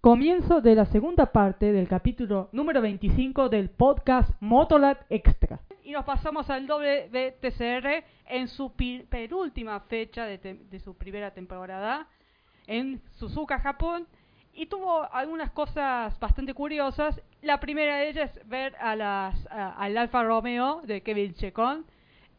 Comienzo 0.00 0.60
de 0.60 0.76
la 0.76 0.86
segunda 0.86 1.32
parte 1.32 1.72
del 1.72 1.88
capítulo 1.88 2.50
número 2.52 2.80
25 2.80 3.48
del 3.48 3.68
podcast 3.68 4.30
Motolat 4.38 5.04
Extra. 5.10 5.58
Y 5.82 5.90
nos 5.90 6.04
pasamos 6.04 6.48
al 6.50 6.68
WTCR 6.68 8.04
en 8.28 8.46
su 8.46 8.72
penúltima 9.08 9.80
fecha 9.80 10.24
de, 10.24 10.80
su 10.84 10.96
primera 10.96 11.32
temporada 11.32 12.06
en 12.68 13.02
Suzuka, 13.16 13.58
Japón. 13.58 14.06
Y 14.52 14.66
tuvo 14.66 15.12
algunas 15.12 15.50
cosas 15.50 16.16
bastante 16.20 16.54
curiosas. 16.54 17.20
La 17.42 17.58
primera 17.58 17.96
de 17.96 18.10
ellas 18.10 18.36
es 18.36 18.48
ver 18.48 18.76
a 18.76 18.94
las, 18.94 19.48
al 19.50 19.98
Alfa 19.98 20.22
Romeo 20.22 20.80
de 20.84 21.02
Kevin 21.02 21.34
Checon 21.34 21.84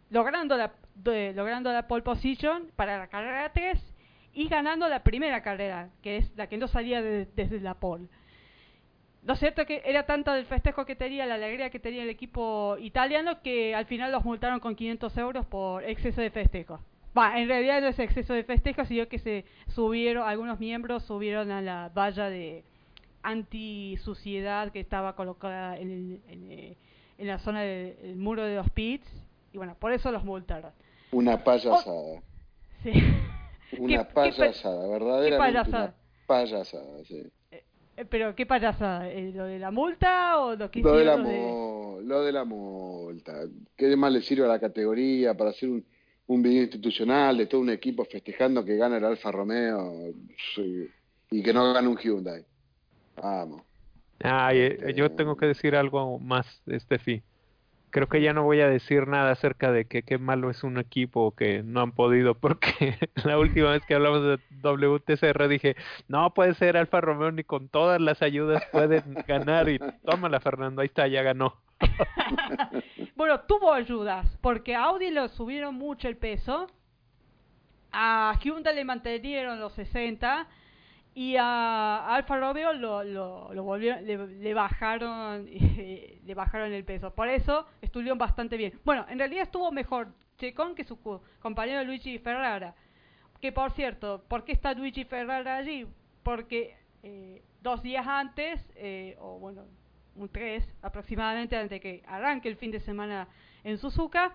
logrando 0.10 0.56
la, 0.56 0.72
logrando 1.04 1.74
la 1.74 1.90
pole 1.90 2.04
position 2.04 2.72
para 2.78 2.98
la 2.98 3.08
carrera 3.08 3.52
3 3.52 3.89
y 4.40 4.48
ganando 4.48 4.88
la 4.88 5.04
primera 5.04 5.44
carrera, 5.44 5.90
que 6.02 6.16
es 6.16 6.32
la 6.38 6.48
que 6.48 6.58
no 6.58 6.70
salía 6.70 7.02
desde 7.02 7.60
la 7.60 7.74
pole. 7.74 8.08
Lo 9.26 9.36
cierto 9.36 9.64
es 9.64 9.68
que 9.68 9.82
era 9.84 10.06
tanto 10.06 10.34
el 10.34 10.46
festejo 10.46 10.86
que 10.86 10.96
tenía, 10.96 11.26
la 11.26 11.36
alegría 11.36 11.70
que 11.70 11.78
tenía 11.78 12.04
el 12.04 12.10
equipo 12.10 12.78
italiano, 12.80 13.42
que 13.44 13.76
al 13.76 13.86
final 13.86 14.14
los 14.14 14.24
multaron 14.24 14.62
con 14.62 14.76
500 14.76 15.18
euros 15.18 15.46
por 15.46 15.84
exceso 15.84 16.22
de 16.22 16.32
festejo. 16.32 16.80
en 17.36 17.50
realidad 17.50 17.82
no 17.82 17.88
es 17.90 18.00
exceso 18.00 18.34
de 18.34 18.46
festejo, 18.46 18.86
sino 18.86 19.10
que 19.10 19.20
se 19.20 19.44
subieron, 19.68 20.26
algunos 20.26 20.58
miembros 20.58 21.04
subieron 21.04 21.52
a 21.52 21.62
la 21.62 21.92
valla 21.94 22.30
de 22.30 22.64
anti-suciedad 23.24 24.72
que 24.72 24.80
estaba 24.80 25.18
colocada 25.18 25.76
en, 25.76 26.22
en, 26.30 27.28
la 27.28 27.40
zona 27.40 27.64
del 27.64 28.16
muro 28.16 28.46
de 28.46 28.56
los 28.56 28.70
pits, 28.70 29.06
y 29.52 29.58
bueno, 29.58 29.76
por 29.78 29.92
eso 29.92 30.14
los 30.14 30.24
multaron. 30.24 30.72
Una 31.12 31.44
payasada. 31.44 32.22
sí. 32.84 32.94
Una 33.78 34.08
payasada, 34.08 34.88
verdaderamente 34.88 35.38
payasada? 35.38 35.96
payasada, 36.26 37.04
sí. 37.06 37.24
Eh, 37.52 38.06
pero 38.10 38.36
qué 38.36 38.46
payasada, 38.46 39.10
¿Eh, 39.10 39.32
¿lo 39.34 39.46
de 39.46 39.60
la 39.60 39.72
multa 39.72 40.40
o 40.40 40.56
lo 40.56 40.72
que 40.72 40.82
lo 40.82 40.98
de 40.98 41.06
la, 41.06 41.18
lo 41.18 42.24
de 42.24 42.32
la 42.32 42.44
multa? 42.46 43.34
¿Qué 43.76 43.96
más 43.96 44.12
le 44.12 44.22
sirve 44.22 44.46
a 44.46 44.50
la 44.50 44.60
categoría 44.60 45.36
para 45.36 45.52
hacer 45.52 45.70
un, 45.70 45.86
un 46.28 46.42
video 46.42 46.64
institucional 46.64 47.38
de 47.38 47.46
todo 47.46 47.62
un 47.62 47.70
equipo 47.70 48.06
festejando 48.06 48.64
que 48.64 48.78
gana 48.78 48.98
el 48.98 49.06
Alfa 49.06 49.32
Romeo 49.32 50.14
y 51.32 51.44
que 51.44 51.54
no 51.54 51.74
gana 51.74 51.90
un 51.90 51.98
Hyundai? 51.98 52.44
Vamos. 53.22 53.64
Ah, 54.24 54.52
yo 54.54 55.12
tengo 55.12 55.38
que 55.38 55.46
decir 55.46 55.76
algo 55.76 56.20
más, 56.20 56.62
Steffi 56.70 57.24
creo 57.90 58.08
que 58.08 58.22
ya 58.22 58.34
no 58.34 58.44
voy 58.44 58.62
a 58.62 58.70
decir 58.70 59.08
nada 59.08 59.32
acerca 59.32 59.72
de 59.72 59.86
que 59.86 60.04
qué 60.04 60.18
malo 60.18 60.50
es 60.50 60.64
un 60.64 60.78
equipo 60.78 61.32
que 61.32 61.64
no 61.64 61.82
han 61.82 61.92
podido, 61.92 62.36
porque 62.40 62.98
la 63.24 63.38
última 63.38 63.72
vez 63.72 63.86
que 63.86 63.96
hablamos 63.96 64.24
de 64.24 64.40
WTCR 64.62 65.48
dije, 65.48 65.76
no 66.08 66.34
puede 66.34 66.54
ser 66.56 66.78
Alfa 66.78 67.02
Romeo 67.02 67.32
ni 67.32 67.44
con 67.44 67.70
todas 67.70 68.00
las 68.02 68.22
ayudas 68.22 68.64
pueden 68.72 69.16
ganar 69.28 69.70
y 69.70 69.80
tómala 70.06 70.40
Fernando, 70.40 70.82
ahí 70.82 70.88
está, 70.88 71.08
ya 71.08 71.24
ganó. 71.24 71.56
bueno, 73.16 73.40
tuvo 73.42 73.74
ayudas, 73.74 74.38
porque 74.42 74.76
Audi 74.76 75.12
le 75.12 75.30
subieron 75.30 75.76
mucho 75.76 76.08
el 76.08 76.18
peso, 76.18 76.68
a 77.92 78.38
Hyundai 78.42 78.76
le 78.76 78.86
mantenieron 78.86 79.60
los 79.60 79.74
60 79.74 80.48
y 81.20 81.36
a 81.36 82.16
Alfa 82.16 82.38
Romeo 82.38 82.72
lo, 82.72 83.04
lo, 83.04 83.64
volvieron, 83.64 84.06
le, 84.06 84.54
bajaron 84.54 85.46
le 86.26 86.34
bajaron 86.34 86.72
el 86.72 86.86
peso. 86.86 87.14
Por 87.14 87.28
eso 87.28 87.66
estuvieron 87.82 88.18
bastante 88.18 88.56
bien. 88.56 88.80
Bueno, 88.86 89.06
en 89.10 89.20
realidad 89.20 89.44
estuvo 89.44 89.70
mejor 89.70 90.14
Checón 90.38 90.76
que 90.76 90.86
su 90.86 90.98
compañero 91.42 91.84
Luigi 91.84 92.20
Ferrara. 92.20 92.74
Que 93.42 93.52
por 93.52 93.72
cierto, 93.72 94.24
¿por 94.30 94.46
qué 94.46 94.54
está 94.54 94.74
Luigi 94.74 95.04
Ferrara 95.04 95.58
allí? 95.58 95.86
Porque 96.24 96.78
eh, 97.04 97.44
dos 97.62 97.84
días 97.84 98.08
antes, 98.08 98.66
eh, 98.78 99.18
o 99.20 99.40
bueno, 99.40 99.66
un 100.16 100.30
tres 100.30 100.74
aproximadamente 100.82 101.58
antes 101.58 101.70
de 101.70 101.80
que 101.82 102.02
arranque 102.08 102.48
el 102.48 102.56
fin 102.56 102.72
de 102.72 102.80
semana 102.80 103.28
en 103.66 103.78
Suzuka, 103.78 104.34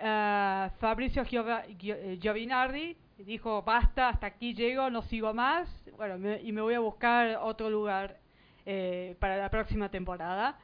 uh, 0.00 0.70
Fabrizio 0.78 1.24
Giovinardi 1.24 2.96
dijo, 3.18 3.62
basta, 3.62 4.10
hasta 4.10 4.26
aquí 4.26 4.54
llego, 4.54 4.90
no 4.90 5.02
sigo 5.02 5.32
más, 5.32 5.68
bueno, 5.96 6.16
y 6.42 6.52
me 6.52 6.60
voy 6.60 6.74
a 6.74 6.80
buscar 6.80 7.38
otro 7.42 7.70
lugar 7.70 8.18
eh, 8.64 9.16
para 9.18 9.36
la 9.36 9.48
próxima 9.48 9.88
temporada. 9.90 10.58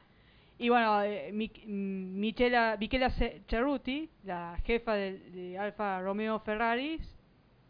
Y 0.59 0.69
bueno, 0.69 1.01
eh, 1.01 1.31
Michela, 1.33 2.77
Michela 2.79 3.09
Cerruti, 3.47 4.09
la 4.23 4.57
jefa 4.65 4.93
de, 4.93 5.57
Alfa 5.59 5.99
Romeo 6.01 6.39
Ferraris, 6.39 7.01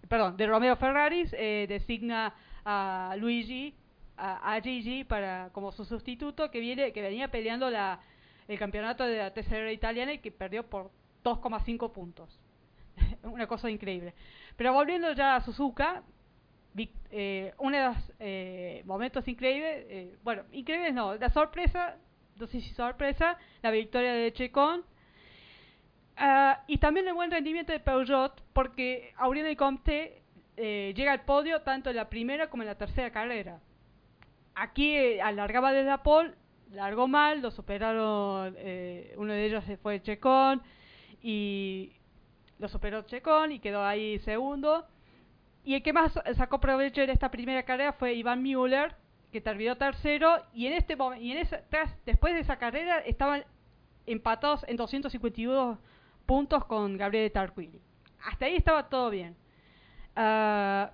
perdón, 0.10 0.36
de 0.36 0.48
Romeo 0.48 0.76
Ferraris, 0.76 1.34
eh, 1.38 1.66
designa 1.70 2.34
a 2.66 3.16
Luigi, 3.18 3.74
a, 4.18 4.60
Gigi 4.62 5.04
para 5.04 5.50
como 5.54 5.72
su 5.72 5.86
sustituto 5.86 6.52
que 6.52 6.60
viene 6.60 6.94
que 6.94 7.02
venía 7.02 7.30
peleando 7.30 7.70
la, 7.70 8.00
el 8.48 8.60
campeonato 8.60 9.06
de 9.06 9.18
la 9.18 9.34
TCR 9.34 9.72
italiana 9.72 10.14
y 10.14 10.20
que 10.20 10.32
perdió 10.32 10.70
por 10.70 10.92
2,5 11.24 11.92
puntos. 11.92 12.40
Una 13.24 13.48
cosa 13.48 13.70
increíble. 13.70 14.14
Pero 14.56 14.74
volviendo 14.74 15.12
ya 15.14 15.36
a 15.36 15.42
Suzuka, 15.42 16.04
eh, 17.12 17.54
uno 17.60 17.78
de 17.78 17.84
los 17.84 17.98
eh, 18.20 18.84
momentos 18.86 19.28
increíbles, 19.28 19.86
eh, 19.90 20.18
bueno, 20.24 20.44
increíbles 20.52 20.94
no, 20.94 21.16
la 21.16 21.30
sorpresa, 21.30 21.98
no 22.38 22.48
sé 22.48 22.62
si 22.62 22.74
sorpresa, 22.74 23.38
la 23.62 23.72
victoria 23.72 24.14
de 24.14 24.34
Checon. 24.34 24.84
Ah, 26.16 26.64
y 26.68 26.78
también 26.78 27.08
el 27.08 27.14
buen 27.14 27.32
rendimiento 27.32 27.72
de 27.72 27.80
Peugeot, 27.80 28.42
porque 28.54 29.14
Aurélien 29.18 29.56
Comte 29.56 30.22
eh, 30.58 30.94
llega 30.96 31.12
al 31.12 31.22
podio 31.22 31.62
tanto 31.62 31.90
en 31.90 31.96
la 31.96 32.10
primera 32.10 32.50
como 32.50 32.64
en 32.64 32.70
la 32.70 32.76
tercera 32.76 33.12
carrera. 33.12 33.60
Aquí 34.56 34.96
eh, 34.96 35.22
alargaba 35.22 35.74
desde 35.74 35.90
la 35.90 36.04
pole, 36.04 36.34
largó 36.72 37.08
mal, 37.08 37.42
lo 37.42 37.52
superaron, 37.52 38.56
uno 39.18 39.34
de 39.34 39.46
ellos 39.46 39.64
se 39.66 39.78
fue 39.78 40.02
Checon 40.02 40.62
y 41.24 41.94
lo 42.60 42.68
superó 42.68 43.02
Checón 43.04 43.54
y 43.54 43.60
quedó 43.60 43.84
ahí 43.84 44.20
segundo. 44.20 44.86
Y 45.64 45.76
el 45.76 45.82
que 45.82 45.94
más 45.94 46.20
sacó 46.36 46.60
provecho 46.60 47.02
en 47.02 47.10
esta 47.10 47.32
primera 47.32 47.64
carrera 47.64 47.94
fue 47.94 48.14
Iván 48.14 48.44
Müller, 48.44 48.96
que 49.32 49.40
terminó 49.40 49.78
tercero. 49.78 50.44
Y 50.54 50.68
en 50.68 50.74
este 50.74 50.98
y 51.20 51.32
en 51.32 51.38
esa, 51.38 51.64
después 52.06 52.34
de 52.34 52.42
esa 52.42 52.58
carrera 52.58 53.00
estaban 53.00 53.46
empatados 54.06 54.66
en 54.68 54.76
252 54.76 55.78
puntos 56.26 56.66
con 56.66 56.98
Gabriel 56.98 57.32
Tarquini. 57.32 57.80
Hasta 58.26 58.46
ahí 58.46 58.58
estaba 58.58 58.90
todo 58.90 59.10
bien. 59.10 59.36
Uh, 60.18 60.88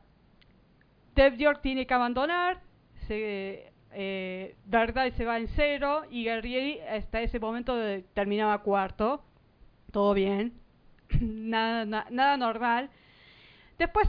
York 1.38 1.60
tiene 1.62 1.88
que 1.88 1.94
abandonar. 1.94 2.62
Se, 3.08 3.72
eh, 3.92 4.56
Verdad 4.66 5.12
se 5.14 5.26
va 5.26 5.40
en 5.40 5.48
cero. 5.48 6.04
Y 6.12 6.26
Guerrieri 6.26 6.80
hasta 6.82 7.22
ese 7.22 7.40
momento 7.40 7.76
terminaba 8.14 8.60
cuarto. 8.62 9.24
Todo 9.92 10.14
bien. 10.14 10.54
nada, 11.22 11.86
nada 12.10 12.38
normal. 12.38 12.90
Después, 13.78 14.08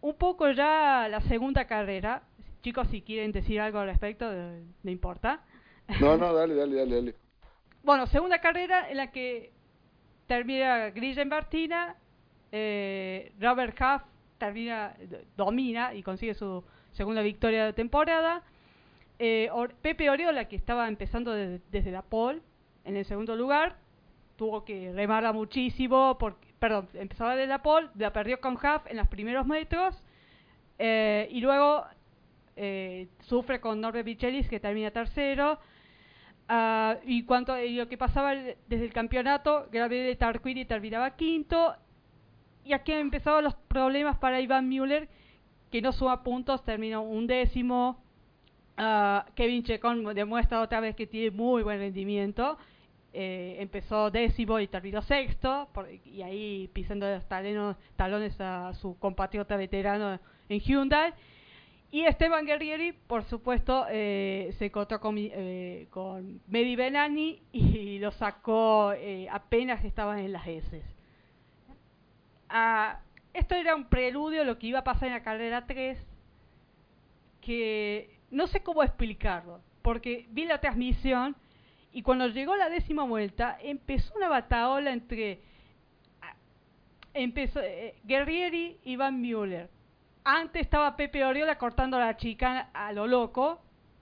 un 0.00 0.14
poco 0.14 0.50
ya 0.50 1.08
la 1.08 1.20
segunda 1.22 1.66
carrera. 1.66 2.22
Chicos, 2.62 2.88
si 2.88 3.02
quieren 3.02 3.32
decir 3.32 3.60
algo 3.60 3.78
al 3.78 3.88
respecto, 3.88 4.30
no 4.82 4.90
importa. 4.90 5.42
No, 6.00 6.16
no, 6.16 6.32
dale, 6.32 6.54
dale, 6.54 6.76
dale, 6.76 6.94
dale. 6.94 7.14
Bueno, 7.82 8.06
segunda 8.06 8.40
carrera 8.40 8.88
en 8.90 8.96
la 8.96 9.10
que 9.10 9.52
termina 10.26 10.90
Grillen 10.90 11.28
Martina, 11.28 11.96
eh, 12.50 13.32
Robert 13.38 13.78
Huff 13.78 14.02
termina, 14.38 14.96
domina 15.36 15.94
y 15.94 16.02
consigue 16.02 16.34
su 16.34 16.64
segunda 16.92 17.20
victoria 17.20 17.66
de 17.66 17.72
temporada. 17.74 18.42
Eh, 19.18 19.50
Pepe 19.82 20.08
Oriola, 20.08 20.48
que 20.48 20.56
estaba 20.56 20.88
empezando 20.88 21.32
desde 21.32 21.90
la 21.90 22.02
pole, 22.02 22.40
en 22.84 22.96
el 22.96 23.04
segundo 23.04 23.36
lugar, 23.36 23.76
tuvo 24.36 24.64
que 24.64 24.92
remarla 24.92 25.32
muchísimo, 25.32 26.16
porque, 26.18 26.48
perdón, 26.58 26.88
empezaba 26.94 27.36
de 27.36 27.46
la 27.46 27.62
pole, 27.62 27.88
la 27.96 28.12
perdió 28.12 28.40
con 28.40 28.54
Huff 28.54 28.86
en 28.86 28.96
los 28.96 29.08
primeros 29.08 29.46
metros, 29.46 29.96
eh, 30.78 31.28
y 31.30 31.40
luego 31.40 31.84
eh, 32.56 33.08
sufre 33.20 33.60
con 33.60 33.80
Norbert 33.80 34.06
Michelis, 34.06 34.48
que 34.48 34.60
termina 34.60 34.90
tercero, 34.90 35.58
uh, 36.48 36.94
y 37.04 37.24
cuanto 37.24 37.56
lo 37.56 37.88
que 37.88 37.96
pasaba 37.96 38.34
desde 38.34 38.84
el 38.84 38.92
campeonato, 38.92 39.68
Gabriele 39.70 40.16
Tarquini 40.16 40.64
terminaba 40.64 41.16
quinto, 41.16 41.74
y 42.64 42.72
aquí 42.72 42.92
empezaban 42.92 43.44
los 43.44 43.54
problemas 43.54 44.16
para 44.18 44.40
Iván 44.40 44.68
Müller, 44.68 45.08
que 45.70 45.82
no 45.82 45.92
suma 45.92 46.22
puntos, 46.22 46.62
terminó 46.64 47.02
un 47.02 47.26
décimo. 47.26 48.00
Ah, 48.76 49.26
Kevin 49.34 49.62
Checon 49.62 50.14
demuestra 50.14 50.60
otra 50.60 50.80
vez 50.80 50.96
que 50.96 51.06
tiene 51.06 51.30
muy 51.30 51.62
buen 51.62 51.78
rendimiento. 51.78 52.56
Eh, 53.16 53.56
empezó 53.60 54.10
décimo 54.10 54.58
y 54.58 54.66
terminó 54.66 55.00
sexto, 55.00 55.68
y 56.04 56.22
ahí 56.22 56.68
pisando 56.72 57.06
los 57.08 57.24
talones 57.96 58.40
a 58.40 58.74
su 58.74 58.98
compatriota 58.98 59.56
veterano 59.56 60.18
en 60.48 60.60
Hyundai. 60.60 61.14
Y 61.94 62.06
Esteban 62.06 62.44
Guerrieri, 62.44 62.90
por 62.90 63.22
supuesto, 63.22 63.86
eh, 63.88 64.52
se 64.58 64.64
encontró 64.64 64.98
con, 64.98 65.14
eh, 65.16 65.86
con 65.90 66.40
Medi 66.48 66.76
y 67.52 67.98
lo 68.00 68.10
sacó 68.10 68.92
eh, 68.94 69.28
apenas 69.30 69.84
estaban 69.84 70.18
en 70.18 70.32
las 70.32 70.44
S. 70.44 70.82
Ah, 72.48 72.98
esto 73.32 73.54
era 73.54 73.76
un 73.76 73.84
preludio 73.84 74.42
a 74.42 74.44
lo 74.44 74.58
que 74.58 74.66
iba 74.66 74.80
a 74.80 74.82
pasar 74.84 75.06
en 75.06 75.14
la 75.14 75.22
carrera 75.22 75.66
3, 75.68 76.04
que 77.40 78.18
no 78.32 78.48
sé 78.48 78.64
cómo 78.64 78.82
explicarlo, 78.82 79.60
porque 79.80 80.26
vi 80.30 80.46
la 80.46 80.60
transmisión 80.60 81.36
y 81.94 82.02
cuando 82.02 82.28
llegó 82.28 82.54
la 82.56 82.68
décima 82.68 83.04
vuelta 83.04 83.56
empezó 83.62 84.14
una 84.16 84.28
bataola 84.28 84.92
entre 84.92 85.40
ah, 86.20 86.34
empezó 87.14 87.60
eh, 87.62 87.94
Guerrieri 88.04 88.76
y 88.84 88.96
Van 88.96 89.18
Müller 89.18 89.70
antes 90.24 90.62
estaba 90.62 90.96
Pepe 90.96 91.22
Oriola 91.22 91.58
cortando 91.58 91.98
a 91.98 92.00
la 92.00 92.16
chica 92.16 92.70
a 92.72 92.92
lo 92.92 93.06
loco, 93.06 93.60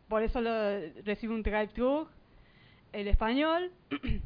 por 0.09 0.23
eso 0.23 0.41
lo, 0.41 0.53
recibe 1.05 1.35
un 1.35 1.43
drive-thru, 1.43 2.09
el 2.93 3.09
español. 3.09 3.73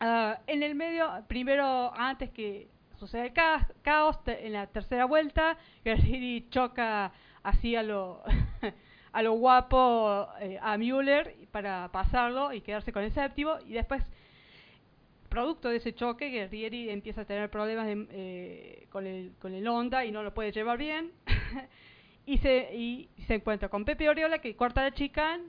Ah, 0.00 0.40
en 0.48 0.62
el 0.64 0.74
medio, 0.74 1.08
primero, 1.28 1.94
antes 1.96 2.28
que 2.30 2.68
suceda 2.98 3.24
el 3.24 3.32
caos, 3.32 4.18
en 4.26 4.52
la 4.52 4.66
tercera 4.66 5.06
vuelta, 5.06 5.56
Guerreri 5.82 6.48
choca 6.50 7.12
así 7.42 7.74
a 7.74 7.82
lo, 7.82 8.22
a 9.14 9.22
lo 9.22 9.32
guapo 9.34 10.28
eh, 10.40 10.58
a 10.60 10.76
Müller 10.76 11.36
para 11.52 11.88
pasarlo 11.92 12.52
y 12.52 12.60
quedarse 12.60 12.92
con 12.92 13.04
el 13.04 13.12
séptimo, 13.12 13.58
y 13.64 13.72
después 13.72 14.02
producto 15.28 15.68
de 15.68 15.76
ese 15.76 15.94
choque, 15.94 16.30
Guerrieri 16.30 16.90
empieza 16.90 17.22
a 17.22 17.24
tener 17.24 17.48
problemas 17.48 17.86
eh, 17.88 18.86
con, 18.90 19.06
el, 19.06 19.32
con 19.40 19.54
el 19.54 19.66
Honda 19.66 20.04
y 20.04 20.10
no 20.10 20.22
lo 20.22 20.34
puede 20.34 20.50
llevar 20.50 20.78
bien. 20.78 21.12
y, 22.26 22.38
se, 22.38 22.74
y 22.74 23.08
se 23.26 23.34
encuentra 23.34 23.68
con 23.68 23.84
Pepe 23.84 24.08
Oriola 24.08 24.38
que 24.38 24.56
corta 24.56 24.82
la 24.82 24.92
chicane, 24.92 25.44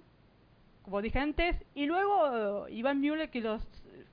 como 0.83 1.01
dije 1.01 1.17
antes, 1.17 1.55
y 1.73 1.87
luego 1.87 2.67
Iván 2.69 3.01
Müller 3.01 3.29
que 3.29 3.41
los, 3.41 3.61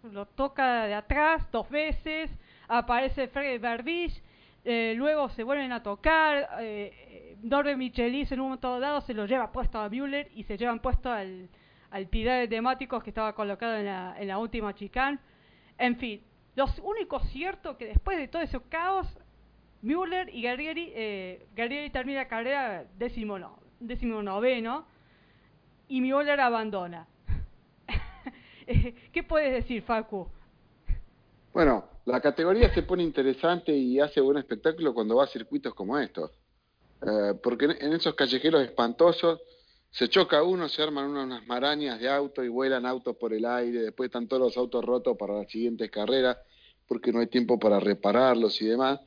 lo 0.03 0.27
toca 0.27 0.87
de 0.87 0.95
atrás 0.95 1.51
dos 1.51 1.69
veces, 1.69 2.31
aparece 2.69 3.29
Fred 3.29 3.61
Barbich, 3.61 4.23
eh, 4.65 4.95
luego 4.97 5.29
se 5.31 5.43
vuelven 5.43 5.73
a 5.73 5.83
tocar, 5.83 6.49
eh, 6.61 7.22
Norbe 7.43 7.77
Michelis 7.77 8.31
en 8.33 8.41
un 8.41 8.47
momento 8.47 8.81
dado 8.81 9.01
se 9.01 9.15
lo 9.15 9.27
lleva 9.27 9.53
puesto 9.53 9.79
a 9.79 9.89
Müller 9.89 10.31
y 10.35 10.45
se 10.45 10.57
llevan 10.57 10.81
puesto 10.81 11.11
al, 11.11 11.49
al 11.91 12.07
pilar 12.07 12.41
de 12.41 12.49
temáticos 12.49 13.03
que 13.03 13.11
estaba 13.11 13.35
colocado 13.35 13.77
en 13.77 13.87
la, 13.87 14.15
en 14.19 14.29
la 14.29 14.39
última 14.39 14.75
chicane 14.75 15.19
en 15.79 15.97
fin, 15.97 16.23
lo 16.55 16.67
único 16.83 17.21
cierto 17.21 17.77
que 17.77 17.87
después 17.87 18.19
de 18.19 18.29
todo 18.29 18.43
ese 18.43 18.61
caos, 18.69 19.07
Müller 19.81 20.29
y 20.33 20.43
Guerrieri, 20.43 20.93
eh, 20.95 21.47
termina 21.93 22.21
la 22.21 22.29
carrera 22.29 22.87
décimo, 22.97 23.39
no, 23.39 23.59
décimo 23.81 24.23
noveno 24.23 24.87
y 25.89 26.01
Müller 26.01 26.39
abandona. 26.41 27.09
¿Qué 29.13 29.23
puedes 29.25 29.53
decir, 29.53 29.83
Facu? 29.83 30.29
Bueno, 31.53 31.85
la 32.05 32.21
categoría 32.21 32.73
se 32.73 32.83
pone 32.83 33.03
interesante 33.03 33.73
y 33.73 33.99
hace 33.99 34.21
buen 34.21 34.39
espectáculo 34.39 34.95
cuando 34.95 35.17
va 35.17 35.25
a 35.25 35.27
circuitos 35.27 35.75
como 35.75 35.99
estos. 35.99 36.31
Eh, 37.05 37.35
porque 37.43 37.65
en 37.65 37.93
esos 37.93 38.15
callejeros 38.15 38.63
espantosos 38.63 39.41
se 39.91 40.09
choca 40.09 40.43
uno, 40.43 40.69
se 40.69 40.83
arman 40.83 41.11
unas 41.11 41.47
marañas 41.47 42.01
de 42.01 42.09
auto 42.09 42.45
y 42.45 42.49
vuelan 42.49 42.87
autos 42.87 43.17
por 43.17 43.35
el 43.35 43.45
aire, 43.45 43.83
después 43.83 44.09
están 44.09 44.29
todos 44.29 44.43
los 44.43 44.57
autos 44.57 44.85
rotos 44.85 45.17
para 45.19 45.35
las 45.35 45.51
siguientes 45.51 45.91
carreras 45.91 46.39
porque 46.87 47.13
no 47.13 47.21
hay 47.21 47.27
tiempo 47.27 47.59
para 47.59 47.81
repararlos 47.81 48.61
y 48.63 48.67
demás. 48.67 49.01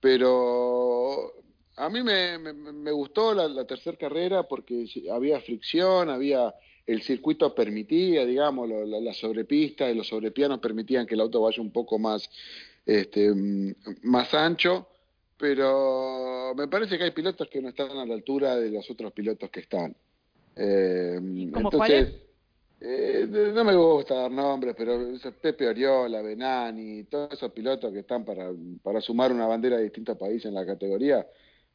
Pero 0.00 1.34
a 1.76 1.88
mí 1.88 2.02
me, 2.02 2.38
me, 2.38 2.90
gustó 2.90 3.34
la, 3.34 3.64
tercera 3.66 3.96
carrera 3.96 4.44
porque 4.44 4.86
había 5.12 5.40
fricción, 5.40 6.08
había 6.08 6.54
el 6.86 7.02
circuito 7.02 7.54
permitía, 7.54 8.24
digamos, 8.24 8.68
la, 8.68 9.00
la, 9.00 9.14
sobrepista 9.14 9.90
y 9.90 9.94
los 9.94 10.08
sobrepianos 10.08 10.58
permitían 10.58 11.06
que 11.06 11.14
el 11.14 11.20
auto 11.20 11.42
vaya 11.42 11.62
un 11.62 11.70
poco 11.70 11.98
más, 11.98 12.28
este, 12.86 13.30
más 14.02 14.32
ancho 14.34 14.88
pero 15.40 16.54
me 16.54 16.68
parece 16.68 16.98
que 16.98 17.04
hay 17.04 17.10
pilotos 17.12 17.48
que 17.48 17.62
no 17.62 17.70
están 17.70 17.90
a 17.92 18.04
la 18.04 18.12
altura 18.12 18.56
de 18.56 18.70
los 18.70 18.88
otros 18.90 19.10
pilotos 19.12 19.48
que 19.50 19.60
están. 19.60 19.96
Eh, 20.54 21.18
¿Cómo 21.50 21.70
entonces, 21.70 22.14
eh, 22.78 23.26
no 23.54 23.64
me 23.64 23.74
gusta 23.74 24.16
dar 24.16 24.30
nombres, 24.30 24.74
pero 24.76 24.98
Pepe 25.40 25.66
Oriola, 25.66 26.20
Benani, 26.20 27.04
todos 27.04 27.32
esos 27.32 27.50
pilotos 27.52 27.90
que 27.90 28.00
están 28.00 28.22
para, 28.22 28.50
para 28.82 29.00
sumar 29.00 29.32
una 29.32 29.46
bandera 29.46 29.78
de 29.78 29.84
distintos 29.84 30.18
países 30.18 30.44
en 30.44 30.54
la 30.54 30.66
categoría. 30.66 31.26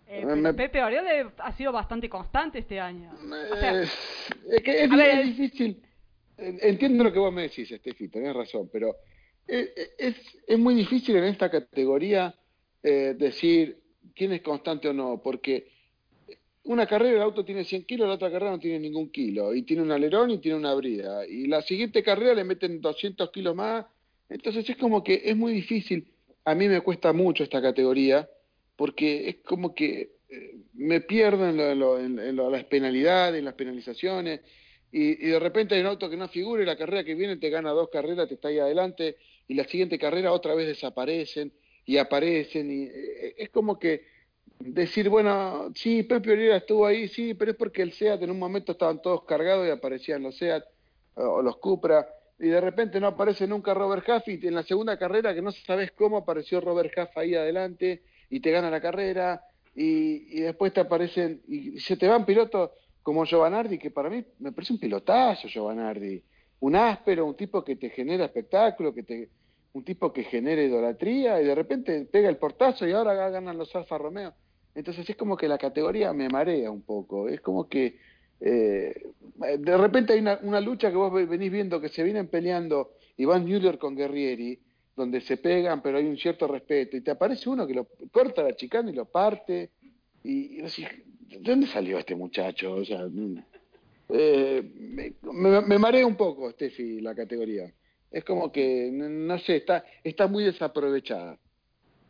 Eh, 0.08 0.54
Pepe 0.56 0.84
Oriola 0.84 1.34
ha 1.40 1.52
sido 1.58 1.72
bastante 1.72 2.08
constante 2.08 2.60
este 2.60 2.80
año. 2.80 3.12
es 4.48 4.62
que 4.62 4.84
es, 4.84 5.26
difícil. 5.26 5.82
Entiendo 6.38 7.04
lo 7.04 7.12
que 7.12 7.18
vos 7.18 7.34
me 7.34 7.44
decís, 7.44 7.72
Estefi, 7.72 8.10
tenés 8.10 8.36
razón, 8.36 8.70
pero 8.72 8.96
es, 9.48 9.72
es, 9.98 10.16
es 10.46 10.60
muy 10.60 10.76
difícil 10.76 11.16
en 11.16 11.24
esta 11.24 11.50
categoría 11.50 12.36
eh, 12.88 13.16
decir 13.18 13.80
quién 14.14 14.32
es 14.34 14.44
constante 14.44 14.88
o 14.88 14.94
no, 14.94 15.20
porque 15.24 15.72
una 16.66 16.86
carrera 16.86 17.16
el 17.16 17.22
auto 17.24 17.44
tiene 17.44 17.64
100 17.64 17.84
kilos, 17.86 18.08
la 18.08 18.14
otra 18.14 18.30
carrera 18.30 18.52
no 18.52 18.60
tiene 18.60 18.78
ningún 18.78 19.10
kilo, 19.10 19.56
y 19.56 19.64
tiene 19.64 19.82
un 19.82 19.92
alerón 19.92 20.30
y 20.30 20.38
tiene 20.38 20.60
una 20.60 20.72
brida, 20.76 21.26
y 21.26 21.48
la 21.48 21.64
siguiente 21.64 22.04
carrera 22.04 22.36
le 22.36 22.44
meten 22.44 22.82
200 22.82 23.32
kilos 23.32 23.56
más, 23.56 23.88
entonces 24.30 24.70
es 24.70 24.78
como 24.78 25.04
que 25.04 25.20
es 25.26 25.36
muy 25.36 25.52
difícil, 25.52 26.06
a 26.44 26.54
mí 26.54 26.68
me 26.68 26.82
cuesta 26.82 27.12
mucho 27.12 27.44
esta 27.44 27.60
categoría, 27.60 28.30
porque 28.76 29.30
es 29.30 29.38
como 29.38 29.74
que 29.74 30.12
eh, 30.30 30.58
me 30.76 31.02
pierdo 31.02 31.50
en, 31.50 31.80
lo, 31.80 32.00
en, 32.00 32.36
las 32.36 32.66
penalidades, 32.66 33.40
en 33.40 33.46
las 33.46 33.56
penalizaciones, 33.56 34.42
y, 34.92 35.26
y, 35.26 35.30
de 35.32 35.40
repente 35.40 35.74
hay 35.74 35.82
un 35.82 35.88
auto 35.88 36.08
que 36.08 36.18
no 36.18 36.28
figura 36.28 36.62
y 36.62 36.68
la 36.68 36.78
carrera 36.78 37.04
que 37.04 37.16
viene 37.16 37.38
te 37.38 37.50
gana 37.50 37.72
dos 37.72 37.90
carreras, 37.90 38.28
te 38.28 38.36
está 38.36 38.50
ahí 38.50 38.60
adelante, 38.60 39.18
y 39.48 39.56
la 39.56 39.64
siguiente 39.64 39.98
carrera 39.98 40.32
otra 40.32 40.54
vez 40.54 40.68
desaparecen 40.68 41.52
y 41.86 41.98
aparecen 41.98 42.72
y 42.72 42.84
eh, 42.84 43.36
es 43.38 43.50
como 43.50 43.78
que 43.78 44.06
decir, 44.60 45.10
bueno, 45.10 45.72
sí, 45.76 46.04
Pepe 46.04 46.32
Oliera 46.32 46.58
estuvo 46.58 46.86
ahí, 46.86 47.08
sí, 47.08 47.34
pero 47.34 47.52
es 47.52 47.58
porque 47.58 47.82
el 47.82 47.92
SEAT 47.92 48.24
en 48.24 48.32
un 48.32 48.40
momento 48.40 48.72
estaban 48.72 49.02
todos 49.02 49.24
cargados 49.26 49.68
y 49.68 49.72
aparecían 49.72 50.24
los 50.24 50.38
SEAT 50.38 50.64
o 51.16 51.42
los 51.42 51.58
Cupra 51.58 52.08
y 52.40 52.48
de 52.48 52.60
repente 52.60 53.00
no 53.00 53.08
aparece 53.08 53.48
nunca 53.48 53.74
Robert 53.74 54.06
Huff 54.08 54.28
y 54.28 54.46
en 54.46 54.56
la 54.56 54.64
segunda 54.64 54.98
carrera 54.98 55.34
que 55.34 55.42
no 55.42 55.52
sabes 55.52 55.92
cómo 55.92 56.18
apareció 56.18 56.60
Robert 56.60 56.92
Huff 56.98 57.18
ahí 57.18 57.36
adelante 57.36 58.04
y 58.30 58.40
te 58.40 58.52
gana 58.52 58.70
la 58.70 58.82
carrera 58.82 59.42
y, 59.74 60.38
y 60.38 60.42
después 60.42 60.74
te 60.74 60.82
aparecen 60.82 61.42
y 61.48 61.80
se 61.80 61.96
te 61.96 62.08
van 62.08 62.26
pilotos 62.26 62.72
como 63.02 63.24
Giovanardi 63.24 63.78
que 63.78 63.92
para 63.92 64.10
mí 64.10 64.26
me 64.40 64.52
parece 64.52 64.74
un 64.74 64.80
pilotazo 64.80 65.48
Giovanardi. 65.48 66.22
Un 66.62 66.76
áspero, 66.76 67.26
un 67.26 67.36
tipo 67.36 67.64
que 67.64 67.76
te 67.76 67.90
genera 67.90 68.26
espectáculo, 68.26 68.94
que 68.94 69.04
te 69.04 69.30
un 69.76 69.84
tipo 69.84 70.14
que 70.14 70.24
genera 70.24 70.64
idolatría 70.64 71.42
y 71.42 71.46
de 71.46 71.54
repente 71.54 72.08
pega 72.10 72.30
el 72.30 72.38
portazo 72.38 72.88
y 72.88 72.94
ahora 72.94 73.30
ganan 73.30 73.58
los 73.58 73.76
Alfa 73.76 73.98
Romeo. 73.98 74.34
Entonces 74.74 75.10
es 75.10 75.18
como 75.18 75.36
que 75.36 75.50
la 75.50 75.58
categoría 75.58 76.14
me 76.14 76.30
marea 76.30 76.72
un 76.72 76.82
poco, 76.82 77.28
es 77.28 77.42
como 77.42 77.68
que 77.68 77.98
eh, 78.40 78.94
de 79.60 79.78
repente 79.78 80.14
hay 80.14 80.20
una, 80.20 80.62
lucha 80.62 80.90
que 80.90 80.96
vos 80.96 81.12
venís 81.28 81.52
viendo 81.52 81.82
que 81.82 81.90
se 81.90 82.04
vienen 82.04 82.28
peleando 82.28 82.94
Iván 83.18 83.44
Müller 83.44 83.78
con 83.78 83.98
Guerrieri, 83.98 84.58
donde 84.96 85.20
se 85.20 85.36
pegan 85.36 85.82
pero 85.82 85.98
hay 85.98 86.06
un 86.06 86.18
cierto 86.18 86.48
respeto 86.48 86.96
y 86.96 87.02
te 87.02 87.12
aparece 87.12 87.50
uno 87.50 87.68
que 87.68 87.74
lo 87.74 87.88
corta 88.14 88.44
la 88.44 88.56
chicana 88.56 88.90
y 88.92 88.94
lo 88.94 89.04
parte 89.04 89.72
y, 90.24 90.62
decís, 90.62 90.88
¿de 91.28 91.40
dónde 91.40 91.68
salió 91.68 92.00
este 92.00 92.16
muchacho? 92.16 92.76
O 92.76 92.86
sea, 92.86 93.10
eh, 94.10 94.64
me, 94.74 95.14
me, 95.34 95.62
me 95.62 95.78
marea 95.78 96.08
un 96.08 96.16
poco, 96.16 96.50
Steffi, 96.52 97.02
la 97.02 97.14
categoría 97.14 97.70
es 98.16 98.24
como 98.24 98.50
que, 98.50 98.90
no 98.94 99.38
sé, 99.40 99.58
está, 99.58 99.84
está 100.02 100.28
muy 100.28 100.46
desaprovechada. 100.46 101.38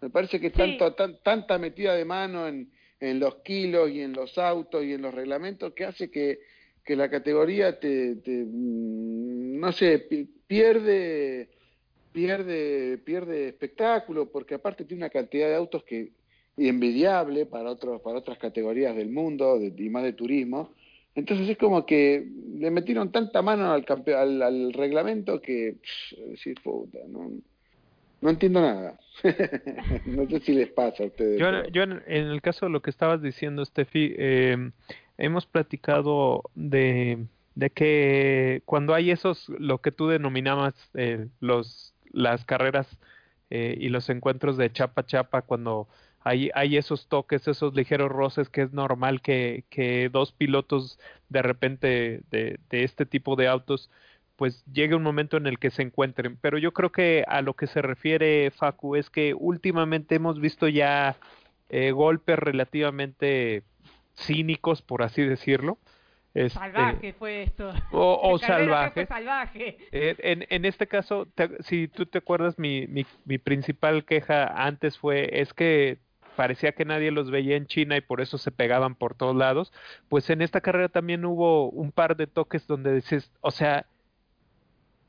Me 0.02 0.12
parece 0.12 0.40
que 0.40 0.52
tanto, 0.52 0.94
tanta 0.94 1.58
metida 1.58 1.96
de 1.96 2.06
mano 2.06 2.48
en, 2.48 2.70
en 3.00 3.20
los 3.20 3.38
kilos 3.38 3.90
y 3.90 4.02
en 4.02 4.14
los 4.14 4.38
autos 4.38 4.86
y 4.86 4.94
en 4.94 5.02
los 5.02 5.16
reglamentos 5.16 5.74
que 5.74 5.84
hace 5.84 6.12
que, 6.12 6.42
que 6.84 6.96
la 6.96 7.10
categoría 7.10 7.80
te, 7.80 8.18
te 8.18 8.46
mm, 8.46 9.60
no 9.60 9.72
sé, 9.72 10.08
pierde 10.46 11.50
pierde 12.12 13.00
pierde 13.00 13.48
espectáculo 13.48 14.30
porque 14.30 14.54
aparte 14.54 14.86
tiene 14.86 15.06
una 15.06 15.10
cantidad 15.10 15.48
de 15.48 15.56
autos 15.56 15.84
que 15.84 16.12
envidiable 16.56 17.48
para 17.48 17.72
otros 17.72 18.00
para 18.02 18.20
otras 18.20 18.38
categorías 18.38 18.96
del 18.96 19.10
mundo 19.10 19.60
y 19.60 19.90
más 19.90 20.04
de 20.04 20.14
turismo 20.14 20.76
entonces 21.16 21.50
es 21.50 21.58
como 21.58 21.86
que 21.86 22.28
le 22.58 22.70
metieron 22.72 23.12
tanta 23.12 23.42
mano 23.42 23.72
al, 23.72 23.86
al, 24.16 24.42
al 24.42 24.74
reglamento 24.74 25.42
que, 25.42 25.78
decir, 26.30 26.56
puta, 26.62 27.00
no, 27.08 27.32
No 28.22 28.30
entiendo 28.30 28.62
nada. 28.62 29.00
no 30.06 30.28
sé 30.28 30.40
si 30.42 30.54
les 30.54 30.70
pasa 30.70 31.04
a 31.04 31.08
ustedes. 31.08 31.40
Yo, 31.40 31.48
yo 31.70 31.84
en, 31.84 32.02
el 32.08 32.42
caso 32.42 32.66
de 32.66 32.72
lo 32.72 32.82
que 32.82 32.90
estabas 32.90 33.22
diciendo, 33.22 33.64
Steffi, 33.64 34.14
eh, 34.18 34.72
hemos 35.18 35.46
platicado 35.46 36.44
de, 36.54 37.26
de 37.56 37.70
que 37.70 38.62
cuando 38.66 38.94
hay 38.94 39.12
esos, 39.12 39.48
lo 39.58 39.80
que 39.80 39.92
tú 39.92 40.08
denominabas 40.08 40.74
eh, 40.96 41.28
los, 41.40 41.94
las 42.12 42.44
carreras 42.44 42.88
eh, 43.50 43.78
y 43.80 43.90
los 43.90 44.10
encuentros 44.10 44.58
de 44.58 44.72
chapa 44.72 45.06
chapa, 45.06 45.44
cuando 45.44 45.88
hay, 46.26 46.50
hay 46.56 46.76
esos 46.76 47.08
toques, 47.08 47.48
esos 47.48 47.76
ligeros 47.76 48.12
roces, 48.12 48.50
que 48.50 48.64
es 48.64 48.74
normal 48.74 49.22
que, 49.22 49.64
que 49.70 50.10
dos 50.10 50.32
pilotos 50.32 51.00
de 51.30 51.42
repente 51.44 52.22
de, 52.32 52.60
de 52.70 52.84
este 52.84 53.06
tipo 53.06 53.36
de 53.36 53.48
autos 53.48 53.92
pues 54.36 54.66
llegue 54.66 54.96
un 54.96 55.04
momento 55.04 55.38
en 55.38 55.46
el 55.46 55.60
que 55.60 55.70
se 55.70 55.84
encuentren. 55.84 56.38
Pero 56.42 56.58
yo 56.58 56.74
creo 56.74 56.92
que 56.92 57.24
a 57.28 57.44
lo 57.44 57.54
que 57.54 57.68
se 57.68 57.82
refiere 57.84 58.52
Facu 58.52 58.96
es 58.96 59.12
que 59.12 59.36
últimamente 59.36 60.16
hemos 60.16 60.42
visto 60.42 60.68
ya 60.68 61.16
eh, 61.70 61.92
golpes 61.92 62.40
relativamente 62.40 63.62
cínicos, 64.16 64.82
por 64.82 65.04
así 65.04 65.22
decirlo. 65.22 65.78
Este, 66.34 66.58
salvaje 66.60 67.14
fue 67.14 67.44
esto. 67.44 67.72
O, 67.92 68.38
salvaje. 68.40 69.06
salvaje. 69.06 69.78
Eh, 69.92 70.16
en, 70.18 70.46
en, 70.50 70.66
este 70.66 70.88
caso, 70.88 71.28
si 71.62 71.88
tú 71.88 72.08
te 72.08 72.18
acuerdas, 72.18 72.60
mi, 72.60 72.88
mi, 72.88 73.06
mi 73.24 73.38
principal 73.38 74.04
queja 74.04 74.48
antes 74.48 74.98
fue, 74.98 75.30
es 75.40 75.54
que 75.54 76.00
parecía 76.36 76.74
que 76.74 76.86
nadie 76.86 77.12
los 77.12 77.32
veía 77.32 77.58
en 77.58 77.68
China 77.68 77.98
y 77.98 78.02
por 78.02 78.22
eso 78.22 78.38
se 78.38 78.52
pegaban 78.52 78.96
por 78.96 79.16
todos 79.16 79.36
lados. 79.36 79.72
Pues 80.10 80.30
en 80.30 80.42
esta 80.42 80.62
carrera 80.62 80.90
también 80.90 81.26
hubo 81.26 81.70
un 81.70 81.92
par 81.92 82.16
de 82.18 82.28
toques 82.28 82.68
donde 82.68 82.94
dices, 82.96 83.32
o 83.42 83.52
sea, 83.52 83.86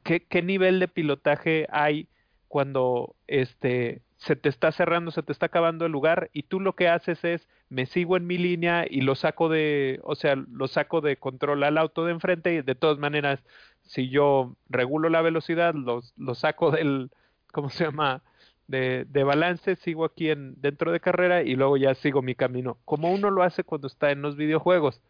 ¿qué, 0.05 0.25
qué 0.25 0.43
nivel 0.43 0.81
de 0.81 0.89
pilotaje 0.89 1.67
hay 1.71 2.09
cuando 2.49 3.17
este 3.27 4.03
se 4.19 4.35
te 4.35 4.49
está 4.49 4.73
cerrando, 4.73 5.11
se 5.11 5.23
te 5.23 5.33
está 5.33 5.47
acabando 5.47 5.85
el 5.85 5.93
lugar 5.93 6.31
y 6.33 6.45
tú 6.45 6.59
lo 6.59 6.75
que 6.75 6.89
haces 6.89 7.23
es 7.25 7.49
me 7.69 7.87
sigo 7.87 8.17
en 8.17 8.27
mi 8.27 8.39
línea 8.39 8.87
y 8.89 9.03
lo 9.03 9.15
saco 9.15 9.49
de, 9.49 10.01
o 10.05 10.15
sea, 10.15 10.37
lo 10.37 10.69
saco 10.69 11.01
de 11.01 11.19
control 11.19 11.65
al 11.65 11.77
auto 11.79 12.05
de 12.05 12.13
enfrente 12.13 12.55
y 12.55 12.63
de 12.63 12.75
todas 12.75 12.99
maneras 12.99 13.41
si 13.83 14.09
yo 14.09 14.57
regulo 14.69 15.09
la 15.09 15.23
velocidad, 15.23 15.75
lo, 15.75 16.01
lo 16.17 16.35
saco 16.35 16.71
del, 16.71 17.11
¿cómo 17.53 17.69
se 17.71 17.85
llama? 17.85 18.23
De, 18.69 19.05
de, 19.09 19.23
balance, 19.23 19.77
sigo 19.77 20.05
aquí 20.05 20.31
en, 20.31 20.61
dentro 20.61 20.91
de 20.91 20.99
carrera 20.99 21.43
y 21.43 21.55
luego 21.55 21.77
ya 21.77 21.95
sigo 21.95 22.21
mi 22.21 22.35
camino, 22.35 22.79
como 22.85 23.13
uno 23.13 23.31
lo 23.31 23.45
hace 23.45 23.63
cuando 23.63 23.87
está 23.87 24.11
en 24.11 24.23
los 24.23 24.37
videojuegos. 24.37 25.01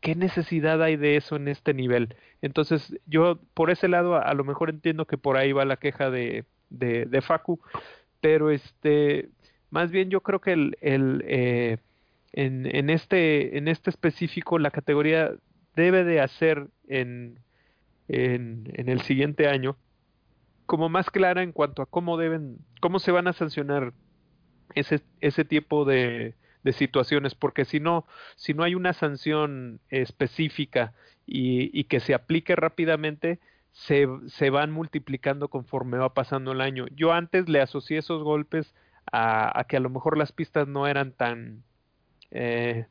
¿Qué 0.00 0.14
necesidad 0.14 0.82
hay 0.82 0.96
de 0.96 1.16
eso 1.16 1.36
en 1.36 1.48
este 1.48 1.74
nivel? 1.74 2.14
Entonces, 2.40 2.94
yo 3.06 3.38
por 3.54 3.70
ese 3.70 3.88
lado 3.88 4.16
a, 4.16 4.32
lo 4.34 4.44
mejor 4.44 4.70
entiendo 4.70 5.06
que 5.06 5.18
por 5.18 5.36
ahí 5.36 5.52
va 5.52 5.64
la 5.64 5.76
queja 5.76 6.10
de, 6.10 6.44
de, 6.70 7.06
de 7.06 7.20
Facu, 7.20 7.60
pero 8.20 8.50
este, 8.50 9.28
más 9.70 9.90
bien 9.90 10.10
yo 10.10 10.20
creo 10.20 10.40
que 10.40 10.52
el, 10.52 10.76
el 10.80 11.24
eh, 11.26 11.78
en, 12.32 12.66
en, 12.66 12.90
este, 12.90 13.58
en 13.58 13.68
este 13.68 13.90
específico 13.90 14.58
la 14.58 14.70
categoría 14.70 15.32
debe 15.76 16.04
de 16.04 16.20
hacer 16.20 16.68
en, 16.88 17.38
en, 18.08 18.70
en 18.74 18.88
el 18.88 19.02
siguiente 19.02 19.48
año 19.48 19.76
como 20.72 20.88
más 20.88 21.10
clara 21.10 21.42
en 21.42 21.52
cuanto 21.52 21.82
a 21.82 21.86
cómo 21.86 22.16
deben, 22.16 22.56
cómo 22.80 22.98
se 22.98 23.12
van 23.12 23.28
a 23.28 23.34
sancionar 23.34 23.92
ese, 24.74 25.02
ese 25.20 25.44
tipo 25.44 25.84
de, 25.84 26.34
de 26.62 26.72
situaciones, 26.72 27.34
porque 27.34 27.66
si 27.66 27.78
no, 27.78 28.06
si 28.36 28.54
no 28.54 28.64
hay 28.64 28.74
una 28.74 28.94
sanción 28.94 29.80
específica 29.90 30.94
y, 31.26 31.78
y 31.78 31.84
que 31.84 32.00
se 32.00 32.14
aplique 32.14 32.56
rápidamente, 32.56 33.38
se, 33.72 34.08
se, 34.28 34.48
van 34.48 34.72
multiplicando 34.72 35.48
conforme 35.48 35.98
va 35.98 36.14
pasando 36.14 36.52
el 36.52 36.62
año. 36.62 36.86
Yo 36.96 37.12
antes 37.12 37.50
le 37.50 37.60
asocié 37.60 37.98
esos 37.98 38.22
golpes 38.22 38.74
a, 39.12 39.60
a 39.60 39.64
que 39.64 39.76
a 39.76 39.80
lo 39.80 39.90
mejor 39.90 40.16
las 40.16 40.32
pistas 40.32 40.68
no 40.68 40.86
eran 40.86 41.12
tan 41.12 41.64
eh, 42.30 42.86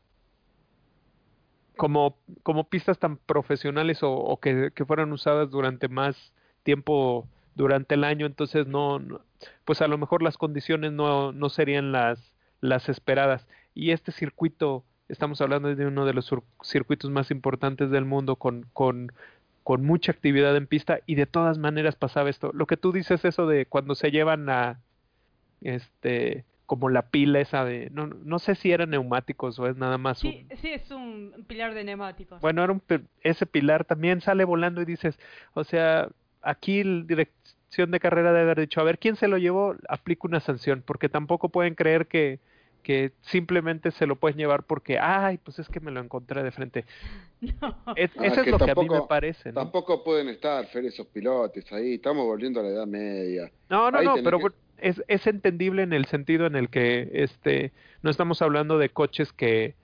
como, 1.77 2.15
como 2.43 2.69
pistas 2.69 2.99
tan 2.99 3.17
profesionales 3.17 4.03
o, 4.03 4.11
o 4.11 4.39
que, 4.39 4.69
que, 4.75 4.85
fueran 4.85 5.11
usadas 5.11 5.49
durante 5.49 5.87
más 5.87 6.31
tiempo 6.61 7.27
durante 7.55 7.95
el 7.95 8.03
año, 8.03 8.25
entonces 8.25 8.67
no, 8.67 8.99
no, 8.99 9.21
pues 9.65 9.81
a 9.81 9.87
lo 9.87 9.97
mejor 9.97 10.21
las 10.21 10.37
condiciones 10.37 10.91
no, 10.91 11.31
no 11.31 11.49
serían 11.49 11.91
las, 11.91 12.31
las 12.59 12.89
esperadas. 12.89 13.47
Y 13.73 13.91
este 13.91 14.11
circuito, 14.11 14.83
estamos 15.09 15.41
hablando 15.41 15.73
de 15.73 15.85
uno 15.85 16.05
de 16.05 16.13
los 16.13 16.33
circuitos 16.63 17.09
más 17.09 17.31
importantes 17.31 17.89
del 17.89 18.05
mundo 18.05 18.35
con, 18.35 18.65
con, 18.73 19.11
con 19.63 19.83
mucha 19.83 20.11
actividad 20.11 20.55
en 20.55 20.67
pista 20.67 20.99
y 21.05 21.15
de 21.15 21.25
todas 21.25 21.57
maneras 21.57 21.95
pasaba 21.95 22.29
esto. 22.29 22.51
Lo 22.53 22.67
que 22.67 22.77
tú 22.77 22.91
dices 22.91 23.23
eso 23.25 23.47
de 23.47 23.65
cuando 23.65 23.95
se 23.95 24.11
llevan 24.11 24.49
a 24.49 24.79
este 25.61 26.45
como 26.65 26.87
la 26.87 27.09
pila 27.09 27.41
esa 27.41 27.65
de 27.65 27.89
no 27.91 28.07
no 28.07 28.39
sé 28.39 28.55
si 28.55 28.71
eran 28.71 28.91
neumáticos 28.91 29.59
o 29.59 29.67
es 29.67 29.75
nada 29.75 29.97
más 29.97 30.19
sí, 30.19 30.47
un, 30.49 30.57
sí 30.57 30.69
es 30.71 30.89
un 30.89 31.43
pilar 31.45 31.73
de 31.73 31.83
neumáticos. 31.83 32.39
Bueno, 32.39 32.63
era 32.63 32.71
un 32.71 32.81
ese 33.23 33.45
pilar 33.45 33.83
también 33.83 34.21
sale 34.21 34.45
volando 34.45 34.81
y 34.81 34.85
dices, 34.85 35.19
o 35.53 35.65
sea, 35.65 36.07
aquí 36.41 36.83
la 36.83 37.03
dirección 37.03 37.91
de 37.91 37.99
carrera 37.99 38.31
debe 38.31 38.43
haber 38.43 38.59
dicho, 38.61 38.81
a 38.81 38.83
ver, 38.83 38.99
¿quién 38.99 39.15
se 39.15 39.27
lo 39.27 39.37
llevó? 39.37 39.75
Aplica 39.87 40.27
una 40.27 40.39
sanción, 40.39 40.83
porque 40.85 41.09
tampoco 41.09 41.49
pueden 41.49 41.75
creer 41.75 42.07
que 42.07 42.39
que 42.83 43.11
simplemente 43.21 43.91
se 43.91 44.07
lo 44.07 44.15
pueden 44.15 44.39
llevar 44.39 44.63
porque, 44.63 44.97
ay, 44.97 45.37
pues 45.37 45.59
es 45.59 45.69
que 45.69 45.79
me 45.79 45.91
lo 45.91 45.99
encontré 45.99 46.41
de 46.41 46.49
frente. 46.51 46.85
No. 47.61 47.93
Es, 47.95 48.15
no, 48.15 48.23
eso 48.23 48.33
es, 48.33 48.37
es 48.39 48.43
que 48.43 48.51
lo 48.51 48.57
tampoco, 48.57 48.65
que 48.65 48.71
a 48.71 48.95
mí 48.97 49.01
me 49.01 49.07
parece. 49.07 49.49
¿no? 49.51 49.61
Tampoco 49.61 50.03
pueden 50.03 50.29
estar, 50.29 50.65
Fer, 50.67 50.85
esos 50.85 51.05
pilotes 51.07 51.71
ahí, 51.71 51.95
estamos 51.95 52.25
volviendo 52.25 52.59
a 52.59 52.63
la 52.63 52.69
Edad 52.69 52.87
Media. 52.87 53.51
No, 53.69 53.89
no, 53.91 53.97
ahí 53.99 54.05
no, 54.05 54.15
pero 54.23 54.39
que- 54.39 54.47
es, 54.77 55.03
es 55.07 55.27
entendible 55.27 55.83
en 55.83 55.93
el 55.93 56.05
sentido 56.05 56.47
en 56.47 56.55
el 56.55 56.69
que 56.69 57.07
este 57.13 57.71
no 58.01 58.09
estamos 58.09 58.41
hablando 58.41 58.77
de 58.79 58.89
coches 58.89 59.31
que, 59.33 59.75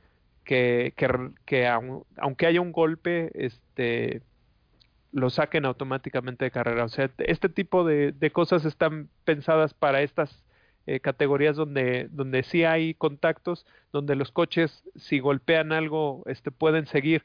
que, 0.44 0.94
que, 0.96 1.08
que 1.46 1.68
aun- 1.68 2.04
aunque 2.18 2.46
haya 2.48 2.62
un 2.62 2.72
golpe, 2.72 3.30
este 3.34 4.22
lo 5.18 5.32
saquen 5.32 5.66
automáticamente 5.66 6.46
de 6.46 6.52
carrera. 6.52 6.86
O 6.86 6.90
sea, 6.90 7.10
este 7.18 7.50
tipo 7.50 7.84
de, 7.84 8.12
de 8.12 8.32
cosas 8.32 8.66
están 8.66 9.10
pensadas 9.26 9.74
para 9.74 10.02
estas 10.02 10.44
eh, 10.86 11.00
categorías 11.00 11.56
donde, 11.56 12.08
donde 12.12 12.44
sí 12.44 12.64
hay 12.64 12.94
contactos, 12.94 13.66
donde 13.92 14.16
los 14.16 14.32
coches, 14.32 14.84
si 14.96 15.20
golpean 15.20 15.72
algo, 15.72 16.24
este, 16.28 16.52
pueden 16.52 16.86
seguir. 16.86 17.24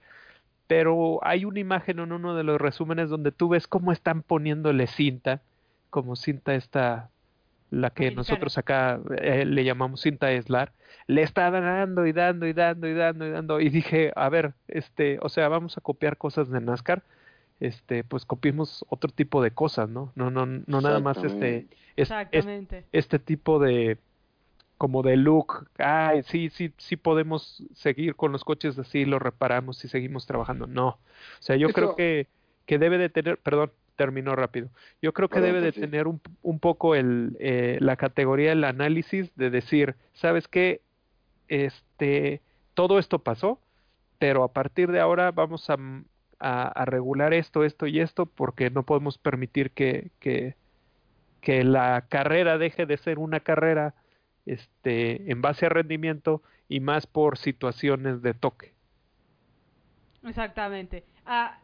Pero 0.66 1.20
hay 1.22 1.44
una 1.44 1.61
imagen 1.61 1.99
en 1.99 2.12
uno 2.12 2.34
de 2.34 2.44
los 2.44 2.58
resúmenes 2.58 3.11
donde 3.11 3.30
tú 3.30 3.50
ves 3.50 3.66
cómo 3.66 3.92
están 3.92 4.22
poniéndole 4.22 4.87
cinta, 4.87 5.42
como 5.90 6.16
cinta 6.16 6.54
esta, 6.54 7.11
la 7.70 7.90
que 7.90 8.11
nosotros 8.11 8.56
acá 8.56 9.00
eh, 9.18 9.44
le 9.44 9.64
llamamos 9.64 10.00
cinta 10.00 10.32
eslar, 10.32 10.72
le 11.08 11.20
está 11.20 11.50
dando 11.50 12.06
y 12.06 12.12
dando 12.12 12.46
y 12.46 12.54
dando 12.54 12.88
y 12.88 12.94
dando 12.94 13.26
y 13.26 13.30
dando. 13.30 13.61
Y 13.61 13.68
dije, 13.68 14.12
a 14.16 14.30
ver, 14.30 14.54
este, 14.66 15.18
o 15.20 15.28
sea, 15.28 15.49
vamos 15.49 15.76
a 15.76 15.82
copiar 15.82 16.16
cosas 16.16 16.49
de 16.49 16.58
NASCAR 16.58 17.02
este 17.62 18.02
pues 18.04 18.25
copiemos 18.25 18.85
otro 18.88 19.11
tipo 19.12 19.42
de 19.42 19.52
cosas 19.52 19.88
no 19.88 20.12
no 20.16 20.31
no 20.31 20.47
no 20.47 20.81
nada 20.81 20.99
más 21.00 21.23
este 21.23 21.69
Exactamente. 21.97 22.85
este 22.92 23.19
tipo 23.19 23.59
de 23.59 23.99
como 24.78 25.02
de 25.02 25.16
look 25.16 25.69
ay 25.78 26.23
sí 26.25 26.50
sí 26.50 26.73
sí 26.76 26.97
podemos 26.97 27.62
seguir 27.75 28.16
con 28.16 28.33
los 28.33 28.45
coches 28.45 28.78
así 28.78 29.04
los 29.04 29.23
reparamos 29.23 29.85
y 29.85 29.88
seguimos 29.88 30.26
trabajando 30.26 30.66
no. 30.66 30.88
O 30.88 30.99
sea 31.40 31.57
yo 31.57 31.69
Eso- 31.69 31.75
creo 31.75 31.97
que 31.97 32.26
que 32.66 32.78
debe 32.78 32.99
de 32.99 33.09
tener 33.09 33.38
perdón 33.38 33.71
terminó 33.95 34.35
rápido. 34.35 34.71
Yo 35.02 35.12
creo 35.12 35.28
que 35.28 35.40
debe 35.40 35.61
de 35.61 35.71
sí. 35.73 35.81
tener 35.81 36.09
un, 36.09 36.21
un 36.42 36.59
poco 36.59 36.95
el 36.95 37.37
eh, 37.40 37.76
la 37.81 37.97
categoría 37.97 38.52
el 38.52 38.64
análisis 38.64 39.31
de 39.37 39.50
decir 39.50 39.95
sabes 40.14 40.49
qué 40.49 40.81
este 41.49 42.40
todo 42.75 42.99
esto 42.99 43.19
pasó 43.21 43.61
pero 44.19 44.45
a 44.45 44.52
partir 44.52 44.90
de 44.90 45.00
ahora 45.00 45.31
vamos 45.33 45.69
a, 45.69 45.76
a, 46.42 46.64
a 46.68 46.84
regular 46.84 47.32
esto, 47.32 47.64
esto 47.64 47.87
y 47.87 48.00
esto, 48.00 48.26
porque 48.26 48.68
no 48.68 48.82
podemos 48.82 49.16
permitir 49.16 49.70
que, 49.70 50.11
que, 50.18 50.54
la 51.64 52.06
carrera 52.08 52.58
deje 52.58 52.87
de 52.87 52.96
ser 52.96 53.18
una 53.18 53.40
carrera 53.40 53.94
este, 54.46 55.30
en 55.30 55.40
base 55.42 55.66
a 55.66 55.68
rendimiento 55.68 56.42
y 56.68 56.80
más 56.80 57.06
por 57.06 57.38
situaciones 57.38 58.22
de 58.22 58.34
toque. 58.34 58.75
Exactamente. 60.25 61.04
Ah, 61.26 61.58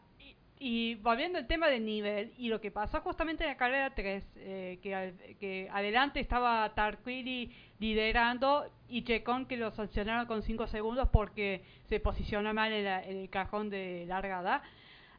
y, 0.59 0.95
volviendo 0.95 1.37
al 1.39 1.47
tema 1.47 1.67
del 1.69 1.85
nivel, 1.85 2.33
y 2.37 2.49
lo 2.49 2.59
que 2.59 2.69
pasó 2.69 2.99
justamente 3.01 3.43
en 3.45 3.49
la 3.51 3.57
carrera 3.57 3.93
3, 3.95 4.23
eh, 4.35 4.79
que, 4.83 5.35
que 5.39 5.69
adelante 5.71 6.19
estaba 6.19 6.73
Tarquini 6.75 7.49
liderando 7.79 8.69
y 8.89 9.03
Checón 9.03 9.45
que 9.45 9.55
lo 9.55 9.71
sancionaron 9.71 10.25
con 10.25 10.43
5 10.43 10.67
segundos 10.67 11.07
porque 11.09 11.63
se 11.87 11.99
posicionó 12.01 12.53
mal 12.53 12.73
en, 12.73 12.83
la- 12.83 13.03
en 13.03 13.17
el 13.17 13.29
cajón 13.29 13.69
de 13.69 14.03
largada. 14.07 14.61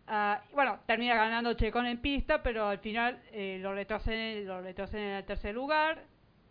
Ah, 0.07 0.43
bueno, 0.53 0.81
termina 0.87 1.15
ganando 1.15 1.55
Checón 1.55 1.87
en 1.87 1.99
pista, 1.99 2.43
pero 2.43 2.67
al 2.69 2.79
final 2.81 3.19
eh, 3.33 3.59
lo 3.63 3.73
retroceden, 3.75 4.47
lo 4.47 4.61
retroceden 4.61 5.15
al 5.15 5.25
tercer 5.25 5.55
lugar. 5.55 6.05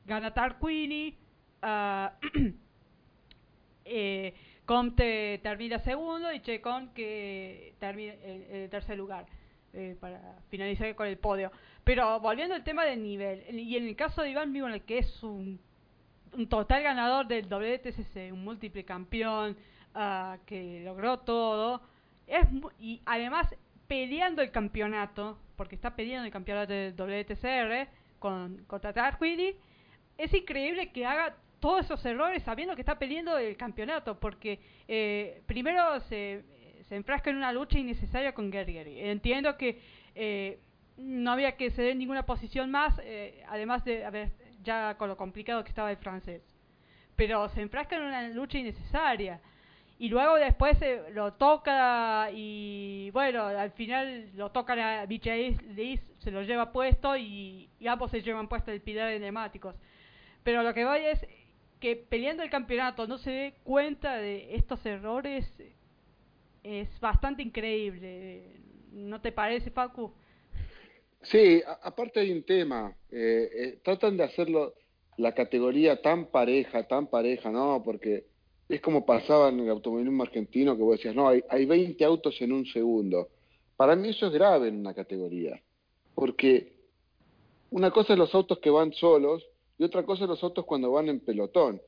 Gana 0.05 0.33
Tarquini. 0.33 1.15
ah, 1.61 2.13
eh, 3.85 4.33
Comte 4.69 5.39
termina 5.41 5.79
segundo 5.79 6.31
y 6.31 6.41
Checón 6.41 6.91
que 6.93 7.73
termina 7.79 8.13
en, 8.21 8.43
en 8.43 8.55
el 8.55 8.69
tercer 8.69 8.99
lugar. 8.99 9.25
eh, 9.73 9.97
para 9.99 10.35
finalizar 10.49 10.93
con 10.93 11.07
el 11.07 11.17
podio. 11.17 11.51
Pero 11.83 12.19
volviendo 12.19 12.53
al 12.53 12.63
tema 12.63 12.85
del 12.85 13.01
nivel, 13.01 13.43
y 13.49 13.77
en 13.77 13.87
el 13.87 13.95
caso 13.95 14.21
de 14.21 14.29
Iván 14.29 14.55
el 14.55 14.83
que 14.83 14.99
es 14.99 15.23
un, 15.23 15.59
total 16.49 16.83
ganador 16.83 17.25
del 17.25 17.47
WTCC, 17.49 18.31
un 18.31 18.43
múltiple 18.43 18.85
campeón, 18.85 19.57
uh, 19.95 20.37
que 20.45 20.81
logró 20.85 21.17
todo, 21.17 21.81
es 22.27 22.45
y 22.79 23.01
además 23.07 23.47
peleando 23.87 24.43
el 24.43 24.51
campeonato, 24.51 25.39
porque 25.55 25.73
está 25.73 25.95
peleando 25.95 26.27
el 26.27 26.31
campeonato 26.31 26.73
del 26.73 26.93
WTCR 26.93 27.89
con, 28.19 28.65
contra 28.67 28.93
Tarquini, 28.93 29.55
es 30.15 30.31
increíble 30.31 30.91
que 30.91 31.07
haga 31.07 31.35
todos 31.59 31.85
esos 31.85 32.03
errores 32.05 32.43
sabiendo 32.43 32.75
que 32.75 32.81
está 32.81 32.97
peleando 32.97 33.37
el 33.37 33.57
campeonato, 33.57 34.19
porque 34.19 34.59
eh, 34.87 35.41
primero 35.45 35.99
se 36.01 36.43
se 36.89 36.95
enfrasca 36.95 37.29
en 37.29 37.37
una 37.37 37.53
lucha 37.53 37.77
innecesaria 37.77 38.33
con 38.33 38.49
Gary 38.49 38.77
Entiendo 38.99 39.55
que 39.55 39.79
eh, 40.15 40.59
no 40.97 41.31
había 41.31 41.55
que 41.55 41.69
ceder 41.69 41.95
ninguna 41.95 42.25
posición 42.25 42.71
más, 42.71 42.99
eh, 43.03 43.43
además 43.47 43.85
de 43.85 44.03
a 44.03 44.09
ver, 44.09 44.31
ya 44.63 44.95
con 44.97 45.07
lo 45.07 45.15
complicado 45.15 45.63
que 45.63 45.69
estaba 45.69 45.91
el 45.91 45.97
francés. 45.97 46.41
Pero 47.15 47.47
se 47.49 47.61
enfrasca 47.61 47.95
en 47.95 48.03
una 48.03 48.27
lucha 48.29 48.57
innecesaria. 48.57 49.39
Y 49.99 50.07
luego 50.07 50.35
después 50.35 50.77
lo 51.13 51.33
toca 51.33 52.29
y 52.33 53.11
bueno, 53.11 53.43
al 53.43 53.71
final 53.71 54.31
lo 54.33 54.49
tocan 54.49 54.79
a 54.79 55.05
Liz, 55.05 56.01
se 56.19 56.31
lo 56.31 56.41
lleva 56.41 56.71
puesto 56.71 57.17
y, 57.17 57.69
ambos 57.85 58.09
se 58.09 58.21
llevan 58.21 58.47
puesto 58.47 58.71
el 58.71 58.81
pilar 58.81 59.09
de 59.09 59.19
neumáticos. 59.19 59.75
Pero 60.41 60.63
lo 60.63 60.73
que 60.73 60.85
voy 60.85 61.01
es 61.01 61.27
que 61.79 61.95
peleando 61.95 62.43
el 62.43 62.49
campeonato 62.49 63.07
no 63.07 63.17
se 63.17 63.31
dé 63.31 63.53
cuenta 63.63 64.17
de 64.17 64.55
estos 64.55 64.85
errores 64.85 65.45
es 66.63 66.99
bastante 66.99 67.41
increíble. 67.41 68.43
¿No 68.91 69.21
te 69.21 69.31
parece, 69.31 69.71
Facu? 69.71 70.11
Sí, 71.21 71.61
aparte 71.83 72.19
hay 72.19 72.31
un 72.31 72.43
tema. 72.43 72.95
Eh, 73.11 73.49
eh, 73.53 73.79
tratan 73.83 74.17
de 74.17 74.23
hacerlo 74.23 74.73
la 75.17 75.33
categoría 75.33 76.01
tan 76.01 76.27
pareja, 76.27 76.87
tan 76.87 77.07
pareja, 77.07 77.49
¿no? 77.51 77.81
Porque 77.83 78.25
es 78.67 78.81
como 78.81 79.05
pasaba 79.05 79.49
en 79.49 79.59
el 79.61 79.69
automovilismo 79.69 80.23
argentino, 80.23 80.75
que 80.75 80.83
vos 80.83 80.97
decías, 80.97 81.15
no, 81.15 81.27
hay, 81.27 81.43
hay 81.49 81.65
20 81.65 82.03
autos 82.05 82.41
en 82.41 82.51
un 82.51 82.65
segundo. 82.65 83.29
Para 83.75 83.95
mí 83.95 84.09
eso 84.09 84.27
es 84.27 84.33
grave 84.33 84.67
en 84.67 84.79
una 84.79 84.93
categoría. 84.93 85.61
Porque 86.15 86.73
una 87.71 87.91
cosa 87.91 88.13
es 88.13 88.19
los 88.19 88.33
autos 88.33 88.59
que 88.59 88.69
van 88.69 88.93
solos 88.93 89.48
y 89.79 89.83
otra 89.83 90.03
cosa 90.03 90.27
los 90.27 90.43
autos 90.43 90.65
cuando 90.65 90.91
van 90.91 91.09
en 91.09 91.19
pelotón 91.19 91.81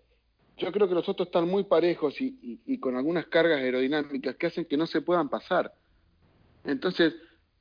yo 0.61 0.71
creo 0.71 0.87
que 0.87 0.93
los 0.93 1.09
otros 1.09 1.27
están 1.27 1.47
muy 1.47 1.63
parejos 1.63 2.15
y, 2.19 2.77
con 2.77 2.95
algunas 2.95 3.25
cargas 3.27 3.59
aerodinámicas 3.59 4.35
que 4.35 4.47
hacen 4.47 4.65
que 4.65 4.77
no 4.77 4.85
se 4.85 5.01
puedan 5.01 5.27
pasar. 5.27 5.73
Entonces, 6.63 7.15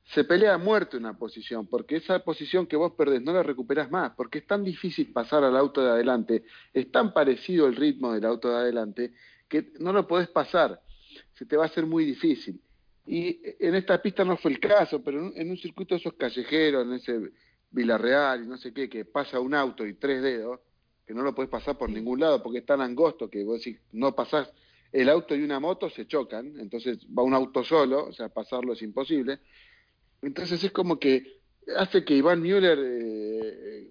se 0.05 0.23
pelea 0.23 0.53
a 0.53 0.57
muerte 0.57 0.97
una 0.97 1.17
posición, 1.17 1.65
porque 1.67 1.95
esa 1.95 2.19
posición 2.19 2.67
que 2.67 2.75
vos 2.75 2.93
perdés 2.93 3.21
no 3.21 3.33
la 3.33 3.43
recuperás 3.43 3.89
más, 3.89 4.11
porque 4.15 4.39
es 4.39 4.47
tan 4.47 4.63
difícil 4.63 5.11
pasar 5.11 5.43
al 5.43 5.57
auto 5.57 5.83
de 5.83 5.89
adelante, 5.89 6.43
es 6.73 6.91
tan 6.91 7.13
parecido 7.13 7.65
el 7.67 7.75
ritmo 7.75 8.13
del 8.13 8.25
auto 8.25 8.49
de 8.49 8.55
adelante, 8.55 9.13
que 9.47 9.71
no 9.79 9.93
lo 9.93 10.07
podés 10.07 10.27
pasar, 10.27 10.81
se 11.33 11.45
te 11.45 11.57
va 11.57 11.63
a 11.63 11.67
hacer 11.67 11.85
muy 11.85 12.05
difícil. 12.05 12.59
Y 13.07 13.41
en 13.59 13.75
esta 13.75 13.99
pista 14.01 14.23
no 14.23 14.37
fue 14.37 14.51
el 14.51 14.59
caso, 14.59 15.03
pero 15.03 15.31
en 15.35 15.49
un, 15.49 15.57
circuito 15.57 15.95
de 15.95 16.01
esos 16.01 16.13
callejeros, 16.13 16.85
en 16.85 16.93
ese 16.93 17.31
Villarreal 17.71 18.43
y 18.43 18.47
no 18.47 18.57
sé 18.57 18.73
qué, 18.73 18.89
que 18.89 19.05
pasa 19.05 19.39
un 19.39 19.53
auto 19.53 19.85
y 19.85 19.93
tres 19.93 20.21
dedos, 20.21 20.59
que 21.05 21.13
no 21.13 21.23
lo 21.23 21.33
puedes 21.33 21.49
pasar 21.49 21.77
por 21.77 21.89
ningún 21.89 22.19
lado 22.19 22.43
porque 22.43 22.59
es 22.59 22.65
tan 22.65 22.81
angosto 22.81 23.29
que 23.29 23.43
vos 23.43 23.63
decís, 23.63 23.79
no 23.91 24.13
pasás, 24.13 24.51
el 24.91 25.09
auto 25.09 25.35
y 25.35 25.43
una 25.43 25.59
moto 25.59 25.89
se 25.89 26.05
chocan, 26.05 26.59
entonces 26.59 26.99
va 27.17 27.23
un 27.23 27.33
auto 27.33 27.63
solo, 27.63 28.07
o 28.07 28.13
sea, 28.13 28.29
pasarlo 28.29 28.73
es 28.73 28.81
imposible. 28.81 29.39
Entonces 30.21 30.63
es 30.63 30.71
como 30.71 30.99
que 30.99 31.41
hace 31.77 32.03
que 32.03 32.15
Iván 32.15 32.41
Müller, 32.41 32.77
eh, 32.81 33.87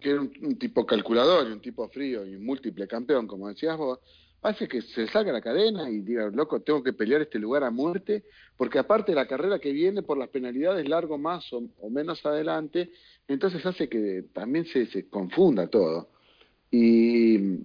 que 0.00 0.10
era 0.10 0.20
un, 0.20 0.58
tipo 0.58 0.84
calculador 0.86 1.48
y 1.48 1.52
un 1.52 1.60
tipo 1.60 1.88
frío 1.88 2.26
y 2.26 2.34
un 2.34 2.44
múltiple 2.44 2.88
campeón, 2.88 3.26
como 3.26 3.48
decías 3.48 3.76
vos, 3.76 4.00
hace 4.42 4.68
que 4.68 4.82
se 4.82 5.06
salga 5.08 5.32
la 5.32 5.40
cadena 5.40 5.90
y 5.90 6.00
diga, 6.00 6.30
loco, 6.32 6.60
tengo 6.60 6.82
que 6.82 6.92
pelear 6.92 7.20
este 7.22 7.38
lugar 7.38 7.64
a 7.64 7.70
muerte, 7.70 8.24
porque 8.56 8.78
aparte 8.78 9.14
la 9.14 9.26
carrera 9.26 9.58
que 9.58 9.72
viene 9.72 10.02
por 10.02 10.16
las 10.18 10.28
penalidades 10.28 10.88
largo 10.88 11.18
más 11.18 11.44
o, 11.52 11.62
menos 11.90 12.24
adelante, 12.24 12.90
entonces 13.28 13.64
hace 13.66 13.88
que 13.88 14.24
también 14.32 14.64
se, 14.66 14.86
se 14.86 15.08
confunda 15.08 15.66
todo. 15.68 16.08
Y 16.70 17.58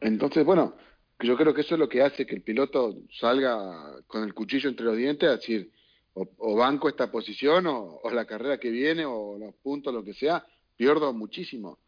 entonces, 0.00 0.44
bueno, 0.44 0.74
yo 1.20 1.36
creo 1.36 1.54
que 1.54 1.62
eso 1.62 1.74
es 1.74 1.80
lo 1.80 1.88
que 1.88 2.02
hace 2.02 2.26
que 2.26 2.34
el 2.34 2.42
piloto 2.42 2.94
salga 3.18 4.02
con 4.06 4.22
el 4.22 4.34
cuchillo 4.34 4.68
entre 4.68 4.84
los 4.84 4.96
dientes 4.96 5.28
a 5.28 5.36
decir, 5.36 5.70
o, 6.14 6.56
banco 6.56 6.88
esta 6.88 7.10
posición, 7.10 7.66
o, 7.66 8.00
la 8.10 8.24
carrera 8.24 8.58
que 8.58 8.70
viene, 8.70 9.04
o 9.04 9.38
los 9.38 9.54
puntos, 9.56 9.92
lo 9.92 10.02
que 10.02 10.14
sea, 10.14 10.44
pierdo 10.76 11.12
muchísimo. 11.12 11.78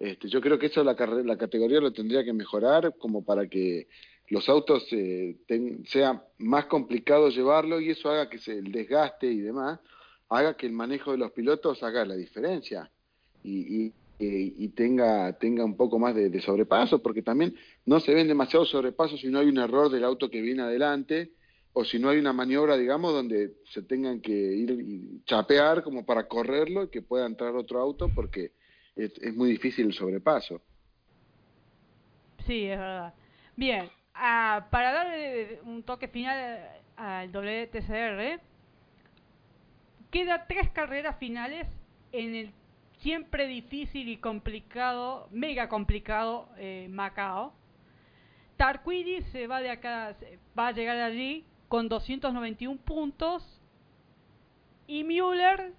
Este, 0.00 0.28
yo 0.28 0.40
creo 0.40 0.58
que 0.58 0.66
eso 0.66 0.82
la, 0.82 0.94
la 1.24 1.36
categoría 1.36 1.80
lo 1.80 1.92
tendría 1.92 2.24
que 2.24 2.32
mejorar 2.32 2.96
como 2.98 3.22
para 3.22 3.46
que 3.46 3.86
los 4.28 4.48
autos 4.48 4.86
eh, 4.92 5.36
sea 5.86 6.24
más 6.38 6.64
complicado 6.66 7.28
llevarlo 7.28 7.80
y 7.80 7.90
eso 7.90 8.08
haga 8.10 8.30
que 8.30 8.38
se, 8.38 8.58
el 8.58 8.72
desgaste 8.72 9.26
y 9.26 9.40
demás 9.40 9.78
haga 10.30 10.56
que 10.56 10.66
el 10.66 10.72
manejo 10.72 11.12
de 11.12 11.18
los 11.18 11.32
pilotos 11.32 11.82
haga 11.82 12.04
la 12.04 12.16
diferencia. 12.16 12.90
Y, 13.42 13.92
y 14.18 14.68
tenga, 14.68 15.32
tenga 15.38 15.64
un 15.64 15.76
poco 15.76 15.98
más 15.98 16.14
de, 16.14 16.40
sobrepaso, 16.42 17.02
porque 17.02 17.22
también 17.22 17.56
no 17.86 18.00
se 18.00 18.14
ven 18.14 18.28
demasiados 18.28 18.68
sobrepasos 18.68 19.20
si 19.20 19.28
no 19.28 19.38
hay 19.38 19.48
un 19.48 19.58
error 19.58 19.90
del 19.90 20.04
auto 20.04 20.30
que 20.30 20.42
viene 20.42 20.62
adelante 20.62 21.32
o 21.72 21.84
si 21.84 21.98
no 21.98 22.10
hay 22.10 22.18
una 22.18 22.34
maniobra, 22.34 22.76
digamos, 22.76 23.14
donde 23.14 23.54
se 23.64 23.82
tengan 23.82 24.20
que 24.20 24.32
ir 24.32 24.70
y 24.72 25.22
chapear 25.24 25.82
como 25.82 26.04
para 26.04 26.28
correrlo 26.28 26.84
y 26.84 26.88
que 26.88 27.00
pueda 27.00 27.26
entrar 27.26 27.56
otro 27.56 27.80
auto 27.80 28.10
porque 28.14 28.52
es, 29.04 29.34
muy 29.34 29.50
difícil 29.50 29.86
el 29.86 29.92
sobrepaso. 29.92 30.60
Sí, 32.46 32.66
es 32.66 32.78
verdad. 32.78 33.14
Bien, 33.56 33.88
ah, 34.14 34.66
para 34.70 34.92
darle 34.92 35.60
un 35.64 35.82
toque 35.82 36.08
final 36.08 36.66
al 36.96 37.30
WTCR, 37.30 38.40
queda 40.10 40.46
tres 40.46 40.70
carreras 40.70 41.18
finales 41.18 41.66
en 42.12 42.34
el 42.34 42.52
siempre 42.98 43.46
difícil 43.46 44.08
y 44.08 44.16
complicado, 44.18 45.28
mega 45.30 45.68
complicado 45.68 46.48
eh, 46.58 46.88
Macao. 46.90 47.52
Tarquini 48.56 49.22
se 49.32 49.46
va 49.46 49.60
de 49.60 49.70
acá, 49.70 50.16
va 50.58 50.68
a 50.68 50.72
llegar 50.72 50.98
allí 50.98 51.44
con 51.68 51.88
291 51.88 52.78
puntos 52.80 53.60
y 54.86 55.04
Müller 55.04 55.72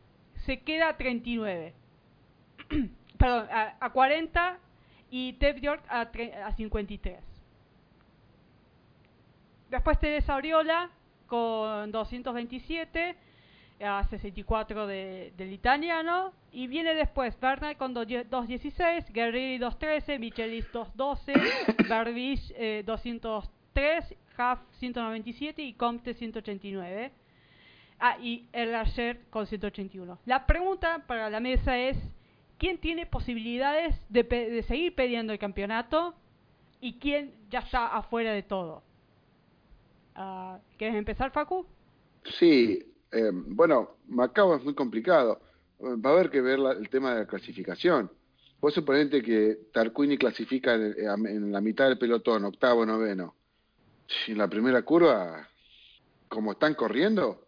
se 0.46 0.62
queda 0.62 0.90
a 0.90 0.98
39. 0.98 1.74
Perdón, 3.22 3.48
a, 3.52 3.90
40 3.92 4.58
y 5.12 5.34
Tev 5.34 5.62
York 5.62 5.84
a, 5.88 6.10
a 6.46 6.52
53. 6.52 7.20
Después 9.70 10.00
Teresa 10.00 10.36
Oriola 10.36 10.90
con 11.28 11.92
227 11.92 13.16
a 13.84 14.04
64 14.04 14.88
de, 14.88 15.34
del 15.38 15.54
italiano. 15.54 16.34
Y 16.52 16.68
viene 16.68 16.94
después 16.94 17.40
Bernal 17.40 17.78
con 17.78 17.96
2.16, 17.96 19.14
Guerreri 19.14 19.58
2.13, 19.60 20.20
Michelis 20.20 20.70
2.12, 20.74 21.88
Barbich 21.88 22.54
203, 22.86 24.16
Huff 24.38 24.60
197 24.80 25.62
y 25.62 25.74
Comte 25.74 26.14
189. 26.14 27.12
Ah, 28.00 28.18
y 28.20 28.48
el 28.52 28.76
con 29.30 29.46
181. 29.46 30.20
La 30.26 30.46
pregunta 30.46 31.04
para 31.06 31.30
la 31.30 31.40
mesa 31.40 31.78
es, 31.78 31.98
¿quién 32.62 32.78
tiene 32.78 33.08
posibilidades 33.08 33.96
de, 34.08 34.64
seguir 34.68 34.94
peleando 34.94 35.34
el 35.34 35.40
campeonato 35.40 36.14
y 36.80 37.00
quién 37.00 37.34
ya 37.50 37.60
está 37.60 37.88
afuera 37.88 38.34
de 38.34 38.44
todo? 38.44 38.84
Uh, 40.16 40.60
¿Quieres 40.78 40.96
empezar, 40.96 41.32
Facu? 41.32 41.66
Sí, 42.38 42.86
eh, 43.12 43.32
bueno, 43.34 43.98
Macao 44.08 44.56
es 44.56 44.64
muy 44.64 44.76
complicado. 44.76 45.42
Va 45.82 46.12
a 46.12 46.14
haber 46.14 46.30
que 46.30 46.40
ver 46.40 46.60
el 46.60 46.88
tema 46.90 47.16
de 47.16 47.22
la 47.22 47.26
clasificación. 47.26 48.12
Vos 48.60 48.76
suponete 48.76 49.24
que 49.24 49.58
Tarquini 49.74 50.20
clasifica 50.20 50.76
en, 50.76 51.52
la 51.52 51.62
mitad 51.62 51.88
del 51.88 51.98
pelotón, 51.98 52.46
octavo, 52.46 52.86
noveno. 52.86 53.34
En 54.28 54.38
la 54.38 54.48
primera 54.48 54.84
curva, 54.84 55.50
como 56.28 56.52
están 56.52 56.76
corriendo, 56.76 57.48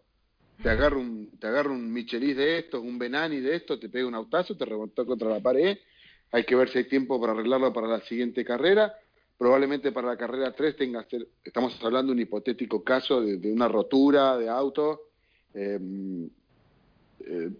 te 0.62 0.70
agarra 0.70 0.96
un, 0.96 1.30
te 1.38 1.46
agarra 1.46 1.70
un 1.70 1.92
Michelis 1.92 2.36
de 2.36 2.58
estos, 2.58 2.82
un 2.82 2.98
Benani 2.98 3.40
de 3.40 3.56
estos, 3.56 3.80
te 3.80 3.88
pega 3.88 4.06
un 4.06 4.14
autazo, 4.14 4.56
te 4.56 4.64
rebotó 4.64 5.04
contra 5.04 5.28
la 5.28 5.40
pared. 5.40 5.78
Hay 6.32 6.44
que 6.44 6.56
ver 6.56 6.68
si 6.68 6.78
hay 6.78 6.84
tiempo 6.84 7.20
para 7.20 7.32
arreglarlo 7.32 7.72
para 7.72 7.86
la 7.86 8.00
siguiente 8.02 8.44
carrera. 8.44 8.94
Probablemente 9.36 9.92
para 9.92 10.08
la 10.08 10.16
carrera 10.16 10.52
3 10.52 10.76
tenga 10.76 11.06
estamos 11.42 11.76
hablando 11.82 12.12
de 12.12 12.16
un 12.16 12.22
hipotético 12.22 12.82
caso 12.84 13.20
de, 13.20 13.36
de 13.36 13.52
una 13.52 13.68
rotura 13.68 14.38
de 14.38 14.48
auto 14.48 15.00
Em, 15.54 16.28
eh, 17.20 17.50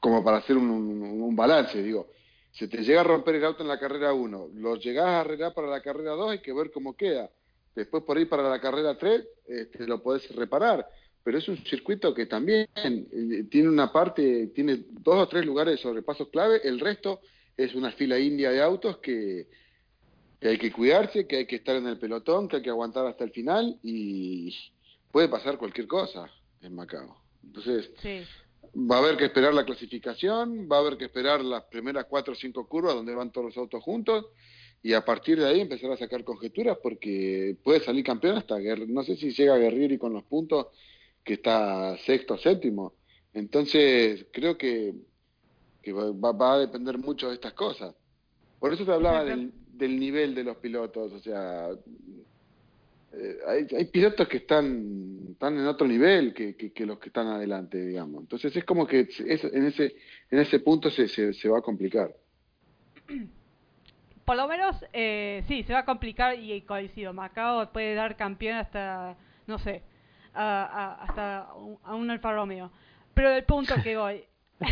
como 0.00 0.24
para 0.24 0.38
hacer 0.38 0.56
un, 0.56 1.36
balance, 1.36 1.82
digo, 1.82 2.08
si 2.50 2.68
te 2.68 2.82
llega 2.82 3.00
a 3.00 3.04
romper 3.04 3.36
el 3.36 3.44
auto 3.44 3.62
en 3.62 3.68
la 3.68 3.78
carrera 3.78 4.12
1, 4.12 4.50
lo 4.54 4.76
llegás 4.76 5.06
a 5.06 5.20
arreglar 5.20 5.54
para 5.54 5.68
la 5.68 5.80
carrera 5.80 6.12
2, 6.12 6.32
hay 6.32 6.38
que 6.40 6.52
ver 6.52 6.70
cómo 6.72 6.96
queda. 6.96 7.30
Después 7.74 8.02
por 8.02 8.16
ahí 8.16 8.24
para 8.24 8.48
la 8.48 8.60
carrera 8.60 8.96
3 8.98 9.24
este, 9.46 9.86
lo 9.86 10.02
podés 10.02 10.34
reparar, 10.34 10.88
pero 11.24 11.38
es 11.38 11.48
un 11.48 11.56
circuito 11.64 12.14
que 12.14 12.26
también 12.26 12.68
eh, 12.76 13.44
tiene 13.50 13.68
una 13.68 13.90
parte, 13.90 14.48
tiene 14.48 14.84
dos 14.90 15.16
o 15.16 15.26
tres 15.26 15.44
lugares 15.44 15.76
de 15.76 15.82
sobrepasos 15.82 16.28
clave, 16.28 16.60
el 16.62 16.78
resto 16.78 17.20
es 17.56 17.74
una 17.74 17.90
fila 17.92 18.18
india 18.18 18.50
de 18.50 18.62
autos 18.62 18.98
que, 18.98 19.48
que 20.38 20.48
hay 20.48 20.58
que 20.58 20.70
cuidarse, 20.70 21.26
que 21.26 21.36
hay 21.38 21.46
que 21.46 21.56
estar 21.56 21.76
en 21.76 21.86
el 21.86 21.98
pelotón, 21.98 22.46
que 22.46 22.56
hay 22.56 22.62
que 22.62 22.70
aguantar 22.70 23.06
hasta 23.06 23.24
el 23.24 23.30
final 23.30 23.78
y 23.82 24.54
puede 25.10 25.28
pasar 25.28 25.56
cualquier 25.56 25.86
cosa 25.86 26.30
en 26.60 26.74
Macao. 26.74 27.16
Entonces, 27.42 27.90
va 28.76 28.96
a 28.96 28.98
haber 28.98 29.16
que 29.16 29.24
esperar 29.24 29.54
la 29.54 29.64
clasificación, 29.64 30.68
va 30.70 30.76
a 30.76 30.80
haber 30.80 30.98
que 30.98 31.06
esperar 31.06 31.42
las 31.42 31.64
primeras 31.64 32.04
cuatro 32.04 32.34
o 32.34 32.36
cinco 32.36 32.68
curvas 32.68 32.94
donde 32.94 33.14
van 33.14 33.32
todos 33.32 33.46
los 33.46 33.56
autos 33.56 33.82
juntos 33.82 34.26
y 34.82 34.92
a 34.92 35.02
partir 35.02 35.38
de 35.38 35.46
ahí 35.46 35.60
empezar 35.60 35.90
a 35.90 35.96
sacar 35.96 36.22
conjeturas 36.24 36.76
porque 36.82 37.56
puede 37.64 37.80
salir 37.80 38.04
campeón 38.04 38.36
hasta, 38.36 38.58
no 38.58 39.02
sé 39.04 39.16
si 39.16 39.32
llega 39.32 39.54
a 39.54 39.58
Guerrieri 39.58 39.96
con 39.96 40.12
los 40.12 40.24
puntos, 40.24 40.66
que 41.24 41.34
está 41.34 41.96
sexto 41.98 42.34
o 42.34 42.38
séptimo. 42.38 42.92
Entonces, 43.32 44.26
creo 44.32 44.56
que, 44.56 44.94
va, 45.88 46.54
a 46.54 46.58
depender 46.58 46.98
mucho 46.98 47.28
de 47.28 47.34
estas 47.34 47.54
cosas. 47.54 47.94
Por 48.60 48.72
eso 48.72 48.84
te 48.84 48.92
hablaba 48.92 49.24
del, 49.24 49.52
del 49.72 49.98
nivel 49.98 50.34
de 50.34 50.44
los 50.44 50.56
pilotos, 50.58 51.12
o 51.12 51.18
sea, 51.18 51.70
eh, 53.12 53.38
hay, 53.46 53.66
hay, 53.76 53.84
pilotos 53.86 54.26
que 54.28 54.38
están, 54.38 55.28
están 55.32 55.58
en 55.58 55.66
otro 55.66 55.86
nivel 55.86 56.32
que, 56.34 56.56
que, 56.56 56.86
los 56.86 56.98
que 56.98 57.08
están 57.08 57.26
adelante, 57.28 57.84
digamos. 57.84 58.22
Entonces 58.22 58.56
es 58.56 58.64
como 58.64 58.86
que 58.86 59.08
en 59.18 59.66
ese 59.66 59.94
en 60.30 60.38
ese 60.38 60.60
punto 60.60 60.90
se, 60.90 61.08
se, 61.08 61.32
se 61.32 61.48
va 61.48 61.58
a 61.58 61.62
complicar. 61.62 62.14
por 64.24 64.36
lo 64.36 64.48
menos, 64.48 64.84
eh, 64.92 65.44
sí, 65.46 65.62
se 65.62 65.72
va 65.72 65.80
a 65.80 65.84
complicar 65.84 66.38
y 66.38 66.60
coincido. 66.62 67.12
Macao 67.12 67.70
puede 67.72 67.94
dar 67.94 68.16
campeón 68.16 68.56
hasta, 68.56 69.16
no 69.46 69.58
sé, 69.58 69.82
hasta 70.34 71.48
a 71.84 71.94
un 71.94 72.10
Alfa 72.10 72.32
Romeo. 72.32 72.70
Pero 73.14 73.30
el 73.30 73.44
punto 73.44 73.74
que 73.82 73.96
voy. 73.96 74.24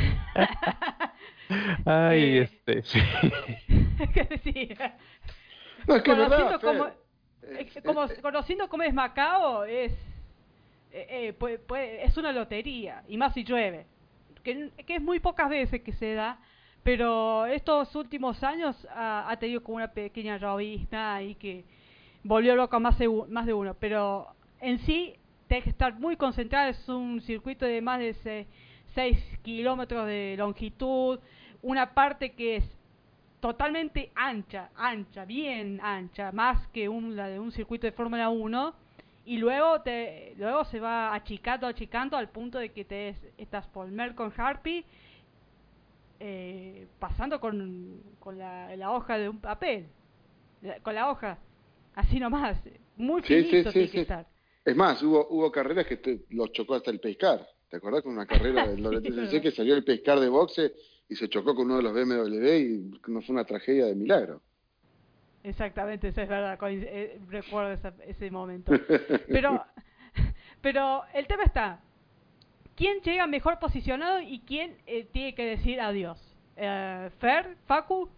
Ay, 1.84 2.38
eh, 2.38 2.42
este, 2.42 2.82
sí. 2.82 3.00
sí. 4.42 4.68
No, 5.86 5.96
es 5.96 6.02
que 6.02 6.10
conociendo, 6.10 6.60
cómo, 6.60 6.86
como, 7.84 8.08
conociendo 8.22 8.68
cómo 8.68 8.82
es 8.82 8.94
Macao, 8.94 9.64
es, 9.64 9.92
eh, 10.92 11.34
eh 11.40 12.00
es 12.04 12.16
una 12.16 12.32
lotería, 12.32 13.02
y 13.08 13.16
más 13.16 13.34
si 13.34 13.44
llueve. 13.44 13.86
Que, 14.42 14.70
que 14.86 14.96
es 14.96 15.02
muy 15.02 15.20
pocas 15.20 15.48
veces 15.48 15.82
que 15.82 15.92
se 15.92 16.14
da 16.14 16.38
pero 16.82 17.46
estos 17.46 17.94
últimos 17.94 18.42
años 18.42 18.76
ha, 18.90 19.34
tenido 19.38 19.62
como 19.62 19.76
una 19.76 19.92
pequeña 19.92 20.36
llovizna 20.38 21.22
y 21.22 21.36
que 21.36 21.64
volvió 22.24 22.56
loco 22.56 22.76
a 22.76 22.80
más 22.80 22.98
más 23.28 23.46
de 23.46 23.54
uno. 23.54 23.74
Pero 23.78 24.34
en 24.60 24.80
sí, 24.80 25.14
tiene 25.52 25.64
que 25.64 25.70
estar 25.70 25.92
muy 26.00 26.16
concentrado. 26.16 26.70
Es 26.70 26.88
un 26.88 27.20
circuito 27.20 27.66
de 27.66 27.82
más 27.82 27.98
de 27.98 28.46
6 28.94 29.18
kilómetros 29.42 30.06
de 30.06 30.34
longitud. 30.38 31.20
Una 31.60 31.92
parte 31.92 32.32
que 32.32 32.56
es 32.56 32.64
totalmente 33.38 34.10
ancha, 34.14 34.70
ancha, 34.74 35.26
bien 35.26 35.78
ancha, 35.82 36.32
más 36.32 36.66
que 36.68 36.88
un, 36.88 37.16
la 37.16 37.28
de 37.28 37.38
un 37.38 37.52
circuito 37.52 37.86
de 37.86 37.92
Fórmula 37.92 38.30
1. 38.30 38.74
Y 39.26 39.36
luego 39.36 39.82
te, 39.82 40.32
luego 40.38 40.64
se 40.64 40.80
va 40.80 41.14
achicando, 41.14 41.66
achicando 41.66 42.16
al 42.16 42.30
punto 42.30 42.58
de 42.58 42.70
que 42.70 42.86
te 42.86 43.14
estás 43.36 43.66
por 43.66 43.90
con 44.14 44.32
Harpy 44.34 44.86
eh, 46.18 46.86
pasando 46.98 47.40
con, 47.40 48.00
con 48.20 48.38
la, 48.38 48.74
la, 48.74 48.90
hoja 48.90 49.18
de 49.18 49.28
un 49.28 49.38
papel, 49.38 49.86
con 50.82 50.94
la 50.94 51.10
hoja, 51.10 51.36
así 51.94 52.18
nomás, 52.18 52.56
muy 52.96 53.20
finito 53.22 53.70
sí, 53.70 53.86
sí, 53.88 54.06
Es 54.64 54.76
más, 54.76 55.02
hubo, 55.02 55.26
hubo 55.28 55.50
carreras 55.50 55.86
que 55.86 56.24
los 56.30 56.52
chocó 56.52 56.74
hasta 56.74 56.90
el 56.90 57.00
pescar. 57.00 57.46
¿Te 57.68 57.78
acordás 57.78 58.02
con 58.02 58.12
una 58.12 58.26
carrera 58.26 58.68
del 58.68 59.02
TCC 59.02 59.40
que 59.42 59.50
salió 59.50 59.74
el 59.74 59.82
pescar 59.84 60.20
de 60.20 60.28
boxe 60.28 60.74
y 61.08 61.16
se 61.16 61.28
chocó 61.28 61.54
con 61.54 61.66
uno 61.66 61.78
de 61.78 61.82
los 61.82 61.92
BMW 61.92 62.46
y 62.48 63.00
no 63.08 63.22
fue 63.22 63.32
una 63.32 63.44
tragedia 63.44 63.86
de 63.86 63.94
milagro? 63.94 64.42
Exactamente, 65.42 66.08
eso 66.08 66.20
es 66.20 66.28
verdad, 66.28 66.58
eh, 66.70 67.18
recuerdo 67.28 67.76
ese 68.06 68.30
momento. 68.30 68.72
Pero, 69.28 69.64
pero 70.60 71.02
el 71.14 71.26
tema 71.26 71.42
está, 71.44 71.80
quién 72.76 73.00
llega 73.00 73.26
mejor 73.26 73.58
posicionado 73.58 74.20
y 74.20 74.40
quién 74.40 74.76
eh, 74.86 75.08
tiene 75.10 75.34
que 75.34 75.44
decir 75.44 75.80
adiós. 75.80 76.20
Eh, 76.56 77.10
¿Fer? 77.18 77.56
¿Facu? 77.66 78.08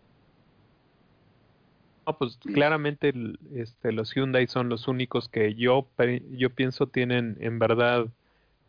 No, 2.06 2.18
pues 2.18 2.38
claramente 2.38 3.14
este, 3.54 3.92
los 3.92 4.14
Hyundai 4.14 4.46
son 4.46 4.68
los 4.68 4.88
únicos 4.88 5.28
que 5.28 5.54
yo, 5.54 5.88
yo 6.30 6.50
pienso 6.50 6.86
tienen 6.86 7.36
en 7.40 7.58
verdad 7.58 8.08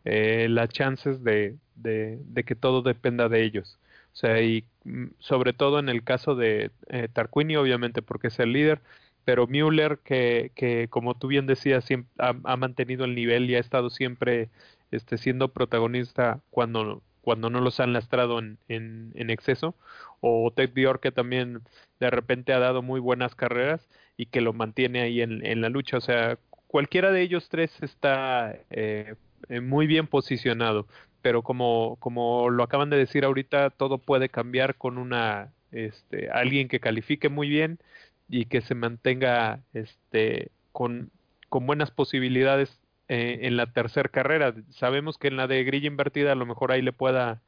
eh, 0.04 0.46
las 0.48 0.70
chances 0.70 1.22
de, 1.22 1.56
de, 1.74 2.44
que 2.44 2.54
todo 2.54 2.82
dependa 2.82 3.28
de 3.28 3.44
ellos. 3.44 3.78
O 4.12 4.16
sea, 4.16 4.40
y 4.40 4.64
mm, 4.84 5.06
sobre 5.18 5.52
todo 5.52 5.78
en 5.78 5.88
el 5.88 6.02
caso 6.04 6.34
de 6.34 6.70
eh, 6.88 7.08
Tarquini, 7.12 7.56
obviamente 7.56 8.02
porque 8.02 8.28
es 8.28 8.38
el 8.38 8.52
líder, 8.52 8.80
pero 9.24 9.46
Müller, 9.46 9.98
que, 9.98 10.52
que 10.54 10.88
como 10.88 11.14
tú 11.16 11.28
bien 11.28 11.46
decías, 11.46 11.84
siempre 11.84 12.10
ha, 12.18 12.34
ha, 12.44 12.56
mantenido 12.56 13.04
el 13.04 13.14
nivel 13.14 13.50
y 13.50 13.56
ha 13.56 13.60
estado 13.60 13.90
siempre 13.90 14.48
este, 14.90 15.18
siendo 15.18 15.48
protagonista 15.48 16.40
cuando, 16.50 17.02
cuando 17.26 17.50
no 17.50 17.60
los 17.60 17.80
han 17.80 17.92
lastrado 17.92 18.38
en, 18.38 18.56
en, 18.68 19.30
exceso, 19.30 19.74
o 20.20 20.52
Ted 20.54 20.70
Dior 20.70 21.00
que 21.00 21.10
también 21.10 21.60
de 21.98 22.08
repente 22.08 22.52
ha 22.52 22.60
dado 22.60 22.82
muy 22.82 23.00
buenas 23.00 23.34
carreras 23.34 23.88
y 24.16 24.26
que 24.26 24.40
lo 24.40 24.52
mantiene 24.52 25.00
ahí 25.00 25.20
en, 25.20 25.44
en 25.44 25.60
la 25.60 25.68
lucha, 25.68 25.96
o 25.96 26.00
sea, 26.00 26.38
cualquiera 26.68 27.10
de 27.10 27.22
ellos 27.22 27.48
tres 27.48 27.82
está 27.82 28.56
eh, 28.70 29.16
eh, 29.48 29.60
muy 29.60 29.88
bien 29.88 30.06
posicionado, 30.06 30.86
pero 31.20 31.42
como, 31.42 31.96
como 31.98 32.48
lo 32.48 32.62
acaban 32.62 32.90
de 32.90 32.96
decir 32.96 33.24
ahorita, 33.24 33.70
todo 33.70 33.98
puede 33.98 34.28
cambiar 34.28 34.76
con 34.76 34.96
una 34.96 35.52
este, 35.72 36.30
alguien 36.30 36.68
que 36.68 36.78
califique 36.78 37.28
muy 37.28 37.48
bien 37.48 37.80
y 38.28 38.44
que 38.44 38.60
se 38.60 38.76
mantenga 38.76 39.64
este, 39.74 40.52
con, 40.70 41.10
con 41.48 41.66
buenas 41.66 41.90
posibilidades 41.90 42.78
eh, 43.08 43.40
en 43.42 43.56
la 43.56 43.66
tercera 43.66 44.08
carrera. 44.08 44.54
Sabemos 44.70 45.18
que 45.18 45.28
en 45.28 45.36
la 45.36 45.46
de 45.46 45.62
grilla 45.64 45.86
invertida 45.86 46.32
a 46.32 46.36
lo 46.36 46.46
mejor 46.46 46.72
ahí 46.72 46.82
le 46.82 46.92
pueda 46.92 47.40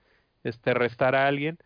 este, 0.45 0.75
restar 0.75 1.15
a 1.15 1.27
alguien, 1.27 1.59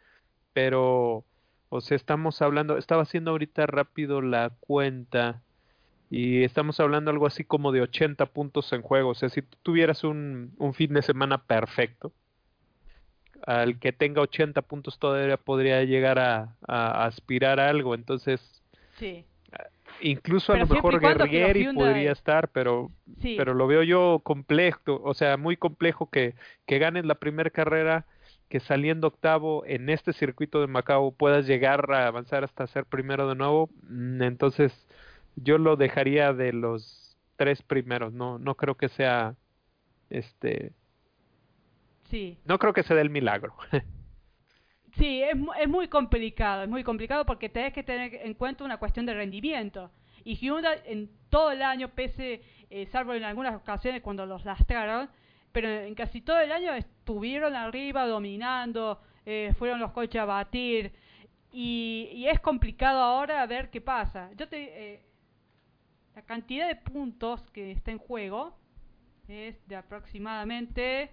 pero, 0.52 1.24
o 1.68 1.80
sea, 1.80 1.96
estamos 1.96 2.40
hablando, 2.42 2.78
estaba 2.78 3.02
haciendo 3.02 3.32
ahorita 3.32 3.66
rápido 3.66 4.22
la 4.22 4.50
cuenta 4.60 5.42
y 6.10 6.42
estamos 6.44 6.78
hablando 6.80 7.10
algo 7.10 7.26
así 7.26 7.44
como 7.44 7.72
de 7.72 7.82
80 7.82 8.26
puntos 8.26 8.72
en 8.72 8.82
juego. 8.82 9.10
O 9.10 9.14
sea, 9.14 9.28
si 9.28 9.42
tuvieras 9.42 10.04
un, 10.04 10.52
un 10.58 10.74
fin 10.74 10.92
de 10.94 11.02
semana 11.02 11.38
perfecto, 11.44 12.12
al 13.46 13.78
que 13.78 13.92
tenga 13.92 14.22
80 14.22 14.62
puntos 14.62 14.98
todavía 14.98 15.36
podría 15.36 15.82
llegar 15.84 16.18
a, 16.18 16.56
a 16.66 17.04
aspirar 17.06 17.60
a 17.60 17.68
algo. 17.68 17.94
Entonces, 17.94 18.40
sí. 18.98 19.24
Incluso 20.02 20.52
a 20.52 20.58
lo 20.58 20.66
mejor 20.66 21.00
Guerrieri 21.00 21.72
podría 21.72 22.12
estar, 22.12 22.48
pero, 22.48 22.90
pero 23.22 23.54
lo 23.54 23.66
veo 23.66 23.82
yo 23.82 24.20
complejo, 24.24 25.00
o 25.02 25.14
sea, 25.14 25.36
muy 25.36 25.56
complejo 25.56 26.10
que, 26.10 26.34
que 26.66 26.78
ganes 26.78 27.04
la 27.04 27.14
primera 27.14 27.50
carrera, 27.50 28.06
que 28.48 28.60
saliendo 28.60 29.06
octavo 29.06 29.64
en 29.64 29.88
este 29.88 30.12
circuito 30.12 30.60
de 30.60 30.66
Macao 30.66 31.12
puedas 31.12 31.46
llegar 31.46 31.90
a 31.92 32.06
avanzar 32.06 32.44
hasta 32.44 32.66
ser 32.66 32.84
primero 32.84 33.28
de 33.28 33.36
nuevo. 33.36 33.70
Mm, 33.88 34.22
entonces, 34.22 34.72
yo 35.36 35.56
lo 35.58 35.76
dejaría 35.76 36.32
de 36.32 36.52
los 36.52 37.16
tres 37.36 37.62
primeros, 37.62 38.12
no, 38.12 38.38
no 38.38 38.56
creo 38.56 38.76
que 38.76 38.88
sea 38.88 39.36
este. 40.10 40.72
Sí. 42.10 42.38
No 42.44 42.58
creo 42.58 42.72
que 42.72 42.82
sea 42.82 42.96
del 42.96 43.10
milagro. 43.10 43.54
Sí, 44.98 45.22
es, 45.22 45.36
es 45.60 45.68
muy 45.68 45.88
complicado, 45.88 46.64
es 46.64 46.68
muy 46.68 46.84
complicado 46.84 47.24
porque 47.24 47.48
tenés 47.48 47.72
que 47.72 47.82
tener 47.82 48.14
en 48.14 48.34
cuenta 48.34 48.64
una 48.64 48.76
cuestión 48.76 49.06
de 49.06 49.14
rendimiento. 49.14 49.90
Y 50.24 50.36
Hyundai 50.36 50.82
en 50.84 51.10
todo 51.30 51.50
el 51.50 51.62
año, 51.62 51.88
pese, 51.88 52.42
eh, 52.70 52.86
salvo 52.86 53.14
en 53.14 53.24
algunas 53.24 53.54
ocasiones 53.54 54.02
cuando 54.02 54.26
los 54.26 54.44
lastraron, 54.44 55.08
pero 55.50 55.68
en 55.68 55.94
casi 55.94 56.20
todo 56.20 56.40
el 56.40 56.52
año 56.52 56.72
estuvieron 56.74 57.54
arriba 57.54 58.06
dominando, 58.06 59.00
eh, 59.24 59.54
fueron 59.58 59.80
los 59.80 59.92
coches 59.92 60.20
a 60.20 60.24
batir. 60.26 60.92
Y, 61.52 62.08
y, 62.12 62.26
es 62.28 62.40
complicado 62.40 63.00
ahora 63.02 63.44
ver 63.46 63.70
qué 63.70 63.80
pasa. 63.80 64.30
Yo 64.36 64.48
te, 64.48 64.94
eh, 64.94 65.02
la 66.14 66.22
cantidad 66.22 66.66
de 66.66 66.76
puntos 66.76 67.42
que 67.50 67.72
está 67.72 67.90
en 67.90 67.98
juego 67.98 68.54
es 69.28 69.66
de 69.68 69.76
aproximadamente 69.76 71.10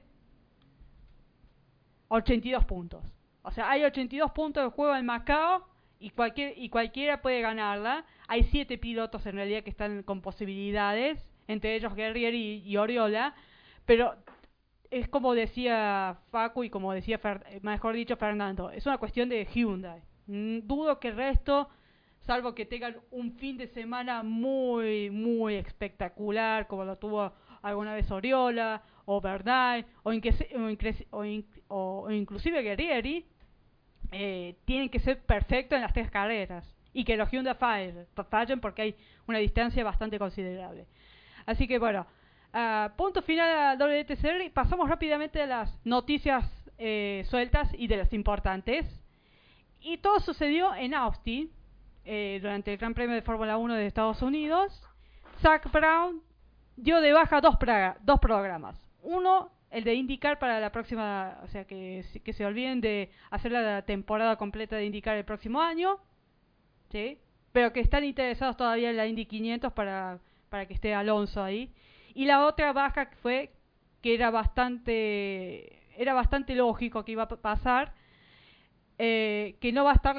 82 2.09 2.65
puntos. 2.65 3.18
O 3.49 3.51
sea, 3.51 3.71
hay 3.71 3.83
82 3.83 4.29
puntos 4.29 4.63
de 4.63 4.69
juego 4.69 4.95
en 4.95 5.07
Macao 5.07 5.65
y, 5.99 6.11
cualquier, 6.11 6.55
y 6.55 6.69
cualquiera 6.69 7.19
puede 7.19 7.41
ganarla. 7.41 8.05
Hay 8.27 8.43
7 8.43 8.77
pilotos 8.77 9.25
en 9.25 9.37
realidad 9.37 9.63
que 9.63 9.71
están 9.71 10.03
con 10.03 10.21
posibilidades, 10.21 11.27
entre 11.47 11.75
ellos 11.75 11.95
Guerrier 11.95 12.35
y, 12.35 12.77
Oriola. 12.77 13.33
Pero 13.87 14.13
es 14.91 15.09
como 15.09 15.33
decía 15.33 16.19
Facu 16.29 16.63
y 16.63 16.69
como 16.69 16.93
decía, 16.93 17.19
mejor 17.63 17.95
dicho, 17.95 18.17
Fernando, 18.17 18.69
es 18.69 18.85
una 18.85 18.99
cuestión 18.99 19.29
de 19.29 19.43
Hyundai. 19.45 20.03
Mm, 20.27 20.59
dudo 20.67 20.99
que 20.99 21.07
el 21.07 21.15
resto, 21.15 21.69
salvo 22.19 22.53
que 22.53 22.67
tengan 22.67 22.97
un 23.09 23.31
fin 23.31 23.57
de 23.57 23.65
semana 23.65 24.21
muy, 24.21 25.09
muy 25.09 25.55
espectacular, 25.55 26.67
como 26.67 26.85
lo 26.85 26.99
tuvo 26.99 27.33
alguna 27.63 27.95
vez 27.95 28.11
Oriola 28.11 28.83
o 29.05 29.19
Bernal 29.21 29.87
o, 30.03 30.11
o, 30.11 32.11
inclusive 32.11 32.61
Guerrieri, 32.61 33.25
eh, 34.11 34.55
tienen 34.65 34.89
que 34.89 34.99
ser 34.99 35.19
perfectos 35.21 35.75
en 35.75 35.81
las 35.81 35.93
tres 35.93 36.09
carreras 36.09 36.65
y 36.93 37.03
que 37.03 37.17
los 37.17 37.29
Hyundai 37.31 37.55
fallen 37.55 38.59
porque 38.59 38.81
hay 38.81 38.95
una 39.27 39.37
distancia 39.37 39.83
bastante 39.83 40.17
considerable. 40.17 40.87
Así 41.45 41.67
que 41.67 41.79
bueno, 41.79 42.05
punto 42.95 43.21
final 43.21 43.49
a 43.49 43.75
WTCR. 43.75 44.51
Pasamos 44.53 44.89
rápidamente 44.89 45.41
a 45.41 45.45
las 45.45 45.79
noticias 45.85 46.45
eh, 46.77 47.25
sueltas 47.29 47.69
y 47.77 47.87
de 47.87 47.97
las 47.97 48.13
importantes. 48.13 48.85
Y 49.81 49.97
todo 49.97 50.19
sucedió 50.19 50.73
en 50.75 50.93
Austin 50.93 51.51
eh, 52.05 52.39
durante 52.41 52.71
el 52.71 52.77
Gran 52.77 52.93
Premio 52.93 53.15
de 53.15 53.21
Fórmula 53.21 53.57
1 53.57 53.75
de 53.75 53.85
Estados 53.85 54.21
Unidos. 54.21 54.81
Zach 55.41 55.71
Brown 55.71 56.21
dio 56.75 57.01
de 57.01 57.13
baja 57.13 57.41
dos 57.41 57.57
programas. 57.57 58.77
Uno, 59.03 59.51
el 59.71 59.83
de 59.83 59.93
indicar 59.93 60.39
para 60.39 60.59
la 60.59 60.71
próxima, 60.71 61.39
o 61.43 61.47
sea, 61.47 61.65
que, 61.65 62.03
que 62.23 62.33
se 62.33 62.45
olviden 62.45 62.81
de 62.81 63.11
hacer 63.29 63.51
la 63.51 63.83
temporada 63.83 64.35
completa 64.35 64.75
de 64.75 64.85
indicar 64.85 65.15
el 65.17 65.25
próximo 65.25 65.61
año. 65.61 65.99
¿sí? 66.91 67.19
Pero 67.51 67.73
que 67.73 67.79
están 67.79 68.03
interesados 68.03 68.57
todavía 68.57 68.89
en 68.89 68.97
la 68.97 69.07
Indy 69.07 69.25
500 69.25 69.73
para, 69.73 70.19
para 70.49 70.65
que 70.65 70.73
esté 70.73 70.93
Alonso 70.93 71.43
ahí. 71.43 71.71
Y 72.13 72.25
la 72.25 72.45
otra 72.45 72.73
baja 72.73 73.09
fue 73.21 73.51
que 74.01 74.13
era 74.13 74.31
bastante 74.31 75.75
era 75.97 76.13
bastante 76.13 76.55
lógico 76.55 77.03
que 77.03 77.11
iba 77.11 77.23
a 77.23 77.27
pasar 77.27 77.93
eh, 78.97 79.57
que 79.59 79.73
no 79.73 79.83
va 79.83 79.91
a 79.91 79.95
estar 79.95 80.15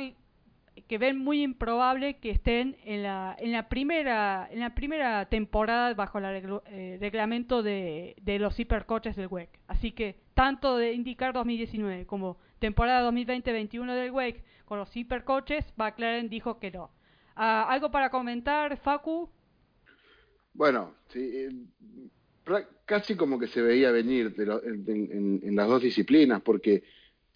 que 0.89 0.99
ven 0.99 1.19
muy 1.19 1.43
improbable 1.43 2.19
que 2.19 2.31
estén 2.31 2.77
en 2.85 3.03
la, 3.03 3.37
en 3.39 3.53
la 3.53 3.69
primera 3.69 4.49
en 4.51 4.61
la 4.61 4.75
primera 4.75 5.27
temporada 5.27 5.93
bajo 5.95 6.19
el 6.19 6.61
eh, 6.67 6.99
reglamento 7.01 7.63
de, 7.63 8.17
de 8.21 8.39
los 8.39 8.59
hipercoches 8.59 9.17
del 9.17 9.29
WEC. 9.29 9.49
Así 9.67 9.93
que 9.93 10.17
tanto 10.35 10.77
de 10.77 10.93
indicar 10.93 11.33
2019 11.33 12.07
como 12.07 12.39
temporada 12.59 13.11
2020-21 13.11 13.95
del 13.95 14.11
WEC 14.11 14.45
con 14.65 14.79
los 14.79 14.97
hipercoches, 14.97 15.65
McLaren 15.77 16.29
dijo 16.29 16.59
que 16.59 16.71
no. 16.71 16.91
Ah, 17.35 17.67
¿Algo 17.69 17.91
para 17.91 18.11
comentar, 18.11 18.77
Facu? 18.79 19.29
Bueno, 20.53 20.95
sí, 21.09 21.19
eh, 21.19 21.51
casi 22.85 23.17
como 23.17 23.39
que 23.39 23.49
se 23.49 23.63
veía 23.63 23.91
venir 23.91 24.35
en, 24.37 25.57
las 25.57 25.69
dos 25.69 25.83
disciplinas, 25.83 26.43
porque 26.43 26.83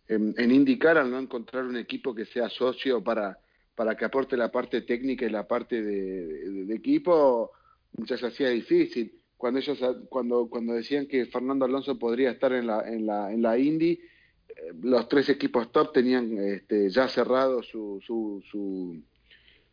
en, 0.08 0.50
indicar 0.50 0.98
al 0.98 1.10
no 1.10 1.18
encontrar 1.18 1.64
un 1.64 1.76
equipo 1.76 2.14
que 2.14 2.26
sea 2.26 2.48
socio 2.48 3.02
para, 3.02 3.38
para 3.74 3.96
que 3.96 4.04
aporte 4.04 4.36
la 4.36 4.50
parte 4.50 4.82
técnica 4.82 5.24
y 5.24 5.30
la 5.30 5.46
parte 5.46 5.82
de, 5.82 6.74
equipo, 6.74 7.52
ya 7.92 8.16
se 8.16 8.26
hacía 8.26 8.48
difícil. 8.50 9.20
Cuando 9.36 9.60
ellos 9.60 9.78
cuando 10.08 10.48
cuando 10.48 10.72
decían 10.74 11.06
que 11.06 11.26
Fernando 11.26 11.64
Alonso 11.64 11.98
podría 11.98 12.30
estar 12.30 12.52
en 12.52 12.66
la 12.66 12.88
en 12.88 13.04
la 13.04 13.32
en 13.32 13.42
la 13.42 13.58
Indy, 13.58 14.00
eh, 14.56 14.72
los 14.82 15.08
tres 15.08 15.28
equipos 15.28 15.70
top 15.72 15.92
tenían 15.92 16.38
este, 16.38 16.88
ya 16.88 17.08
cerrado 17.08 17.62
su, 17.62 18.00
su, 18.06 18.42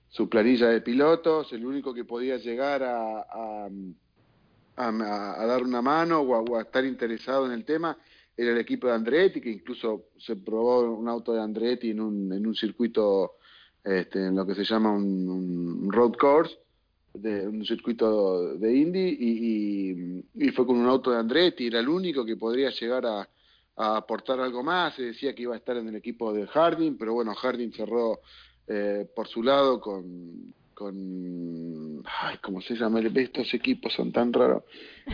su, 0.09 0.29
planilla 0.29 0.67
de 0.67 0.81
pilotos, 0.81 1.53
el 1.53 1.65
único 1.65 1.93
que 1.93 2.03
podía 2.03 2.37
llegar 2.37 2.83
a, 2.83 3.21
a, 3.21 3.69
a, 4.75 5.45
dar 5.45 5.63
una 5.63 5.81
mano 5.81 6.21
o, 6.21 6.57
a, 6.57 6.61
estar 6.61 6.83
interesado 6.83 7.45
en 7.45 7.51
el 7.53 7.63
tema 7.63 7.97
era 8.35 8.51
el 8.51 8.57
equipo 8.57 8.87
de 8.87 8.93
Andretti, 8.93 9.41
que 9.41 9.51
incluso 9.51 10.09
se 10.17 10.35
probó 10.35 10.81
un 10.91 11.07
auto 11.07 11.33
de 11.33 11.41
Andretti 11.41 11.91
en 11.91 12.01
un, 12.01 12.33
en 12.33 12.45
un 12.45 12.55
circuito, 12.55 13.33
este, 13.83 14.27
en 14.27 14.35
lo 14.35 14.45
que 14.45 14.55
se 14.55 14.63
llama 14.63 14.91
un, 14.91 15.91
road 15.91 16.13
course, 16.13 16.57
de 17.13 17.47
un 17.47 17.65
circuito 17.65 18.55
de 18.55 18.75
Indy, 18.75 20.23
y, 20.33 20.51
fue 20.51 20.65
con 20.65 20.77
un 20.77 20.87
auto 20.87 21.11
de 21.11 21.17
Andretti, 21.17 21.67
era 21.67 21.79
el 21.79 21.89
único 21.89 22.25
que 22.25 22.37
podría 22.37 22.69
llegar 22.71 23.05
a, 23.05 23.27
a 23.75 23.97
aportar 23.97 24.39
algo 24.39 24.63
más, 24.63 24.95
se 24.95 25.03
decía 25.03 25.33
que 25.33 25.43
iba 25.43 25.53
a 25.53 25.57
estar 25.57 25.77
en 25.77 25.87
el 25.87 25.95
equipo 25.95 26.33
de 26.33 26.47
Harding, 26.47 26.97
pero 26.97 27.13
bueno, 27.13 27.33
Harding 27.35 27.71
cerró 27.73 28.19
eh, 28.67 29.07
por 29.15 29.27
su 29.27 29.43
lado 29.43 29.81
con, 29.81 30.53
con 30.81 32.01
ay, 32.21 32.37
¿cómo 32.41 32.59
se 32.61 32.75
llama? 32.75 32.99
Estos 33.01 33.53
equipos 33.53 33.93
son 33.93 34.11
tan 34.11 34.33
raros. 34.33 34.63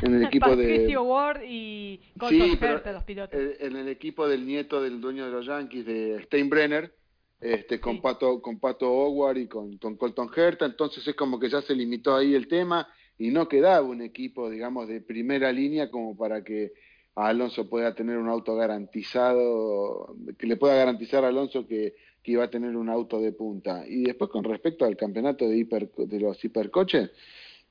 En 0.01 0.15
el 0.15 0.23
equipo 0.27 0.55
de 0.55 0.97
Ward 0.97 1.43
y 1.43 1.99
sí, 2.29 2.57
los 2.57 3.03
pilotos. 3.03 3.39
En 3.59 3.75
el 3.75 3.89
equipo 3.89 4.27
del 4.29 4.45
nieto 4.45 4.81
del 4.81 5.01
dueño 5.01 5.25
de 5.25 5.31
los 5.31 5.45
Yankees 5.45 5.85
de 5.85 6.23
Steinbrenner, 6.23 6.93
este 7.41 7.79
con 7.81 8.01
Pato 8.01 8.41
con 8.41 8.59
Pato 8.59 8.89
Howard 8.89 9.37
y 9.37 9.47
con, 9.47 9.77
con 9.77 9.97
Colton 9.97 10.29
Herta, 10.35 10.65
entonces 10.65 11.05
es 11.05 11.15
como 11.15 11.37
que 11.39 11.49
ya 11.49 11.61
se 11.61 11.75
limitó 11.75 12.15
ahí 12.15 12.33
el 12.33 12.47
tema 12.47 12.87
y 13.17 13.29
no 13.29 13.47
quedaba 13.49 13.85
un 13.85 14.01
equipo, 14.01 14.49
digamos, 14.49 14.87
de 14.87 15.01
primera 15.01 15.51
línea 15.51 15.91
como 15.91 16.15
para 16.15 16.43
que 16.43 16.71
Alonso 17.15 17.67
pueda 17.67 17.93
tener 17.93 18.17
un 18.17 18.29
auto 18.29 18.55
garantizado, 18.55 20.15
que 20.37 20.47
le 20.47 20.55
pueda 20.55 20.75
garantizar 20.75 21.25
a 21.25 21.29
Alonso 21.29 21.67
que 21.67 21.95
que 22.27 22.33
iba 22.33 22.43
a 22.43 22.49
tener 22.49 22.75
un 22.75 22.89
auto 22.89 23.21
de 23.21 23.31
punta. 23.31 23.85
Y 23.87 24.03
después 24.03 24.29
con 24.29 24.43
respecto 24.43 24.83
al 24.83 24.97
campeonato 24.97 25.47
de, 25.47 25.59
hiper, 25.59 25.89
de 25.95 26.19
los 26.19 26.43
hipercoches, 26.43 27.09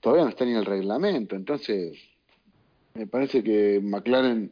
todavía 0.00 0.24
no 0.24 0.30
está 0.30 0.46
ni 0.46 0.54
el 0.54 0.64
reglamento. 0.64 1.36
Entonces, 1.36 1.92
me 2.94 3.06
parece 3.06 3.44
que 3.44 3.78
McLaren 3.82 4.50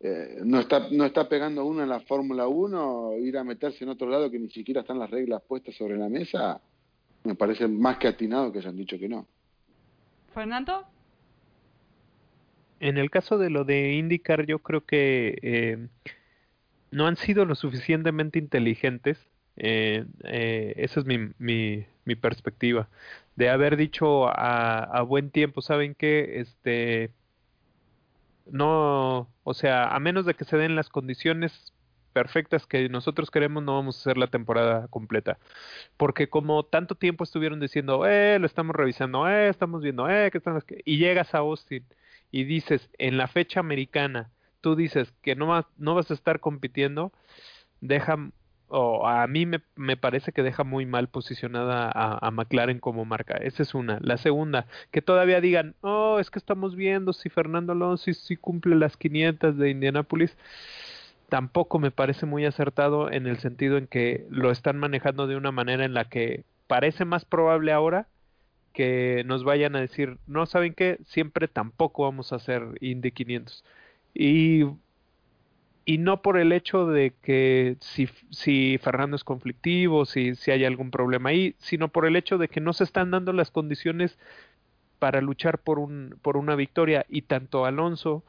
eh, 0.00 0.40
no, 0.44 0.60
está, 0.60 0.86
no 0.90 1.06
está 1.06 1.30
pegando 1.30 1.64
uno 1.64 1.82
en 1.82 1.88
la 1.88 2.00
Fórmula 2.00 2.46
1, 2.46 3.16
ir 3.20 3.38
a 3.38 3.42
meterse 3.42 3.84
en 3.84 3.88
otro 3.88 4.10
lado 4.10 4.30
que 4.30 4.38
ni 4.38 4.50
siquiera 4.50 4.82
están 4.82 4.98
las 4.98 5.10
reglas 5.10 5.40
puestas 5.48 5.74
sobre 5.76 5.96
la 5.96 6.10
mesa, 6.10 6.60
me 7.24 7.34
parece 7.34 7.66
más 7.66 7.96
que 7.96 8.08
atinado 8.08 8.52
que 8.52 8.58
hayan 8.58 8.76
dicho 8.76 8.98
que 8.98 9.08
no. 9.08 9.26
Fernando. 10.34 10.84
En 12.80 12.98
el 12.98 13.08
caso 13.08 13.38
de 13.38 13.48
lo 13.48 13.64
de 13.64 13.94
indicar, 13.94 14.44
yo 14.44 14.58
creo 14.58 14.84
que 14.84 15.38
eh, 15.40 15.88
no 16.92 17.06
han 17.06 17.16
sido 17.16 17.44
lo 17.44 17.54
suficientemente 17.56 18.38
inteligentes. 18.38 19.26
Eh, 19.56 20.04
eh, 20.24 20.74
esa 20.76 21.00
es 21.00 21.06
mi, 21.06 21.18
mi, 21.38 21.86
mi, 22.04 22.16
perspectiva. 22.16 22.88
De 23.36 23.50
haber 23.50 23.76
dicho 23.76 24.28
a, 24.28 25.02
buen 25.02 25.30
tiempo, 25.30 25.62
¿saben 25.62 25.94
qué? 25.94 26.40
Este, 26.40 27.12
no, 28.46 29.28
o 29.44 29.54
sea, 29.54 29.88
a 29.88 30.00
menos 30.00 30.26
de 30.26 30.34
que 30.34 30.44
se 30.44 30.56
den 30.56 30.76
las 30.76 30.88
condiciones 30.88 31.72
perfectas 32.12 32.66
que 32.66 32.88
nosotros 32.88 33.30
queremos, 33.30 33.62
no 33.62 33.74
vamos 33.74 33.96
a 33.96 34.00
hacer 34.00 34.18
la 34.18 34.26
temporada 34.28 34.88
completa. 34.88 35.38
Porque 35.96 36.28
como 36.28 36.64
tanto 36.64 36.94
tiempo 36.94 37.24
estuvieron 37.24 37.60
diciendo, 37.60 38.06
eh, 38.06 38.38
lo 38.38 38.46
estamos 38.46 38.76
revisando, 38.76 39.28
eh, 39.28 39.48
estamos 39.48 39.82
viendo, 39.82 40.08
eh, 40.08 40.30
que 40.30 40.38
estamos... 40.38 40.64
Y 40.84 40.98
llegas 40.98 41.34
a 41.34 41.38
Austin 41.38 41.84
y 42.30 42.44
dices, 42.44 42.90
en 42.98 43.16
la 43.18 43.28
fecha 43.28 43.60
americana, 43.60 44.30
tú 44.62 44.76
dices 44.76 45.12
que 45.20 45.36
no 45.36 45.46
vas, 45.46 46.10
a 46.10 46.14
estar 46.14 46.40
compitiendo, 46.40 47.12
deja, 47.82 48.16
o 48.68 49.06
a 49.06 49.26
mí 49.26 49.44
me, 49.44 49.96
parece 49.98 50.32
que 50.32 50.42
deja 50.42 50.64
muy 50.64 50.86
mal 50.86 51.08
posicionada 51.08 51.90
a, 51.92 52.30
McLaren 52.30 52.78
como 52.78 53.04
marca. 53.04 53.34
Esa 53.36 53.62
es 53.62 53.74
una. 53.74 53.98
La 54.00 54.16
segunda, 54.16 54.66
que 54.90 55.02
todavía 55.02 55.42
digan, 55.42 55.74
oh, 55.82 56.18
es 56.20 56.30
que 56.30 56.38
estamos 56.38 56.76
viendo 56.76 57.12
si 57.12 57.28
Fernando 57.28 57.72
Alonso 57.72 58.12
sí, 58.14 58.36
cumple 58.36 58.76
las 58.76 58.96
500 58.96 59.58
de 59.58 59.70
Indianapolis. 59.70 60.36
Tampoco 61.28 61.78
me 61.78 61.90
parece 61.90 62.26
muy 62.26 62.44
acertado 62.46 63.10
en 63.10 63.26
el 63.26 63.38
sentido 63.38 63.78
en 63.78 63.86
que 63.86 64.26
lo 64.30 64.50
están 64.50 64.78
manejando 64.78 65.26
de 65.26 65.36
una 65.36 65.50
manera 65.50 65.84
en 65.84 65.94
la 65.94 66.04
que 66.06 66.44
parece 66.66 67.04
más 67.04 67.24
probable 67.24 67.72
ahora 67.72 68.06
que 68.72 69.22
nos 69.26 69.44
vayan 69.44 69.76
a 69.76 69.80
decir, 69.80 70.18
no 70.26 70.46
saben 70.46 70.74
qué, 70.74 70.98
siempre 71.04 71.48
tampoco 71.48 72.04
vamos 72.04 72.32
a 72.32 72.36
hacer 72.36 72.62
Indy 72.80 73.12
500 73.12 73.64
y, 74.14 74.64
y 75.84 75.98
no 75.98 76.22
por 76.22 76.38
el 76.38 76.52
hecho 76.52 76.86
de 76.86 77.14
que 77.22 77.76
si, 77.80 78.08
si 78.30 78.78
Fernando 78.78 79.16
es 79.16 79.24
conflictivo, 79.24 80.04
si, 80.06 80.34
si 80.34 80.50
hay 80.50 80.64
algún 80.64 80.90
problema 80.90 81.30
ahí, 81.30 81.54
sino 81.58 81.88
por 81.88 82.06
el 82.06 82.16
hecho 82.16 82.38
de 82.38 82.48
que 82.48 82.60
no 82.60 82.72
se 82.72 82.84
están 82.84 83.10
dando 83.10 83.32
las 83.32 83.50
condiciones 83.50 84.18
para 84.98 85.20
luchar 85.20 85.58
por, 85.58 85.78
un, 85.78 86.16
por 86.22 86.36
una 86.36 86.54
victoria 86.54 87.04
y 87.08 87.22
tanto 87.22 87.64
Alonso 87.66 88.22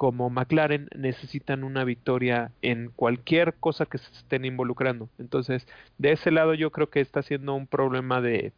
como 0.00 0.30
McLaren 0.30 0.88
necesitan 0.96 1.62
una 1.62 1.84
victoria 1.84 2.52
en 2.62 2.90
cualquier 2.96 3.54
cosa 3.54 3.84
que 3.84 3.98
se 3.98 4.10
estén 4.12 4.46
involucrando. 4.46 5.10
Entonces, 5.18 5.66
de 5.98 6.12
ese 6.12 6.30
lado 6.30 6.54
yo 6.54 6.70
creo 6.70 6.88
que 6.88 7.00
está 7.00 7.20
siendo 7.22 7.54
un 7.54 7.66
problema 7.66 8.22
de, 8.22 8.52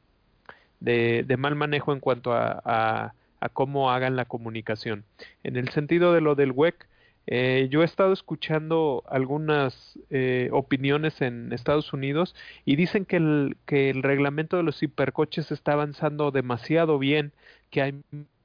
de, 0.78 1.36
mal 1.36 1.56
manejo 1.56 1.92
en 1.92 2.00
cuanto 2.00 2.32
a, 2.32 3.14
a 3.42 3.48
cómo 3.48 3.90
hagan 3.90 4.14
la 4.14 4.24
comunicación. 4.24 5.04
En 5.42 5.56
el 5.56 5.68
sentido 5.70 6.14
de 6.14 6.20
lo 6.20 6.36
del 6.36 6.52
WEC, 6.52 6.86
eh, 7.26 7.66
yo 7.70 7.82
he 7.82 7.84
estado 7.84 8.12
escuchando 8.12 9.02
algunas 9.08 9.98
eh, 10.10 10.48
opiniones 10.52 11.20
en 11.20 11.52
Estados 11.52 11.92
Unidos 11.92 12.36
y 12.64 12.76
dicen 12.76 13.04
que 13.04 13.16
el, 13.16 13.56
que 13.66 13.90
el 13.90 14.04
reglamento 14.04 14.56
de 14.56 14.62
los 14.62 14.80
hipercoches 14.80 15.50
está 15.50 15.72
avanzando 15.72 16.30
demasiado 16.30 17.00
bien, 17.00 17.32
que 17.70 17.82
hay 17.82 18.00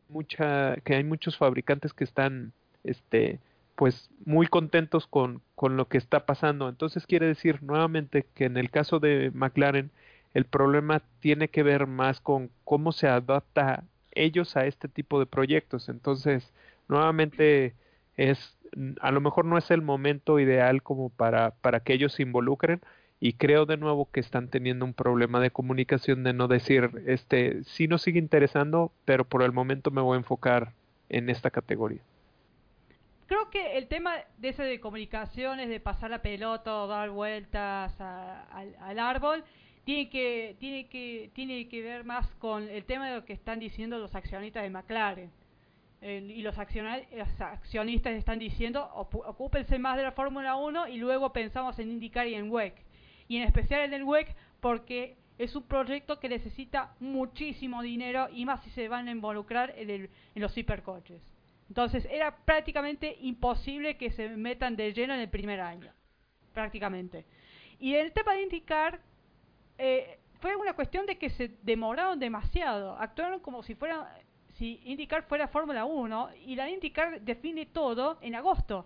mucha, 0.09 0.77
que 0.83 0.95
hay 0.95 1.03
muchos 1.03 1.37
fabricantes 1.37 1.93
que 1.93 2.03
están, 2.03 2.53
este, 2.83 3.39
pues 3.75 4.09
muy 4.25 4.47
contentos 4.47 5.05
con, 5.05 5.41
con 5.53 5.77
lo 5.77 5.87
que 5.87 5.99
está 5.99 6.25
pasando. 6.25 6.69
Entonces 6.69 7.05
quiere 7.05 7.27
decir 7.27 7.61
nuevamente 7.61 8.25
que 8.33 8.45
en 8.45 8.57
el 8.57 8.71
caso 8.71 8.99
de 8.99 9.29
McLaren 9.31 9.91
el 10.33 10.45
problema 10.45 11.03
tiene 11.19 11.49
que 11.49 11.61
ver 11.61 11.85
más 11.85 12.19
con 12.19 12.49
cómo 12.63 12.91
se 12.91 13.07
adapta 13.07 13.83
ellos 14.23 14.57
a 14.57 14.65
este 14.65 14.87
tipo 14.87 15.19
de 15.19 15.25
proyectos. 15.25 15.89
Entonces, 15.89 16.51
nuevamente 16.87 17.73
es 18.15 18.57
a 19.01 19.11
lo 19.11 19.21
mejor 19.21 19.45
no 19.45 19.57
es 19.57 19.71
el 19.71 19.81
momento 19.81 20.39
ideal 20.39 20.83
como 20.83 21.09
para, 21.09 21.51
para 21.61 21.79
que 21.79 21.93
ellos 21.93 22.13
se 22.13 22.23
involucren 22.23 22.81
y 23.19 23.33
creo 23.33 23.65
de 23.65 23.77
nuevo 23.77 24.09
que 24.11 24.19
están 24.19 24.49
teniendo 24.49 24.85
un 24.85 24.93
problema 24.93 25.39
de 25.39 25.51
comunicación 25.51 26.23
de 26.23 26.33
no 26.33 26.47
decir, 26.47 26.91
este, 27.07 27.63
sí 27.63 27.87
nos 27.87 28.03
sigue 28.03 28.19
interesando, 28.19 28.91
pero 29.05 29.25
por 29.25 29.41
el 29.41 29.51
momento 29.51 29.89
me 29.89 30.01
voy 30.01 30.15
a 30.15 30.19
enfocar 30.19 30.73
en 31.09 31.29
esta 31.29 31.49
categoría. 31.49 32.01
Creo 33.25 33.49
que 33.49 33.77
el 33.77 33.87
tema 33.87 34.13
de 34.37 34.49
ese 34.49 34.63
de 34.63 34.79
comunicaciones, 34.79 35.67
de 35.67 35.79
pasar 35.79 36.11
la 36.11 36.21
pelota 36.21 36.77
o 36.77 36.87
dar 36.87 37.09
vueltas 37.09 37.99
al 37.99 38.99
árbol, 38.99 39.43
tiene 39.87 40.09
que, 40.09 40.57
tiene, 40.59 40.89
que, 40.89 41.31
tiene 41.33 41.69
que 41.69 41.81
ver 41.81 42.03
más 42.03 42.27
con 42.39 42.67
el 42.67 42.83
tema 42.83 43.07
de 43.07 43.15
lo 43.15 43.23
que 43.23 43.31
están 43.31 43.57
diciendo 43.57 43.97
los 43.97 44.13
accionistas 44.15 44.63
de 44.63 44.69
McLaren 44.69 45.31
y 46.01 46.41
los, 46.41 46.57
accionistas 46.57 48.13
están 48.13 48.37
diciendo 48.37 48.85
ocúpense 48.93 49.79
más 49.79 49.95
de 49.95 50.03
la 50.03 50.11
Fórmula 50.11 50.57
1 50.57 50.89
y 50.89 50.97
luego 50.97 51.31
pensamos 51.31 51.79
en 51.79 51.89
indicar 51.89 52.27
y 52.27 52.35
en 52.35 52.51
WEC. 52.51 52.75
Y 53.29 53.37
en 53.37 53.43
especial 53.43 53.79
en 53.85 53.93
el 53.93 54.03
WEC 54.03 54.35
porque 54.59 55.15
es 55.37 55.55
un 55.55 55.63
proyecto 55.63 56.19
que 56.19 56.27
necesita 56.27 56.93
muchísimo 56.99 57.81
dinero 57.81 58.27
y 58.29 58.43
más 58.43 58.61
si 58.65 58.69
se 58.71 58.89
van 58.89 59.07
a 59.07 59.11
involucrar 59.11 59.73
en, 59.77 59.89
el, 59.89 60.09
en 60.35 60.41
los 60.41 60.57
hipercoches. 60.57 61.21
Entonces 61.69 62.05
era 62.11 62.35
prácticamente 62.43 63.15
imposible 63.21 63.95
que 63.95 64.11
se 64.11 64.27
metan 64.27 64.75
de 64.75 64.91
lleno 64.91 65.13
en 65.13 65.21
el 65.21 65.29
primer 65.29 65.61
año. 65.61 65.93
Prácticamente. 66.53 67.23
Y 67.79 67.93
el 67.93 68.11
tema 68.11 68.33
de 68.33 68.41
indicar 68.41 69.06
eh, 69.77 70.19
fue 70.39 70.55
una 70.55 70.73
cuestión 70.73 71.05
de 71.05 71.17
que 71.17 71.29
se 71.29 71.51
demoraron 71.63 72.19
demasiado. 72.19 72.97
Actuaron 72.97 73.39
como 73.39 73.63
si 73.63 73.75
fueran 73.75 74.05
si 74.57 74.81
IndyCar 74.85 75.23
fuera 75.23 75.47
Fórmula 75.47 75.85
1 75.85 76.29
y 76.45 76.55
la 76.55 76.69
IndyCar 76.69 77.21
define 77.21 77.65
todo 77.67 78.17
en 78.21 78.35
agosto. 78.35 78.85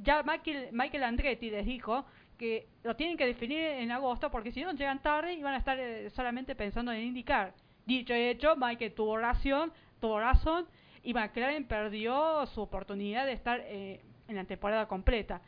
Ya 0.00 0.22
Michael, 0.22 0.68
Michael 0.72 1.04
Andretti 1.04 1.50
les 1.50 1.66
dijo 1.66 2.04
que 2.38 2.68
lo 2.82 2.96
tienen 2.96 3.16
que 3.16 3.26
definir 3.26 3.60
en 3.60 3.90
agosto 3.90 4.30
porque 4.30 4.52
si 4.52 4.62
no 4.62 4.72
llegan 4.72 5.02
tarde 5.02 5.34
y 5.34 5.42
van 5.42 5.54
a 5.54 5.58
estar 5.58 5.78
eh, 5.78 6.08
solamente 6.10 6.54
pensando 6.54 6.92
en 6.92 7.02
IndyCar. 7.02 7.54
Dicho 7.84 8.14
y 8.14 8.20
hecho, 8.20 8.54
Michael 8.56 8.94
tuvo 8.94 9.16
razón, 9.18 9.72
tuvo 10.00 10.20
razón 10.20 10.66
y 11.02 11.14
McLaren 11.14 11.66
perdió 11.66 12.46
su 12.46 12.60
oportunidad 12.60 13.26
de 13.26 13.32
estar 13.32 13.60
eh, 13.64 14.00
en 14.28 14.36
la 14.36 14.44
temporada 14.44 14.86
completa. 14.86 15.42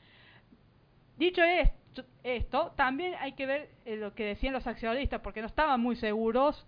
Dicho 1.16 1.42
esto, 1.42 1.76
esto 2.22 2.72
también 2.76 3.14
hay 3.20 3.32
que 3.32 3.46
ver 3.46 3.70
eh, 3.84 3.96
lo 3.96 4.14
que 4.14 4.24
decían 4.24 4.52
los 4.52 4.66
accionistas 4.66 5.20
porque 5.20 5.40
no 5.40 5.46
estaban 5.46 5.80
muy 5.80 5.96
seguros 5.96 6.66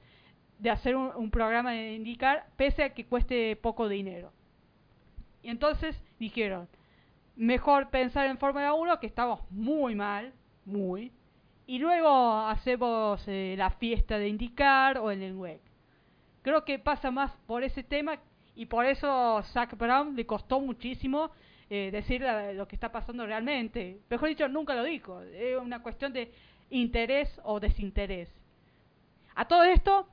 de 0.59 0.71
hacer 0.71 0.97
un, 0.97 1.31
programa 1.31 1.73
de 1.73 1.95
indicar 1.95 2.47
pese 2.57 2.83
a 2.85 2.95
que 2.95 3.07
cueste 3.07 3.57
poco 3.57 3.89
dinero. 3.89 4.33
Y 5.43 5.51
entonces 5.51 6.01
dijeron, 6.19 6.69
mejor 7.37 7.91
pensar 7.91 8.27
en 8.27 8.39
Fórmula 8.39 8.73
1 8.75 8.99
que 9.01 9.07
estamos 9.07 9.41
muy 9.51 9.95
mal, 9.95 10.33
muy, 10.65 11.13
y 11.67 11.79
luego 11.79 12.39
hacemos 12.47 13.23
eh, 13.27 13.55
la 13.59 13.71
fiesta 13.71 14.19
de 14.19 14.29
indicar 14.29 14.99
o 14.99 15.11
en 15.11 15.23
el 15.23 15.35
web. 15.35 15.61
Creo 16.43 16.65
que 16.65 16.79
pasa 16.79 17.11
más 17.11 17.33
por 17.47 17.65
ese 17.65 17.83
tema 17.83 18.19
y 18.55 18.67
por 18.67 18.87
eso 18.87 19.43
Zach 19.53 19.77
Brown 19.77 20.15
le 20.17 20.27
costó 20.27 20.61
muchísimo 20.61 21.31
eh, 21.69 21.91
decir 21.91 22.25
lo 22.55 22.69
que 22.69 22.77
está 22.77 22.93
pasando 22.93 23.27
realmente. 23.27 24.01
Mejor 24.09 24.29
dicho, 24.29 24.49
nunca 24.49 24.75
lo 24.75 24.85
dijo. 24.85 25.21
Es 25.23 25.59
una 25.59 25.83
cuestión 25.83 26.13
de 26.13 26.33
interés 26.71 27.41
o 27.45 27.61
desinterés. 27.61 28.31
A 29.35 29.47
todo 29.47 29.65
esto, 29.65 30.09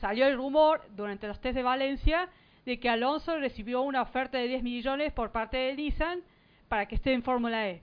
salió 0.00 0.26
el 0.26 0.36
rumor 0.36 0.82
durante 0.94 1.26
los 1.26 1.40
test 1.40 1.56
de 1.56 1.62
Valencia 1.62 2.28
de 2.64 2.78
que 2.78 2.88
Alonso 2.88 3.38
recibió 3.38 3.82
una 3.82 4.02
oferta 4.02 4.38
de 4.38 4.48
10 4.48 4.62
millones 4.62 5.12
por 5.12 5.32
parte 5.32 5.56
de 5.56 5.74
Nissan 5.74 6.20
para 6.68 6.86
que 6.86 6.96
esté 6.96 7.12
en 7.12 7.22
Fórmula 7.22 7.68
E. 7.68 7.82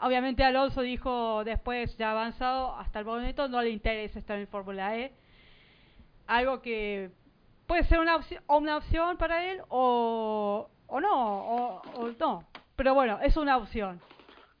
Obviamente 0.00 0.42
Alonso 0.42 0.80
dijo 0.82 1.44
después, 1.44 1.96
ya 1.96 2.10
avanzado, 2.10 2.76
hasta 2.76 2.98
el 2.98 3.04
momento 3.04 3.46
no 3.48 3.62
le 3.62 3.70
interesa 3.70 4.18
estar 4.18 4.38
en 4.38 4.48
Fórmula 4.48 4.98
E. 4.98 5.12
Algo 6.26 6.60
que 6.62 7.10
puede 7.66 7.84
ser 7.84 8.00
una, 8.00 8.16
opción, 8.16 8.42
una 8.48 8.78
opción 8.78 9.16
para 9.18 9.50
él 9.50 9.60
o, 9.68 10.68
o 10.94 11.00
no, 11.00 11.80
o, 11.96 12.10
no. 12.20 12.44
Pero 12.76 12.94
bueno, 12.94 13.18
es 13.20 13.36
una 13.36 13.56
opción. 13.56 14.00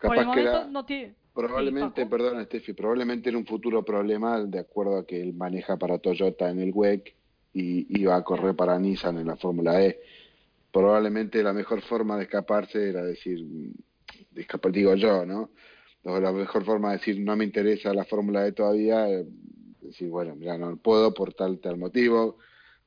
por 0.00 0.16
el 0.16 0.26
momento 0.26 0.66
no 0.68 0.84
tiene 0.84 1.14
Probablemente, 1.32 2.06
perdón 2.06 2.44
Steffi, 2.44 2.74
probablemente 2.74 3.28
en 3.28 3.36
un 3.36 3.46
futuro 3.46 3.84
problema, 3.84 4.40
de 4.40 4.60
acuerdo 4.60 4.98
a 4.98 5.06
que 5.06 5.20
él 5.20 5.34
maneja 5.34 5.76
para 5.76 5.98
Toyota 5.98 6.48
en 6.48 6.60
el 6.60 6.70
WEC 6.72 7.14
y 7.52 8.00
iba 8.00 8.14
a 8.14 8.22
correr 8.22 8.54
para 8.54 8.78
Nissan 8.78 9.18
en 9.18 9.26
la 9.26 9.36
Fórmula 9.36 9.82
E. 9.82 10.00
Probablemente 10.72 11.42
la 11.42 11.52
mejor 11.52 11.82
forma 11.82 12.16
de 12.16 12.24
escaparse 12.24 12.88
era 12.88 13.02
decir, 13.02 13.44
de 14.30 14.40
escapar, 14.40 14.70
digo 14.70 14.94
yo, 14.94 15.24
¿no? 15.24 15.50
la 16.04 16.32
mejor 16.32 16.64
forma 16.64 16.90
de 16.90 16.98
decir 16.98 17.18
no 17.18 17.34
me 17.34 17.44
interesa 17.44 17.94
la 17.94 18.04
Fórmula 18.04 18.46
E 18.46 18.52
todavía, 18.52 19.08
eh, 19.08 19.24
decir, 19.80 20.08
bueno, 20.08 20.36
mira, 20.36 20.56
no 20.58 20.76
puedo 20.76 21.14
por 21.14 21.34
tal 21.34 21.58
tal 21.58 21.78
motivo, 21.78 22.38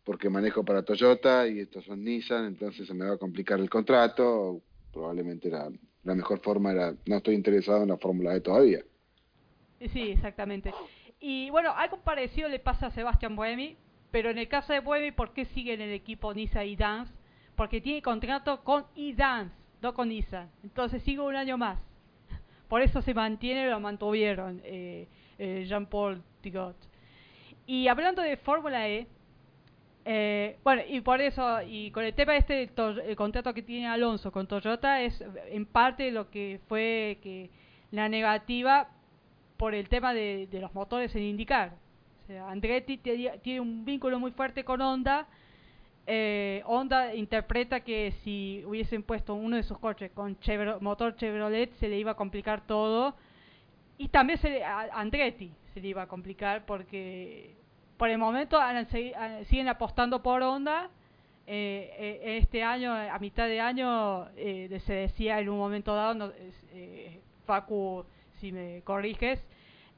porque 0.08 0.30
manejo 0.30 0.64
para 0.64 0.84
Toyota 0.84 1.50
y 1.50 1.60
estos 1.60 1.84
son 1.84 2.02
Nissan, 2.02 2.46
entonces 2.46 2.88
se 2.88 2.94
me 2.94 3.06
va 3.06 3.16
a 3.16 3.18
complicar 3.18 3.60
el 3.60 3.70
contrato, 3.70 4.62
probablemente 4.94 5.50
la 5.50 6.16
mejor 6.16 6.40
forma 6.40 6.72
era, 6.72 6.96
no 7.06 7.18
estoy 7.18 7.36
interesado 7.36 7.84
en 7.84 7.90
la 7.90 7.98
Fórmula 7.98 8.34
E 8.34 8.40
todavía. 8.40 8.80
Sí, 9.92 10.12
exactamente. 10.12 10.74
Y 11.20 11.50
bueno, 11.50 11.74
algo 11.76 11.98
parecido 11.98 12.48
le 12.48 12.60
pasa 12.60 12.86
a 12.86 12.92
Sebastián 12.92 13.36
Buemi, 13.36 13.76
pero 14.10 14.30
en 14.30 14.38
el 14.38 14.48
caso 14.48 14.72
de 14.72 14.80
Buemi, 14.80 15.12
¿por 15.12 15.34
qué 15.34 15.44
sigue 15.44 15.74
en 15.74 15.82
el 15.82 15.92
equipo 15.92 16.34
Nisa 16.34 16.64
y 16.64 16.78
Dance? 16.78 17.12
Porque 17.58 17.82
tiene 17.82 18.02
contrato 18.02 18.64
con 18.64 18.86
e-Dance, 18.96 19.54
no 19.82 19.94
con 19.94 20.08
Nisa. 20.08 20.48
Entonces 20.64 21.04
sigue 21.04 21.20
un 21.20 21.36
año 21.36 21.58
más. 21.58 21.80
Por 22.70 22.82
eso 22.82 23.02
se 23.02 23.14
mantiene, 23.14 23.70
lo 23.70 23.82
mantuvieron 23.82 24.62
eh, 24.64 25.10
eh, 25.38 25.66
Jean-Paul 25.68 26.24
Tigot. 26.40 26.78
Y 27.66 27.90
hablando 27.90 28.22
de 28.22 28.38
Fórmula 28.38 28.88
E, 28.88 29.06
eh, 30.10 30.56
bueno, 30.64 30.84
y 30.88 31.02
por 31.02 31.20
eso, 31.20 31.62
y 31.64 31.92
con 31.92 32.06
el 32.06 32.14
tema 32.14 32.38
este, 32.38 32.70
el 32.74 33.16
contrato 33.18 33.54
que 33.54 33.62
tiene 33.62 33.88
Alonso 33.88 34.32
con 34.32 34.48
Toyota 34.48 35.02
es 35.02 35.22
en 35.50 35.66
parte 35.66 36.12
lo 36.12 36.30
que 36.30 36.62
fue 36.70 37.20
la 37.92 38.08
negativa 38.08 38.88
por 39.58 39.76
el 39.76 39.90
tema 39.90 40.14
de, 40.14 40.48
los 40.54 40.74
motores 40.74 41.14
en 41.18 41.24
indicar. 41.24 41.74
O 42.30 42.46
Andretti 42.46 42.98
tiene 42.98 43.60
un 43.60 43.84
vínculo 43.84 44.18
muy 44.18 44.32
fuerte 44.32 44.64
con 44.64 44.82
Honda. 44.82 45.28
Eh, 46.06 46.62
Honda 46.66 47.14
interpreta 47.14 47.82
que 47.82 48.14
si 48.24 48.64
hubiesen 48.66 49.04
puesto 49.04 49.36
uno 49.36 49.58
de 49.58 49.64
sus 49.64 49.78
coches 49.78 50.10
con 50.12 50.38
motor 50.80 51.18
Chevrolet 51.18 51.74
se 51.80 51.90
le 51.90 52.00
iba 52.00 52.12
a 52.12 52.16
complicar 52.16 52.66
todo. 52.66 53.14
Y 53.98 54.08
también 54.08 54.40
se 54.40 54.64
a 54.64 54.88
Andretti 54.94 55.52
se 55.74 55.82
le 55.82 55.90
iba 55.90 56.04
a 56.04 56.08
complicar 56.08 56.66
porque 56.66 57.58
por 57.98 58.10
el 58.10 58.18
momento 58.18 58.60
siguen 59.46 59.68
apostando 59.68 60.22
por 60.22 60.42
Honda. 60.44 60.90
Eh, 61.50 61.92
eh, 61.98 62.38
este 62.38 62.62
año, 62.62 62.94
a 62.94 63.18
mitad 63.20 63.48
de 63.48 63.62
año, 63.62 64.28
eh, 64.36 64.82
se 64.86 64.94
decía 64.94 65.40
en 65.40 65.50
un 65.50 65.58
momento 65.58 65.96
dado, 65.96 66.14
no, 66.14 66.32
Facu, 67.46 68.06
si 68.40 68.52
me 68.52 68.82
corriges, 68.84 69.42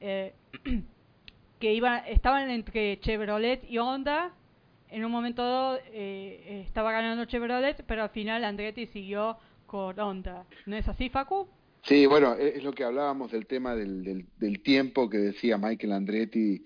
que 0.00 1.74
iban, 1.74 2.04
estaban 2.06 2.50
entre 2.50 3.00
Chevrolet 3.00 3.64
y 3.68 3.78
Honda. 3.78 4.32
En 4.88 5.04
un 5.04 5.12
momento 5.12 5.44
dado 5.44 5.78
estaba 5.92 6.92
ganando 6.92 7.24
Chevrolet, 7.26 7.84
pero 7.86 8.04
al 8.04 8.10
final 8.10 8.44
Andretti 8.44 8.86
siguió 8.86 9.36
con 9.66 9.98
Honda. 9.98 10.44
¿No 10.66 10.76
es 10.76 10.88
así, 10.88 11.10
Facu? 11.10 11.48
Sí, 11.82 12.06
bueno, 12.06 12.34
es 12.34 12.62
lo 12.62 12.72
que 12.72 12.84
hablábamos 12.84 13.32
del 13.32 13.46
tema 13.46 13.74
del, 13.74 14.26
del 14.36 14.60
tiempo 14.62 15.08
que 15.08 15.18
decía 15.18 15.58
Michael 15.58 15.92
Andretti 15.92 16.62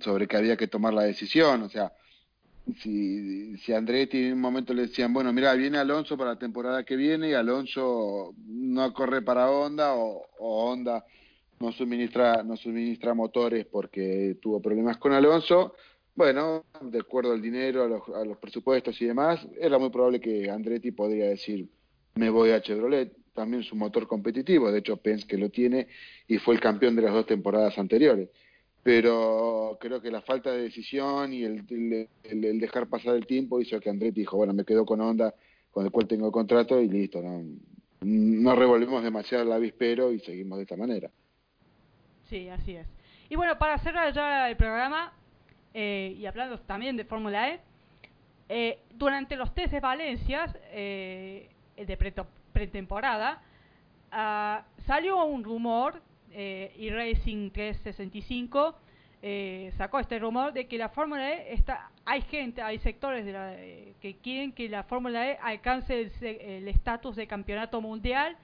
sobre 0.00 0.26
que 0.26 0.36
había 0.36 0.56
que 0.56 0.68
tomar 0.68 0.94
la 0.94 1.02
decisión. 1.02 1.62
O 1.62 1.68
sea, 1.68 1.92
si, 2.76 3.56
si 3.58 3.72
Andretti 3.72 4.24
en 4.24 4.34
un 4.34 4.40
momento 4.40 4.74
le 4.74 4.82
decían, 4.82 5.12
bueno, 5.12 5.32
mira, 5.32 5.54
viene 5.54 5.78
Alonso 5.78 6.16
para 6.16 6.32
la 6.32 6.38
temporada 6.38 6.84
que 6.84 6.96
viene 6.96 7.30
y 7.30 7.34
Alonso 7.34 8.34
no 8.46 8.92
corre 8.92 9.22
para 9.22 9.50
Honda 9.50 9.94
o, 9.94 10.26
Honda 10.38 11.04
no 11.60 11.72
suministra, 11.72 12.42
no 12.44 12.56
suministra 12.56 13.14
motores 13.14 13.66
porque 13.66 14.36
tuvo 14.40 14.62
problemas 14.62 14.98
con 14.98 15.12
Alonso, 15.12 15.74
bueno, 16.14 16.64
de 16.80 17.00
acuerdo 17.00 17.32
al 17.32 17.42
dinero, 17.42 17.84
a 17.84 17.88
los, 17.88 18.02
a 18.14 18.24
los 18.24 18.38
presupuestos 18.38 19.00
y 19.02 19.06
demás, 19.06 19.44
era 19.60 19.78
muy 19.78 19.90
probable 19.90 20.20
que 20.20 20.48
Andretti 20.50 20.92
podría 20.92 21.26
decir, 21.26 21.68
me 22.14 22.30
voy 22.30 22.50
a 22.50 22.60
Chevrolet, 22.60 23.12
también 23.34 23.64
su 23.64 23.74
motor 23.74 24.06
competitivo, 24.06 24.70
de 24.70 24.78
hecho 24.78 24.96
Penske 24.98 25.36
lo 25.36 25.48
tiene 25.48 25.88
y 26.28 26.38
fue 26.38 26.54
el 26.54 26.60
campeón 26.60 26.94
de 26.94 27.02
las 27.02 27.12
dos 27.12 27.26
temporadas 27.26 27.76
anteriores 27.78 28.28
pero 28.82 29.76
creo 29.80 30.00
que 30.00 30.10
la 30.10 30.22
falta 30.22 30.50
de 30.50 30.62
decisión 30.62 31.32
y 31.32 31.44
el, 31.44 32.08
el, 32.22 32.60
dejar 32.60 32.88
pasar 32.88 33.14
el 33.14 33.26
tiempo 33.26 33.60
hizo 33.60 33.80
que 33.80 33.90
Andretti 33.90 34.20
dijo, 34.20 34.36
bueno, 34.36 34.52
me 34.52 34.64
quedo 34.64 34.84
con 34.84 35.00
Honda, 35.00 35.34
con 35.70 35.84
el 35.84 35.90
cual 35.90 36.06
tengo 36.06 36.32
contrato 36.32 36.80
y 36.80 36.88
listo, 36.88 37.20
no, 37.20 37.42
no 38.00 38.54
revolvemos 38.56 39.02
demasiado 39.02 39.44
el 39.44 39.52
avispero 39.52 40.12
y 40.12 40.20
seguimos 40.20 40.58
de 40.58 40.62
esta 40.62 40.76
manera. 40.76 41.10
Sí, 42.28 42.48
así 42.48 42.76
es. 42.76 42.86
Y 43.28 43.36
bueno, 43.36 43.58
para 43.58 43.78
cerrar 43.78 44.12
ya 44.12 44.48
el 44.48 44.56
programa, 44.56 45.12
eh, 45.74 46.14
y 46.18 46.26
hablando 46.26 46.58
también 46.60 46.96
de 46.96 47.04
Fórmula 47.04 47.50
E, 47.50 47.60
Eh, 48.50 48.78
durante 48.96 49.36
los 49.36 49.52
test 49.52 49.72
de 49.72 49.80
Valencia, 49.80 50.46
eh, 50.72 51.50
de 51.76 51.96
pretemporada, 52.54 53.42
uh, 54.10 54.62
salió 54.86 55.22
un 55.26 55.44
rumor, 55.44 56.00
eh, 56.32 56.72
y 56.76 56.90
Racing 56.90 57.50
365 57.50 58.74
eh, 59.20 59.72
sacó 59.76 59.98
este 59.98 60.18
rumor 60.18 60.52
de 60.52 60.68
que 60.68 60.78
la 60.78 60.90
Fórmula 60.90 61.32
E 61.32 61.54
está, 61.54 61.90
hay 62.04 62.22
gente, 62.22 62.62
hay 62.62 62.78
sectores 62.78 63.24
de 63.24 63.32
la, 63.32 63.54
eh, 63.54 63.94
que 64.00 64.16
quieren 64.16 64.52
que 64.52 64.68
la 64.68 64.84
Fórmula 64.84 65.28
E 65.28 65.38
alcance 65.42 66.12
el 66.20 66.68
estatus 66.68 67.16
de 67.16 67.26
campeonato 67.26 67.80
mundial 67.80 68.36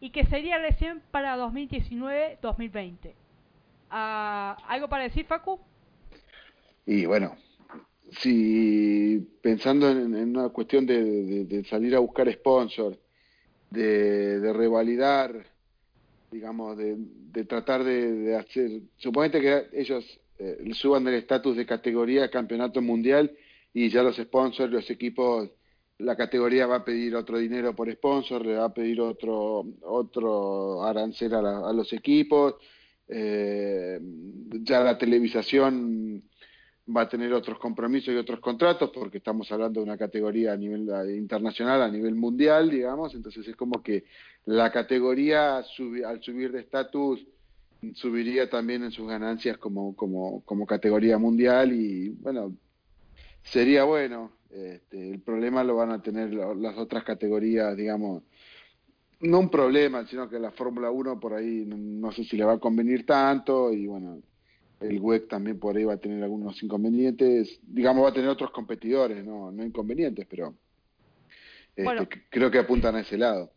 y 0.00 0.10
que 0.10 0.24
sería 0.24 0.58
recién 0.58 1.02
para 1.10 1.36
2019-2020. 1.36 3.12
Ah, 3.90 4.56
¿Algo 4.66 4.88
para 4.88 5.04
decir, 5.04 5.26
Facu? 5.26 5.60
Y 6.86 7.04
bueno, 7.04 7.36
si 8.18 9.28
pensando 9.42 9.90
en, 9.90 10.14
una 10.14 10.48
cuestión 10.48 10.86
de, 10.86 11.64
salir 11.68 11.94
a 11.94 11.98
buscar 11.98 12.30
sponsor, 12.32 12.98
de 13.70 14.52
revalidar 14.54 15.53
digamos, 16.34 16.76
de, 16.76 16.96
de 16.98 17.44
tratar 17.44 17.84
de, 17.84 18.34
hacer, 18.36 18.82
suponete 18.96 19.40
que 19.40 19.68
ellos 19.72 20.04
eh, 20.40 20.68
suban 20.74 21.06
el 21.06 21.14
estatus 21.14 21.56
de 21.56 21.64
categoría 21.64 22.28
campeonato 22.28 22.82
mundial 22.82 23.30
y 23.72 23.88
ya 23.88 24.02
los 24.02 24.16
sponsors, 24.16 24.72
los 24.72 24.90
equipos, 24.90 25.48
la 25.98 26.16
categoría 26.16 26.66
va 26.66 26.76
a 26.78 26.84
pedir 26.84 27.14
otro 27.14 27.38
dinero 27.38 27.76
por 27.76 27.88
sponsor, 27.92 28.44
le 28.44 28.56
va 28.56 28.64
a 28.64 28.74
pedir 28.74 29.00
otro, 29.00 29.64
otro 29.82 30.82
arancel 30.82 31.34
a, 31.34 31.68
a 31.68 31.72
los 31.72 31.92
equipos, 31.92 32.56
eh, 33.06 34.00
ya 34.62 34.80
la 34.80 34.98
televisación 34.98 36.24
va 36.84 37.02
a 37.02 37.08
tener 37.08 37.32
otros 37.32 37.58
compromisos 37.58 38.12
y 38.12 38.16
otros 38.16 38.40
contratos 38.40 38.90
porque 38.92 39.18
estamos 39.18 39.50
hablando 39.52 39.80
de 39.80 39.84
una 39.84 39.96
categoría 39.96 40.52
a 40.52 40.56
nivel 40.56 40.88
internacional, 41.16 41.80
a 41.80 41.88
nivel 41.88 42.16
mundial, 42.16 42.70
digamos, 42.70 43.14
entonces 43.14 43.46
es 43.46 43.56
como 43.56 43.82
que 43.82 44.04
la 44.46 44.70
categoría 44.70 45.56
al 45.58 45.64
subir 46.22 46.52
de 46.52 46.60
estatus 46.60 47.26
subiría 47.94 48.48
también 48.48 48.82
en 48.84 48.90
sus 48.90 49.08
ganancias 49.08 49.58
como, 49.58 49.94
como, 49.94 50.42
como 50.44 50.66
categoría 50.66 51.18
mundial 51.18 51.72
y 51.72 52.10
bueno, 52.10 52.54
sería 53.42 53.84
bueno. 53.84 54.32
Este, 54.50 55.10
el 55.10 55.20
problema 55.20 55.64
lo 55.64 55.76
van 55.76 55.90
a 55.90 56.00
tener 56.00 56.32
las 56.32 56.78
otras 56.78 57.02
categorías, 57.02 57.76
digamos, 57.76 58.22
no 59.20 59.40
un 59.40 59.50
problema, 59.50 60.06
sino 60.06 60.28
que 60.28 60.38
la 60.38 60.52
Fórmula 60.52 60.90
1 60.90 61.18
por 61.18 61.34
ahí 61.34 61.64
no 61.66 62.12
sé 62.12 62.24
si 62.24 62.36
le 62.36 62.44
va 62.44 62.54
a 62.54 62.60
convenir 62.60 63.04
tanto 63.04 63.72
y 63.72 63.86
bueno, 63.86 64.20
el 64.80 65.00
WEC 65.00 65.28
también 65.28 65.58
por 65.58 65.76
ahí 65.76 65.84
va 65.84 65.94
a 65.94 66.00
tener 66.00 66.22
algunos 66.22 66.62
inconvenientes, 66.62 67.58
digamos 67.62 68.04
va 68.04 68.10
a 68.10 68.14
tener 68.14 68.28
otros 68.28 68.50
competidores, 68.50 69.24
no, 69.24 69.50
no 69.50 69.64
inconvenientes, 69.64 70.26
pero 70.28 70.54
este, 71.74 72.22
creo 72.30 72.50
que 72.50 72.58
apuntan 72.58 72.94
a 72.94 73.00
ese 73.00 73.18
lado. 73.18 73.50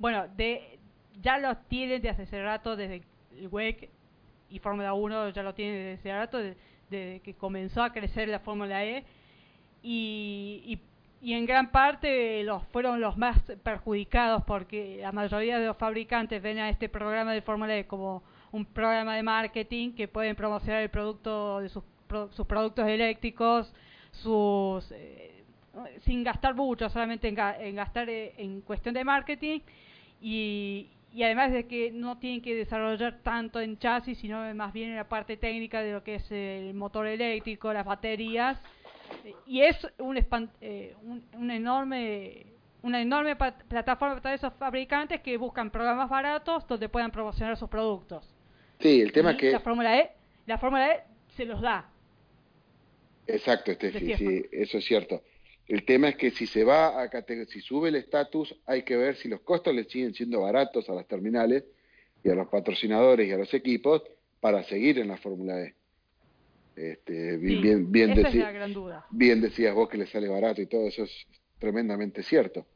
Bueno, 0.00 0.28
de, 0.34 0.78
ya 1.20 1.36
lo 1.36 1.54
tienen 1.68 2.00
desde 2.00 2.22
hace 2.22 2.42
rato, 2.42 2.74
desde 2.74 3.02
el 3.38 3.48
WEC 3.48 3.90
y 4.48 4.58
Fórmula 4.58 4.94
1 4.94 5.28
ya 5.28 5.42
lo 5.42 5.52
tienen 5.52 5.74
desde 5.74 5.92
hace 6.00 6.12
rato, 6.12 6.38
desde, 6.88 7.20
que 7.20 7.34
comenzó 7.34 7.82
a 7.82 7.92
crecer 7.92 8.28
la 8.28 8.40
Fórmula 8.40 8.82
E. 8.82 9.04
Y, 9.82 10.78
en 11.22 11.44
gran 11.44 11.70
parte 11.70 12.42
los 12.44 12.64
fueron 12.68 12.98
los 12.98 13.18
más 13.18 13.38
perjudicados 13.62 14.42
porque 14.44 15.00
la 15.02 15.12
mayoría 15.12 15.58
de 15.58 15.66
los 15.66 15.76
fabricantes 15.76 16.40
ven 16.42 16.58
a 16.58 16.70
este 16.70 16.88
programa 16.88 17.34
de 17.34 17.42
Fórmula 17.42 17.76
E 17.76 17.86
como 17.86 18.22
un 18.52 18.64
programa 18.64 19.16
de 19.16 19.22
marketing 19.22 19.92
que 19.92 20.08
pueden 20.08 20.34
promocionar 20.34 20.80
el 20.82 20.88
producto 20.88 21.60
de 21.60 21.68
sus, 21.68 21.84
sus 22.30 22.46
productos 22.46 22.88
eléctricos, 22.88 23.70
sus 24.12 24.90
eh, 24.92 25.44
sin 26.00 26.24
gastar 26.24 26.54
mucho, 26.54 26.88
solamente 26.88 27.28
en, 27.28 27.74
gastar 27.74 28.08
eh, 28.08 28.32
en 28.38 28.62
cuestión 28.62 28.94
de 28.94 29.04
marketing 29.04 29.60
y, 30.20 30.90
y 31.12 31.22
además 31.22 31.52
de 31.52 31.66
que 31.66 31.90
no 31.90 32.18
tienen 32.18 32.42
que 32.42 32.54
desarrollar 32.54 33.20
tanto 33.22 33.60
en 33.60 33.78
chasis, 33.78 34.18
sino 34.18 34.54
más 34.54 34.72
bien 34.72 34.90
en 34.90 34.96
la 34.96 35.08
parte 35.08 35.36
técnica 35.36 35.82
de 35.82 35.92
lo 35.92 36.04
que 36.04 36.16
es 36.16 36.30
el 36.30 36.74
motor 36.74 37.06
eléctrico, 37.06 37.72
las 37.72 37.84
baterías. 37.84 38.58
Y 39.46 39.62
es 39.62 39.76
un, 39.98 40.16
eh, 40.60 40.94
un, 41.02 41.24
un 41.34 41.50
enorme 41.50 42.46
una 42.82 43.00
enorme 43.02 43.36
plataforma 43.36 44.20
para 44.20 44.34
esos 44.34 44.54
fabricantes 44.54 45.20
que 45.20 45.36
buscan 45.36 45.70
programas 45.70 46.08
baratos 46.08 46.66
donde 46.66 46.88
puedan 46.88 47.10
promocionar 47.10 47.56
sus 47.56 47.68
productos. 47.68 48.24
Sí, 48.78 49.00
el 49.00 49.12
tema 49.12 49.32
es 49.32 49.36
que... 49.36 49.50
La 49.50 49.60
Fórmula 49.60 49.98
E, 49.98 50.10
la 50.46 50.58
Fórmula 50.58 50.92
E 50.92 51.02
se 51.36 51.44
los 51.44 51.60
da. 51.60 51.90
Exacto, 53.26 53.72
Steffi, 53.72 54.16
sí, 54.16 54.46
eso 54.50 54.78
es 54.78 54.84
cierto. 54.84 55.22
El 55.70 55.84
tema 55.84 56.08
es 56.08 56.16
que 56.16 56.32
si 56.32 56.48
se 56.48 56.64
va 56.64 57.00
a 57.00 57.08
si 57.46 57.60
sube 57.60 57.90
el 57.90 57.94
estatus, 57.94 58.56
hay 58.66 58.82
que 58.82 58.96
ver 58.96 59.14
si 59.14 59.28
los 59.28 59.42
costos 59.42 59.72
le 59.72 59.84
siguen 59.84 60.12
siendo 60.14 60.40
baratos 60.40 60.90
a 60.90 60.94
las 60.94 61.06
terminales 61.06 61.62
y 62.24 62.28
a 62.28 62.34
los 62.34 62.48
patrocinadores 62.48 63.28
y 63.28 63.30
a 63.30 63.36
los 63.36 63.54
equipos 63.54 64.02
para 64.40 64.64
seguir 64.64 64.98
en 64.98 65.06
la 65.06 65.16
Fórmula 65.16 65.60
E. 65.60 65.76
Este, 66.74 67.36
bien, 67.36 67.88
bien, 67.88 68.14
bien 69.10 69.40
decías 69.40 69.72
vos 69.72 69.88
que 69.88 69.98
les 69.98 70.10
sale 70.10 70.26
barato 70.26 70.60
y 70.60 70.66
todo 70.66 70.88
eso 70.88 71.04
es 71.04 71.26
tremendamente 71.60 72.24
cierto. 72.24 72.66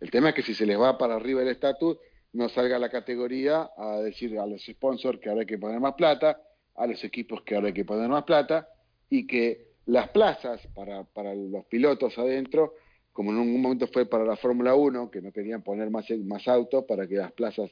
El 0.00 0.12
tema 0.12 0.28
es 0.28 0.36
que 0.36 0.42
si 0.42 0.54
se 0.54 0.64
les 0.64 0.78
va 0.78 0.96
para 0.96 1.16
arriba 1.16 1.42
el 1.42 1.48
estatus, 1.48 1.98
no 2.34 2.48
salga 2.48 2.78
la 2.78 2.88
categoría 2.88 3.68
a 3.76 3.98
decir 3.98 4.38
a 4.38 4.46
los 4.46 4.64
sponsors 4.64 5.18
que 5.18 5.28
ahora 5.28 5.40
hay 5.40 5.46
que 5.48 5.58
poner 5.58 5.80
más 5.80 5.94
plata, 5.94 6.40
a 6.76 6.86
los 6.86 7.02
equipos 7.02 7.42
que 7.42 7.56
ahora 7.56 7.66
hay 7.66 7.74
que 7.74 7.84
poner 7.84 8.08
más 8.08 8.22
plata, 8.22 8.68
y 9.10 9.26
que 9.26 9.73
las 9.86 10.08
plazas 10.08 10.66
para, 10.74 11.04
para 11.04 11.34
los 11.34 11.64
pilotos 11.66 12.16
adentro, 12.18 12.74
como 13.12 13.30
en 13.30 13.38
un 13.38 13.60
momento 13.60 13.86
fue 13.86 14.06
para 14.06 14.24
la 14.24 14.36
Fórmula 14.36 14.74
1, 14.74 15.10
que 15.10 15.20
no 15.20 15.32
querían 15.32 15.62
poner 15.62 15.90
más, 15.90 16.06
más 16.24 16.48
autos 16.48 16.84
para 16.84 17.06
que 17.06 17.16
las 17.16 17.32
plazas 17.32 17.70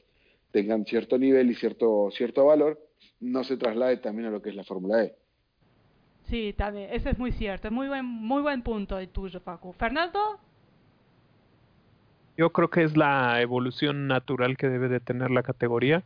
tengan 0.51 0.85
cierto 0.85 1.17
nivel 1.17 1.49
y 1.49 1.55
cierto, 1.55 2.09
cierto 2.11 2.45
valor, 2.45 2.79
no 3.19 3.43
se 3.43 3.57
traslade 3.57 3.97
también 3.97 4.27
a 4.27 4.31
lo 4.31 4.41
que 4.41 4.51
es 4.51 4.55
la 4.55 4.63
Fórmula 4.63 5.03
E. 5.03 5.15
Sí, 6.25 6.53
también, 6.57 6.89
eso 6.91 7.09
es 7.09 7.17
muy 7.17 7.31
cierto, 7.31 7.67
es 7.67 7.73
muy 7.73 7.87
buen, 7.87 8.05
muy 8.05 8.41
buen 8.41 8.61
punto 8.61 8.97
el 8.97 9.09
tuyo, 9.09 9.41
Paco. 9.41 9.73
Fernando. 9.73 10.39
Yo 12.37 12.51
creo 12.51 12.69
que 12.69 12.83
es 12.83 12.95
la 12.95 13.41
evolución 13.41 14.07
natural 14.07 14.57
que 14.57 14.69
debe 14.69 14.87
de 14.87 14.99
tener 14.99 15.31
la 15.31 15.43
categoría, 15.43 16.03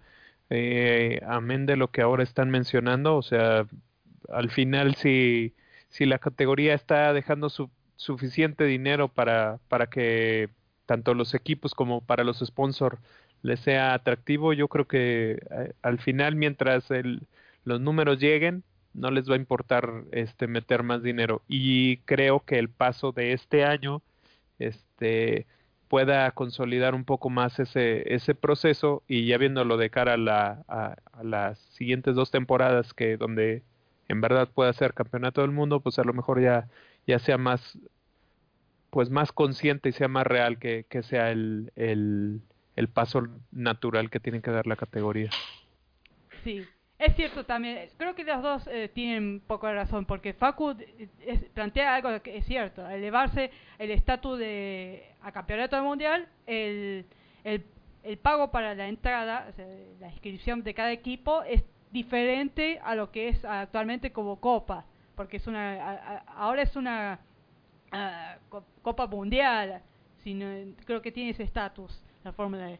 eh, 0.49 1.19
amén 1.27 1.65
de 1.65 1.77
lo 1.77 1.89
que 1.89 2.01
ahora 2.01 2.23
están 2.23 2.49
mencionando, 2.49 3.15
o 3.15 3.21
sea, 3.21 3.67
al 4.29 4.49
final 4.49 4.95
si, 4.95 5.53
si 5.97 6.05
la 6.05 6.19
categoría 6.19 6.75
está 6.75 7.11
dejando 7.11 7.49
su, 7.49 7.71
suficiente 7.95 8.65
dinero 8.65 9.07
para, 9.07 9.59
para 9.67 9.87
que 9.87 10.49
tanto 10.85 11.15
los 11.15 11.33
equipos 11.33 11.73
como 11.73 12.01
para 12.01 12.23
los 12.23 12.37
sponsors 12.39 12.99
les 13.41 13.59
sea 13.61 13.95
atractivo, 13.95 14.53
yo 14.53 14.67
creo 14.67 14.87
que 14.87 15.39
eh, 15.49 15.73
al 15.81 15.99
final 15.99 16.35
mientras 16.35 16.91
el, 16.91 17.23
los 17.63 17.81
números 17.81 18.19
lleguen, 18.19 18.63
no 18.93 19.09
les 19.09 19.27
va 19.27 19.33
a 19.33 19.37
importar 19.37 20.03
este 20.11 20.45
meter 20.45 20.83
más 20.83 21.01
dinero. 21.01 21.41
Y 21.47 21.97
creo 21.97 22.41
que 22.45 22.59
el 22.59 22.69
paso 22.69 23.11
de 23.11 23.33
este 23.33 23.65
año 23.65 24.03
este 24.59 25.47
pueda 25.87 26.29
consolidar 26.31 26.93
un 26.93 27.05
poco 27.05 27.29
más 27.29 27.59
ese, 27.59 28.13
ese 28.13 28.35
proceso 28.35 29.03
y 29.07 29.25
ya 29.25 29.37
viéndolo 29.37 29.77
de 29.77 29.89
cara 29.89 30.13
a, 30.13 30.17
la, 30.17 30.63
a, 30.67 30.97
las 31.23 31.57
siguientes 31.59 32.13
dos 32.15 32.29
temporadas 32.29 32.93
que 32.93 33.17
donde 33.17 33.63
en 34.07 34.21
verdad 34.21 34.49
pueda 34.53 34.71
ser 34.73 34.93
campeonato 34.93 35.41
del 35.41 35.51
mundo, 35.51 35.79
pues 35.79 35.99
a 35.99 36.03
lo 36.03 36.13
mejor 36.13 36.41
ya, 36.41 36.67
ya 37.05 37.19
sea 37.19 37.37
más 37.37 37.77
pues 38.89 39.09
más 39.09 39.31
consciente 39.31 39.89
y 39.89 39.91
sea 39.91 40.07
más 40.07 40.25
real 40.25 40.59
que, 40.59 40.85
que 40.89 41.03
sea 41.03 41.31
el, 41.31 41.71
el, 41.75 42.41
paso 42.93 43.27
natural 43.51 44.09
que 44.09 44.19
tiene 44.19 44.41
que 44.41 44.49
dar 44.49 44.65
la 44.65 44.75
categoría. 44.75 45.29
Sí, 46.43 46.65
es 46.97 47.15
cierto 47.15 47.45
también, 47.45 47.89
creo 47.97 48.15
que 48.15 48.23
los 48.23 48.41
dos 48.41 48.67
eh, 48.67 48.89
tienen 48.93 49.41
poco 49.41 49.71
razón, 49.71 50.05
porque 50.05 50.33
Facu 50.33 50.71
eh, 50.71 51.49
plantea 51.53 51.95
algo 51.95 52.21
que 52.21 52.37
es 52.37 52.45
cierto, 52.45 52.89
elevarse 52.89 53.51
el 53.77 53.91
estatus 53.91 54.39
de 54.39 55.11
a 55.21 55.31
campeonato 55.31 55.81
mundial, 55.83 56.27
el, 56.45 57.05
el, 57.43 57.65
el, 58.03 58.17
pago 58.17 58.51
para 58.51 58.73
la 58.73 58.87
entrada, 58.87 59.51
la 59.99 60.07
inscripción 60.09 60.63
de 60.63 60.73
cada 60.73 60.91
equipo 60.91 61.43
es 61.43 61.63
diferente 61.97 62.79
a 62.83 62.95
lo 62.95 63.11
que 63.11 63.29
es 63.29 63.43
actualmente 63.43 64.11
como 64.11 64.39
copa, 64.39 64.85
porque 65.15 65.37
es 65.37 65.47
una 65.47 66.21
ahora 66.35 66.61
es 66.61 66.75
una 66.75 67.19
copa 68.81 69.07
mundial, 69.07 69.81
sino, 70.23 70.45
creo 70.85 71.01
que 71.01 71.11
tiene 71.11 71.31
ese 71.31 71.43
estatus 71.43 72.03
la 72.23 72.33
Fórmula 72.33 72.71
E. 72.71 72.79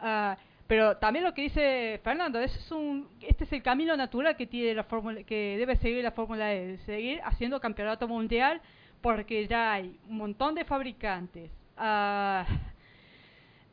Ah, 0.00 0.36
pero 0.66 0.96
también 0.96 1.24
lo 1.24 1.34
que 1.34 1.42
dice 1.42 2.00
Fernando, 2.02 2.38
es 2.40 2.70
un, 2.72 3.08
este 3.20 3.44
es 3.44 3.52
el 3.52 3.62
camino 3.62 3.96
natural 3.96 4.36
que 4.36 4.46
tiene 4.46 4.74
la 4.74 4.84
fórmula, 4.84 5.22
que 5.22 5.56
debe 5.58 5.76
seguir 5.76 6.02
la 6.02 6.12
Fórmula 6.12 6.52
E, 6.52 6.78
seguir 6.78 7.20
haciendo 7.24 7.60
campeonato 7.60 8.08
mundial, 8.08 8.60
porque 9.00 9.46
ya 9.46 9.74
hay 9.74 9.98
un 10.08 10.16
montón 10.16 10.54
de 10.54 10.64
fabricantes, 10.64 11.50
uh, 11.78 12.44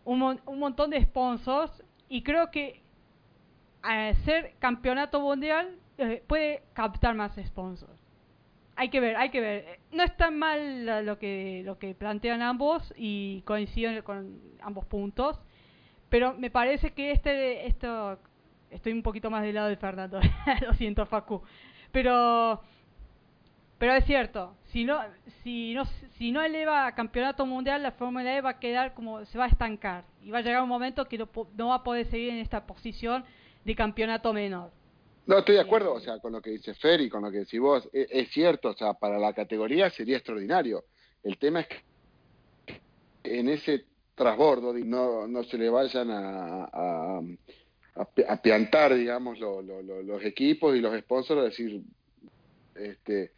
un, 0.05 0.39
un, 0.45 0.59
montón 0.59 0.89
de 0.89 1.01
sponsors, 1.03 1.83
y 2.09 2.21
creo 2.21 2.51
que 2.51 2.78
al 3.81 4.15
ser 4.25 4.55
campeonato 4.59 5.19
mundial 5.19 5.75
eh, 5.97 6.23
puede 6.27 6.63
captar 6.73 7.15
más 7.15 7.35
sponsors. 7.45 7.99
hay 8.75 8.89
que 8.89 8.99
ver, 8.99 9.17
hay 9.17 9.29
que 9.29 9.41
ver. 9.41 9.79
No 9.91 10.03
es 10.03 10.15
tan 10.15 10.37
mal 10.37 11.05
lo 11.05 11.19
que 11.19 11.63
lo 11.65 11.77
que 11.77 11.93
plantean 11.95 12.41
ambos 12.41 12.93
y 12.95 13.41
coinciden 13.41 14.01
con 14.01 14.39
ambos 14.61 14.85
puntos, 14.85 15.39
pero 16.09 16.33
me 16.33 16.49
parece 16.49 16.91
que 16.91 17.11
este 17.11 17.67
esto 17.67 18.19
estoy 18.69 18.93
un 18.93 19.03
poquito 19.03 19.29
más 19.29 19.43
del 19.43 19.55
lado 19.55 19.67
de 19.67 19.77
Fernando, 19.77 20.19
lo 20.61 20.73
siento 20.73 21.05
Facu, 21.05 21.41
pero 21.91 22.61
pero 23.77 23.93
es 23.93 24.05
cierto, 24.05 24.55
si 24.65 24.85
no 24.85 25.01
si 25.43 25.73
no 25.73 25.85
si 26.17 26.31
no 26.31 26.41
eleva 26.41 26.91
campeonato 26.93 27.45
mundial 27.45 27.83
la 27.83 27.91
Fórmula 27.91 28.35
E 28.35 28.41
va 28.41 28.51
a 28.51 28.59
quedar 28.59 28.93
como 28.93 29.25
se 29.25 29.37
va 29.37 29.45
a 29.45 29.47
estancar 29.49 30.05
y 30.21 30.31
va 30.31 30.39
a 30.39 30.41
llegar 30.41 30.61
un 30.61 30.69
momento 30.69 31.05
que 31.05 31.17
no 31.17 31.67
va 31.67 31.75
a 31.75 31.83
poder 31.83 32.05
seguir 32.07 32.29
en 32.29 32.39
esta 32.39 32.65
posición 32.65 33.25
de 33.63 33.75
campeonato 33.75 34.33
menor. 34.33 34.71
No, 35.25 35.39
estoy 35.39 35.55
de 35.55 35.61
acuerdo, 35.61 35.93
o 35.93 35.99
sea, 35.99 36.19
con 36.19 36.31
lo 36.31 36.41
que 36.41 36.49
dice 36.49 36.73
Fer 36.73 37.01
y 37.01 37.09
con 37.09 37.23
lo 37.23 37.31
que 37.31 37.39
decís 37.39 37.59
vos. 37.59 37.87
Es, 37.93 38.07
es, 38.09 38.29
cierto, 38.29 38.69
o 38.69 38.73
sea, 38.73 38.93
para 38.93 39.19
la 39.19 39.33
categoría 39.33 39.89
sería 39.91 40.17
extraordinario. 40.17 40.85
El 41.23 41.37
tema 41.37 41.61
es 41.61 41.67
que 41.67 41.79
en 43.23 43.49
ese 43.49 43.85
trasbordo 44.15 44.73
no, 44.73 45.27
no 45.27 45.43
se 45.43 45.57
le 45.57 45.69
vayan 45.69 46.09
a, 46.09 46.63
a, 46.65 47.21
a, 48.27 48.41
piantar, 48.41 48.95
digamos, 48.95 49.39
lo, 49.39 49.61
lo, 49.61 49.81
lo, 49.81 50.01
los 50.01 50.23
equipos 50.23 50.75
y 50.75 50.79
los 50.79 50.97
sponsors, 50.99 51.41
es 51.41 51.49
decir, 51.57 51.81
este, 52.75 53.33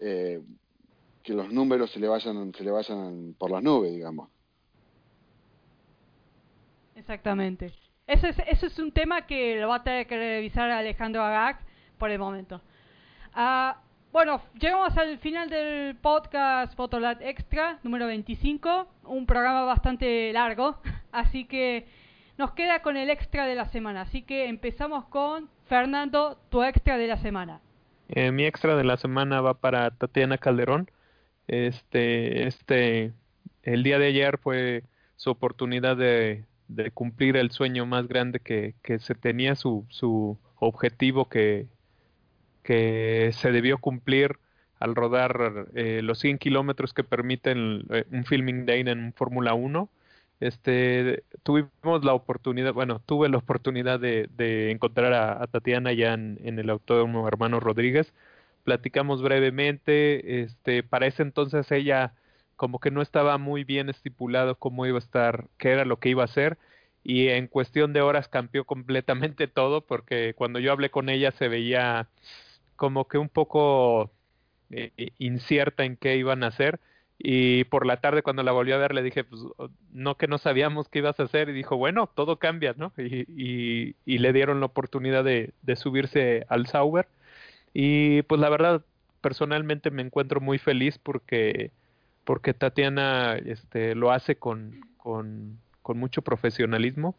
eh, 0.00 0.42
que 1.22 1.32
los 1.32 1.52
números 1.52 1.90
se 1.90 2.00
le 2.00 2.08
vayan 2.08 2.52
se 2.54 2.64
le 2.64 2.70
vayan 2.70 3.34
por 3.38 3.50
las 3.50 3.62
nubes, 3.62 3.92
digamos. 3.92 4.30
Exactamente. 6.94 7.72
Ese 8.06 8.28
es, 8.28 8.38
ese 8.46 8.66
es 8.66 8.78
un 8.78 8.92
tema 8.92 9.26
que 9.26 9.60
lo 9.60 9.68
va 9.68 9.76
a 9.76 9.82
tener 9.82 10.06
que 10.06 10.16
revisar 10.16 10.70
Alejandro 10.70 11.24
Agag 11.24 11.58
por 11.98 12.10
el 12.10 12.20
momento. 12.20 12.60
Uh, 13.34 13.74
bueno, 14.12 14.40
llegamos 14.60 14.96
al 14.96 15.18
final 15.18 15.50
del 15.50 15.96
podcast 15.96 16.76
Fotolat 16.76 17.20
Extra 17.20 17.80
número 17.82 18.06
25, 18.06 18.86
un 19.04 19.26
programa 19.26 19.64
bastante 19.64 20.32
largo, 20.32 20.80
así 21.12 21.46
que 21.46 21.88
nos 22.38 22.52
queda 22.52 22.80
con 22.80 22.96
el 22.96 23.10
extra 23.10 23.44
de 23.44 23.56
la 23.56 23.66
semana. 23.66 24.02
Así 24.02 24.22
que 24.22 24.46
empezamos 24.46 25.06
con 25.06 25.50
Fernando, 25.66 26.38
tu 26.48 26.62
extra 26.62 26.98
de 26.98 27.08
la 27.08 27.16
semana. 27.16 27.60
Eh, 28.08 28.30
mi 28.30 28.44
extra 28.44 28.76
de 28.76 28.84
la 28.84 28.98
semana 28.98 29.40
va 29.40 29.54
para 29.54 29.90
Tatiana 29.90 30.38
Calderón. 30.38 30.88
Este, 31.48 32.46
este, 32.46 33.12
el 33.64 33.82
día 33.82 33.98
de 33.98 34.06
ayer 34.06 34.38
fue 34.38 34.84
su 35.16 35.30
oportunidad 35.30 35.96
de 35.96 36.44
de 36.68 36.90
cumplir 36.90 37.36
el 37.36 37.50
sueño 37.50 37.86
más 37.86 38.08
grande 38.08 38.40
que, 38.40 38.74
que 38.82 38.98
se 38.98 39.14
tenía, 39.14 39.54
su, 39.56 39.86
su 39.88 40.38
objetivo 40.58 41.28
que, 41.28 41.66
que 42.62 43.30
se 43.32 43.52
debió 43.52 43.78
cumplir 43.78 44.38
al 44.78 44.94
rodar 44.94 45.68
eh, 45.74 46.00
los 46.02 46.18
100 46.18 46.38
kilómetros 46.38 46.92
que 46.92 47.04
permiten 47.04 47.84
eh, 47.90 48.04
un 48.10 48.24
filming 48.24 48.66
day 48.66 48.80
en 48.80 49.12
Fórmula 49.14 49.54
1. 49.54 49.88
Este, 50.40 51.24
tuvimos 51.42 52.04
la 52.04 52.12
oportunidad, 52.12 52.74
bueno, 52.74 53.00
tuve 53.06 53.28
la 53.30 53.38
oportunidad 53.38 53.98
de, 54.00 54.28
de 54.36 54.70
encontrar 54.70 55.12
a, 55.14 55.46
Tatiana 55.46 55.92
ya 55.92 56.12
en, 56.14 56.38
en 56.42 56.58
el 56.58 56.68
autódromo 56.70 57.26
Hermano 57.28 57.60
Rodríguez. 57.60 58.12
Platicamos 58.64 59.22
brevemente, 59.22 60.42
este, 60.42 60.82
para 60.82 61.06
ese 61.06 61.22
entonces 61.22 61.70
ella 61.72 62.14
como 62.56 62.80
que 62.80 62.90
no 62.90 63.02
estaba 63.02 63.38
muy 63.38 63.64
bien 63.64 63.88
estipulado 63.88 64.58
cómo 64.58 64.86
iba 64.86 64.98
a 64.98 65.00
estar, 65.00 65.48
qué 65.58 65.70
era 65.72 65.84
lo 65.84 65.98
que 66.00 66.10
iba 66.10 66.22
a 66.22 66.26
hacer 66.26 66.58
y 67.04 67.28
en 67.28 67.46
cuestión 67.48 67.92
de 67.92 68.00
horas 68.02 68.28
cambió 68.28 68.64
completamente 68.64 69.48
todo 69.48 69.82
porque 69.86 70.34
cuando 70.34 70.58
yo 70.60 70.72
hablé 70.72 70.90
con 70.90 71.08
ella 71.08 71.32
se 71.32 71.48
veía 71.48 72.08
como 72.76 73.08
que 73.08 73.18
un 73.18 73.28
poco 73.28 74.10
eh, 74.70 74.92
incierta 75.18 75.84
en 75.84 75.96
qué 75.96 76.16
iban 76.16 76.44
a 76.44 76.48
hacer 76.48 76.80
y 77.18 77.64
por 77.64 77.86
la 77.86 78.00
tarde 78.00 78.22
cuando 78.22 78.42
la 78.42 78.52
volví 78.52 78.72
a 78.72 78.76
ver 78.78 78.94
le 78.94 79.02
dije 79.02 79.24
pues 79.24 79.42
no 79.92 80.16
que 80.16 80.28
no 80.28 80.38
sabíamos 80.38 80.88
qué 80.88 80.98
ibas 80.98 81.18
a 81.20 81.24
hacer 81.24 81.48
y 81.48 81.52
dijo 81.52 81.76
bueno 81.76 82.08
todo 82.14 82.38
cambia 82.38 82.74
no 82.76 82.92
y, 82.98 83.24
y, 83.28 83.96
y 84.04 84.18
le 84.18 84.32
dieron 84.32 84.60
la 84.60 84.66
oportunidad 84.66 85.24
de, 85.24 85.54
de 85.62 85.76
subirse 85.76 86.44
al 86.48 86.66
Sauber 86.66 87.08
y 87.74 88.22
pues 88.22 88.40
la 88.40 88.48
verdad 88.50 88.84
personalmente 89.20 89.90
me 89.90 90.02
encuentro 90.02 90.40
muy 90.40 90.58
feliz 90.58 90.98
porque 90.98 91.72
porque 92.26 92.54
Tatiana 92.54 93.36
este, 93.36 93.94
lo 93.94 94.10
hace 94.10 94.34
con, 94.34 94.80
con, 94.98 95.58
con 95.80 95.96
mucho 95.96 96.22
profesionalismo. 96.22 97.14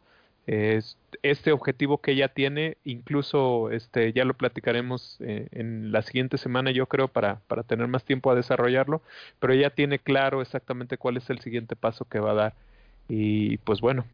Es, 0.46 0.98
este 1.24 1.54
objetivo 1.54 2.00
que 2.00 2.12
ella 2.12 2.28
tiene, 2.28 2.78
incluso 2.84 3.72
este, 3.72 4.12
ya 4.12 4.26
lo 4.26 4.34
platicaremos 4.34 5.18
eh, 5.22 5.48
en 5.52 5.94
la 5.94 6.02
siguiente 6.02 6.38
semana, 6.38 6.72
yo 6.72 6.88
creo, 6.88 7.08
para, 7.08 7.40
para 7.48 7.64
tener 7.64 7.88
más 7.88 8.04
tiempo 8.04 8.32
a 8.32 8.36
desarrollarlo, 8.36 9.02
pero 9.40 9.54
ella 9.54 9.70
tiene 9.70 9.98
claro 9.98 10.42
exactamente 10.42 10.98
cuál 10.98 11.18
es 11.18 11.30
el 11.30 11.40
siguiente 11.40 11.78
paso 11.78 12.06
que 12.06 12.20
va 12.20 12.32
a 12.32 12.36
dar. 12.36 12.54
Y 13.08 13.58
pues 13.60 13.80
bueno, 13.80 14.06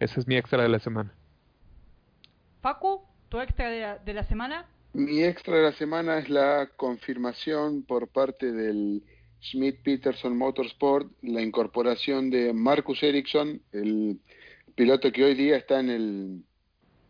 ese 0.00 0.18
es 0.18 0.26
mi 0.26 0.36
extra 0.36 0.62
de 0.62 0.70
la 0.70 0.78
semana. 0.78 1.12
Facu, 2.62 3.02
tu 3.28 3.38
extra 3.40 3.68
de 3.68 3.80
la, 3.80 3.98
de 3.98 4.14
la 4.14 4.24
semana. 4.24 4.66
Mi 4.94 5.22
extra 5.22 5.56
de 5.56 5.62
la 5.64 5.72
semana 5.72 6.18
es 6.18 6.30
la 6.30 6.70
confirmación 6.76 7.82
por 7.82 8.08
parte 8.08 8.50
del 8.50 9.02
Schmidt 9.40 9.82
Peterson 9.82 10.36
Motorsport, 10.36 11.10
la 11.22 11.42
incorporación 11.42 12.30
de 12.30 12.52
Marcus 12.52 13.02
Ericsson, 13.02 13.62
el 13.72 14.18
piloto 14.74 15.12
que 15.12 15.24
hoy 15.24 15.34
día 15.34 15.56
está 15.56 15.80
en 15.80 15.90
el, 15.90 16.42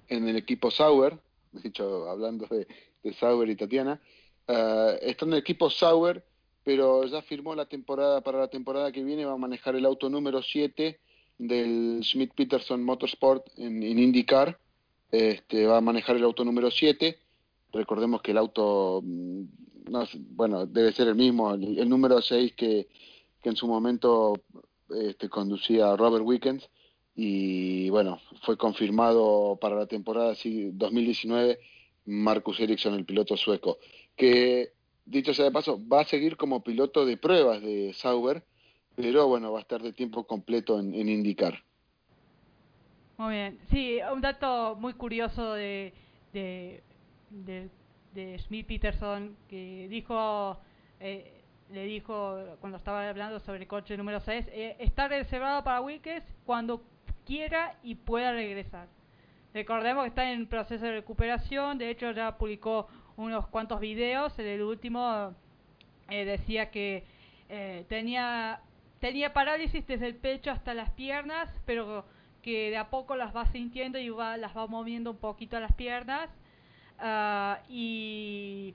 en 0.09 0.29
el 0.29 0.37
equipo 0.37 0.71
Sauber, 0.71 1.19
dicho, 1.53 2.09
hablando 2.09 2.47
de, 2.47 2.67
de 3.03 3.13
Sauber 3.15 3.49
y 3.49 3.57
Tatiana, 3.57 4.01
uh, 4.49 4.97
está 5.01 5.25
en 5.25 5.33
el 5.33 5.39
equipo 5.39 5.71
Sauber, 5.71 6.25
pero 6.65 7.05
ya 7.07 7.23
firmó 7.23 7.55
la 7.55 7.67
temporada 7.67 8.21
para 8.21 8.39
la 8.39 8.49
temporada 8.49 8.93
que 8.93 9.03
viene, 9.03 9.25
va 9.25 9.33
a 9.33 9.39
manejar 9.39 9.75
el 9.75 9.87
auto 9.87 10.11
número 10.11 10.43
7 10.43 11.01
del 11.39 12.01
Schmidt 12.03 12.35
Peterson 12.35 12.85
Motorsport 12.85 13.47
en, 13.57 13.83
en 13.83 13.99
IndyCar, 13.99 14.59
este, 15.11 15.67
va 15.67 15.79
a 15.79 15.81
manejar 15.81 16.17
el 16.17 16.25
auto 16.25 16.45
número 16.45 16.71
7, 16.71 17.19
recordemos 17.73 18.23
que 18.23 18.33
el 18.33 18.39
auto 18.39 19.03
no, 19.05 20.05
bueno, 20.31 20.67
debe 20.67 20.93
ser 20.93 21.09
el 21.09 21.15
mismo, 21.15 21.55
el, 21.55 21.89
número 21.89 22.21
6 22.21 22.53
que, 22.55 22.89
que 23.43 23.49
en 23.49 23.57
su 23.57 23.67
momento 23.67 24.35
este, 24.91 25.29
conducía 25.29 25.97
Robert 25.97 26.25
Wickens 26.25 26.69
y 27.15 27.91
bueno, 27.91 28.21
fue 28.43 28.57
confirmado 28.57 29.59
para 29.61 29.75
la 29.75 29.87
temporada 29.87 30.35
2019 30.45 31.59
Marcus 32.07 32.61
Ericsson, 32.61 32.95
el 32.95 33.05
piloto 33.05 33.37
sueco, 33.37 33.79
que 34.17 34.73
dicho 35.05 35.35
sea 35.35 35.47
de 35.47 35.51
paso, 35.51 35.81
va 35.89 36.03
a 36.03 36.05
seguir 36.05 36.37
como 36.37 36.63
piloto 36.63 37.05
de 37.05 37.17
pruebas 37.17 37.61
de 37.61 37.93
Sauber, 37.95 38.45
pero 38.95 39.27
bueno, 39.27 39.53
va 39.53 39.59
a 39.59 39.63
estar 39.63 39.83
de 39.83 39.93
tiempo 39.93 40.27
completo 40.27 40.79
en, 40.79 40.95
indicar. 40.95 41.63
Muy 43.17 43.35
bien, 43.35 43.59
sí, 43.71 43.99
un 44.13 44.21
dato 44.21 44.77
muy 44.77 44.95
curioso 44.95 45.55
de, 45.55 45.93
de 47.31 47.69
de 48.15 48.39
Smith 48.39 48.67
Peterson 48.67 49.37
que 49.49 49.87
dijo 49.89 50.59
eh, 51.01 51.43
le 51.71 51.85
dijo 51.85 52.57
cuando 52.61 52.79
estaba 52.79 53.09
hablando 53.09 53.39
sobre 53.41 53.61
el 53.61 53.67
coche 53.67 53.97
número 53.97 54.21
6 54.21 54.47
eh, 54.51 54.77
está 54.79 55.09
reservado 55.09 55.63
para 55.63 55.81
Wilkes 55.81 56.25
cuando 56.47 56.83
quiera 57.27 57.77
y 57.83 57.95
pueda 57.97 58.33
regresar 58.33 58.89
recordemos 59.53 60.05
que 60.05 60.09
está 60.09 60.33
en 60.33 60.47
proceso 60.47 60.87
de 60.87 60.93
recuperación 60.93 61.77
de 61.79 61.91
hecho 61.91 62.11
ya 62.13 62.39
publicó 62.39 62.89
unos 63.19 63.49
cuantos 63.49 63.81
videos. 63.81 64.39
En 64.39 64.47
el 64.47 64.63
último 64.63 65.35
eh, 66.09 66.25
decía 66.25 66.71
que 66.71 67.05
eh, 67.49 67.85
tenía 67.89 68.61
tenía 69.01 69.33
parálisis 69.33 69.87
desde 69.87 70.07
el 70.07 70.17
pecho 70.17 70.51
hasta 70.51 70.73
las 70.73 70.91
piernas 70.91 71.51
pero 71.67 72.05
que 72.43 72.71
de 72.71 72.77
a 72.77 72.91
poco 72.91 73.17
las 73.17 73.35
va 73.35 73.47
sintiendo 73.47 73.99
y 73.99 74.09
va, 74.09 74.37
las 74.37 74.57
va 74.57 74.67
moviendo 74.67 75.11
un 75.11 75.19
poquito 75.19 75.57
a 75.57 75.61
las 75.61 75.73
piernas 75.75 76.31
Uh, 77.01 77.57
y, 77.69 78.75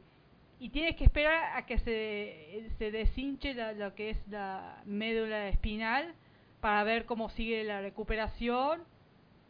tienes 0.71 0.95
que 0.95 1.03
esperar 1.03 1.57
a 1.57 1.65
que 1.65 1.77
se, 1.77 2.69
se 2.77 2.89
deshinche 2.89 3.53
la, 3.53 3.73
lo 3.73 3.93
que 3.93 4.11
es 4.11 4.27
la 4.29 4.81
médula 4.85 5.49
espinal 5.49 6.15
para 6.61 6.83
ver 6.85 7.05
cómo 7.05 7.29
sigue 7.29 7.63
la 7.65 7.81
recuperación. 7.81 8.81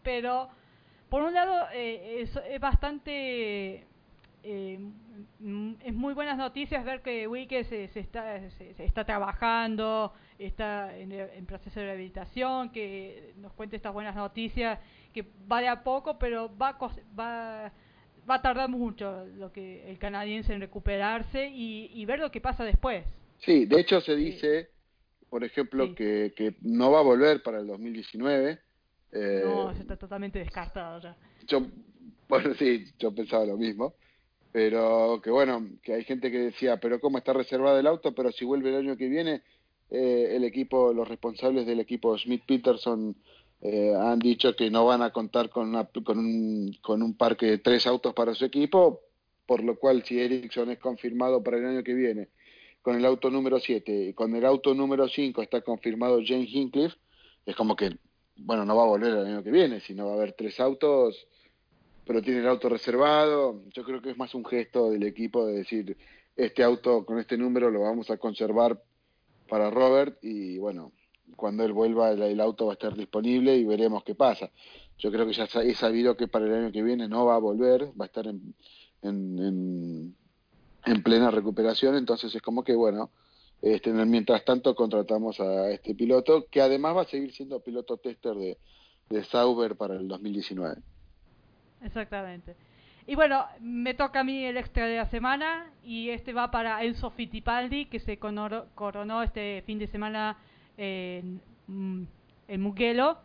Pero, 0.02 0.50
por 1.10 1.22
un 1.22 1.34
lado, 1.34 1.68
eh, 1.74 2.22
es, 2.22 2.60
bastante... 2.60 3.86
Eh, 4.46 4.80
es 5.86 5.94
muy 5.94 6.14
buenas 6.16 6.38
noticias 6.38 6.84
ver 6.84 7.02
que 7.02 7.28
Wiki 7.28 7.64
se, 7.64 7.84
está, 7.84 8.50
se, 8.50 8.84
está 8.84 9.06
trabajando, 9.06 10.12
está 10.40 10.98
en, 10.98 11.12
en, 11.12 11.46
proceso 11.46 11.80
de 11.80 11.86
rehabilitación, 11.86 12.72
que 12.72 13.34
nos 13.38 13.54
cuente 13.54 13.76
estas 13.76 13.94
buenas 13.94 14.16
noticias, 14.16 14.80
que 15.14 15.26
va 15.50 15.62
de 15.62 15.70
a 15.70 15.84
poco, 15.84 16.18
pero 16.18 16.52
va, 16.58 16.78
va 17.18 17.72
va 18.30 18.36
a 18.36 18.42
tardar 18.42 18.70
mucho 18.70 19.26
lo 19.38 19.52
que 19.52 19.90
el 19.90 19.98
canadiense 20.00 20.54
en 20.54 20.62
recuperarse 20.62 21.48
y, 21.50 21.92
y 21.94 22.06
ver 22.06 22.20
lo 22.20 22.32
que 22.32 22.42
pasa 22.42 22.64
después. 22.64 23.06
Sí, 23.40 23.66
de 23.66 23.82
hecho 23.82 24.00
se 24.02 24.16
dice, 24.16 24.70
por 25.30 25.44
ejemplo, 25.44 25.88
sí. 25.88 25.96
que, 25.96 26.34
que 26.36 26.56
no 26.62 26.92
va 26.92 27.00
a 27.00 27.04
volver 27.04 27.44
para 27.44 27.60
el 27.60 27.68
2019. 27.68 28.60
Eh, 29.12 29.42
no, 29.46 29.72
eso 29.72 29.82
está 29.82 29.98
totalmente 29.98 30.40
descartado 30.40 31.00
ya. 31.02 31.16
Yo, 31.48 31.62
bueno, 32.30 32.54
sí, 32.56 32.86
yo 32.98 33.14
pensaba 33.14 33.46
lo 33.46 33.58
mismo. 33.58 33.94
pero 34.54 35.20
que 35.22 35.32
bueno, 35.32 35.68
que 35.82 35.94
hay 35.94 36.04
gente 36.04 36.32
que 36.32 36.38
decía, 36.40 36.78
pero 36.78 37.00
¿cómo 37.00 37.18
está 37.18 37.34
reservado 37.34 37.80
el 37.80 37.88
auto? 37.88 38.14
Pero 38.14 38.32
si 38.32 38.46
vuelve 38.46 38.70
el 38.70 38.78
año 38.78 38.96
que 38.96 39.10
viene, 39.10 39.42
eh, 39.90 40.36
el 40.36 40.44
equipo, 40.44 40.94
los 40.94 41.08
responsables 41.08 41.66
del 41.66 41.80
equipo 41.80 42.18
Smith 42.18 42.44
Peterson 42.48 43.16
eh, 43.64 43.96
han 43.98 44.20
dicho 44.20 44.56
que 44.56 44.70
no 44.70 44.86
van 44.86 45.02
a 45.02 45.12
contar 45.12 45.50
con, 45.50 45.70
una, 45.70 45.86
con, 45.86 46.20
un, 46.20 46.78
con 46.82 47.02
un 47.02 47.16
parque 47.16 47.46
de 47.48 47.58
tres 47.58 47.88
autos 47.88 48.14
para 48.14 48.36
su 48.36 48.46
equipo, 48.46 49.02
por 49.46 49.64
lo 49.64 49.80
cual 49.80 50.04
si 50.04 50.20
Ericsson 50.20 50.70
es 50.72 50.80
confirmado 50.80 51.42
para 51.42 51.58
el 51.58 51.66
año 51.66 51.84
que 51.84 51.94
viene 51.94 52.30
con 52.84 52.98
el 52.98 53.06
auto 53.06 53.32
número 53.32 53.60
7 53.60 54.10
y 54.10 54.14
con 54.14 54.36
el 54.36 54.46
auto 54.46 54.74
número 54.76 55.08
5 55.08 55.42
está 55.42 55.62
confirmado 55.62 56.20
Jane 56.24 56.44
Hincliffe, 56.44 56.98
es 57.46 57.56
como 57.56 57.78
que, 57.78 57.98
bueno, 58.36 58.66
no 58.66 58.76
va 58.76 58.84
a 58.84 58.88
volver 58.88 59.14
el 59.14 59.26
año 59.26 59.42
que 59.42 59.52
viene, 59.52 59.80
sino 59.80 60.06
va 60.06 60.12
a 60.12 60.16
haber 60.16 60.34
tres 60.34 60.60
autos, 60.60 61.26
pero 62.06 62.22
tiene 62.22 62.42
el 62.42 62.48
auto 62.48 62.68
reservado. 62.68 63.64
Yo 63.74 63.84
creo 63.84 64.02
que 64.02 64.12
es 64.12 64.18
más 64.18 64.36
un 64.36 64.46
gesto 64.46 64.92
del 64.92 65.04
equipo 65.04 65.46
de 65.46 65.54
decir, 65.54 65.98
este 66.36 66.62
auto 66.62 67.06
con 67.06 67.20
este 67.20 67.38
número 67.38 67.72
lo 67.72 67.82
vamos 67.82 68.10
a 68.10 68.18
conservar 68.18 68.82
para 69.48 69.70
Robert 69.70 70.18
y 70.22 70.58
bueno, 70.58 70.92
cuando 71.36 71.64
él 71.64 71.74
vuelva 71.74 72.12
el, 72.12 72.40
auto 72.40 72.68
va 72.68 72.74
a 72.74 72.74
estar 72.74 72.96
disponible 72.96 73.56
y 73.56 73.66
veremos 73.66 74.04
qué 74.04 74.16
pasa. 74.16 74.50
Yo 74.98 75.12
creo 75.12 75.26
que 75.26 75.34
ya 75.34 75.48
he 75.62 75.76
sabido 75.76 76.16
que 76.16 76.28
para 76.28 76.46
el 76.46 76.54
año 76.54 76.72
que 76.72 76.84
viene 76.84 77.08
no 77.08 77.26
va 77.26 77.36
a 77.36 77.40
volver, 77.40 77.90
va 78.00 78.06
a 78.06 78.08
estar 78.08 78.28
en, 78.28 78.54
en, 79.02 80.16
en, 80.86 81.04
plena 81.04 81.32
recuperación, 81.32 81.96
entonces 81.96 82.34
es 82.34 82.42
como 82.42 82.64
que 82.64 82.76
bueno, 82.76 83.10
este, 83.62 83.92
mientras 83.92 84.46
tanto 84.46 84.76
contratamos 84.76 85.40
a 85.40 85.72
este 85.72 85.96
piloto 85.96 86.46
que 86.50 86.62
además 86.62 86.96
va 86.96 87.02
a 87.02 87.06
seguir 87.06 87.34
siendo 87.34 87.60
piloto 87.62 87.98
tester 87.98 88.36
de, 88.36 88.58
de 89.10 89.24
Sauber 89.24 89.76
para 89.76 89.96
el 89.96 90.08
2019. 90.08 90.82
Exactamente. 91.84 92.56
Y 93.06 93.16
bueno, 93.16 93.46
me 93.60 93.94
toca 93.94 94.22
a 94.22 94.24
mí 94.24 94.46
el 94.46 94.56
extra 94.58 94.88
de 94.88 94.96
la 94.96 95.06
semana 95.08 95.70
y 95.84 96.10
este 96.10 96.32
va 96.32 96.52
para 96.52 96.84
Enzo 96.84 97.10
Fittipaldi 97.10 97.86
que 97.88 98.00
se 98.00 98.18
coronó 98.18 99.24
este 99.24 99.62
fin 99.66 99.78
de 99.78 99.88
semana 99.88 100.38
en, 100.78 101.42
mm, 101.68 102.04
en 102.48 102.62
Mugello. 102.62 103.18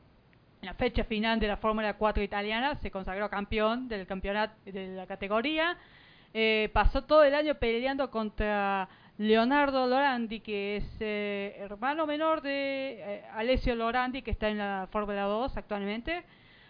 En 0.60 0.66
la 0.66 0.74
fecha 0.74 1.04
final 1.04 1.38
de 1.38 1.46
la 1.46 1.56
Fórmula 1.56 1.94
4 1.94 2.22
italiana 2.22 2.74
se 2.76 2.90
consagró 2.90 3.30
campeón 3.30 3.88
del 3.88 4.06
campeonato 4.06 4.54
de 4.64 4.88
la 4.88 5.06
categoría. 5.06 5.78
Eh, 6.34 6.68
pasó 6.72 7.04
todo 7.04 7.24
el 7.24 7.34
año 7.34 7.54
peleando 7.54 8.10
contra 8.10 8.88
Leonardo 9.16 9.86
Lorandi, 9.86 10.40
que 10.40 10.76
es 10.76 10.84
eh, 11.00 11.56
hermano 11.58 12.06
menor 12.06 12.42
de 12.42 13.00
eh, 13.00 13.24
Alessio 13.34 13.74
Lorandi, 13.74 14.22
que 14.22 14.30
está 14.30 14.48
en 14.48 14.58
la 14.58 14.88
Fórmula 14.90 15.22
2 15.22 15.56
actualmente. 15.56 16.24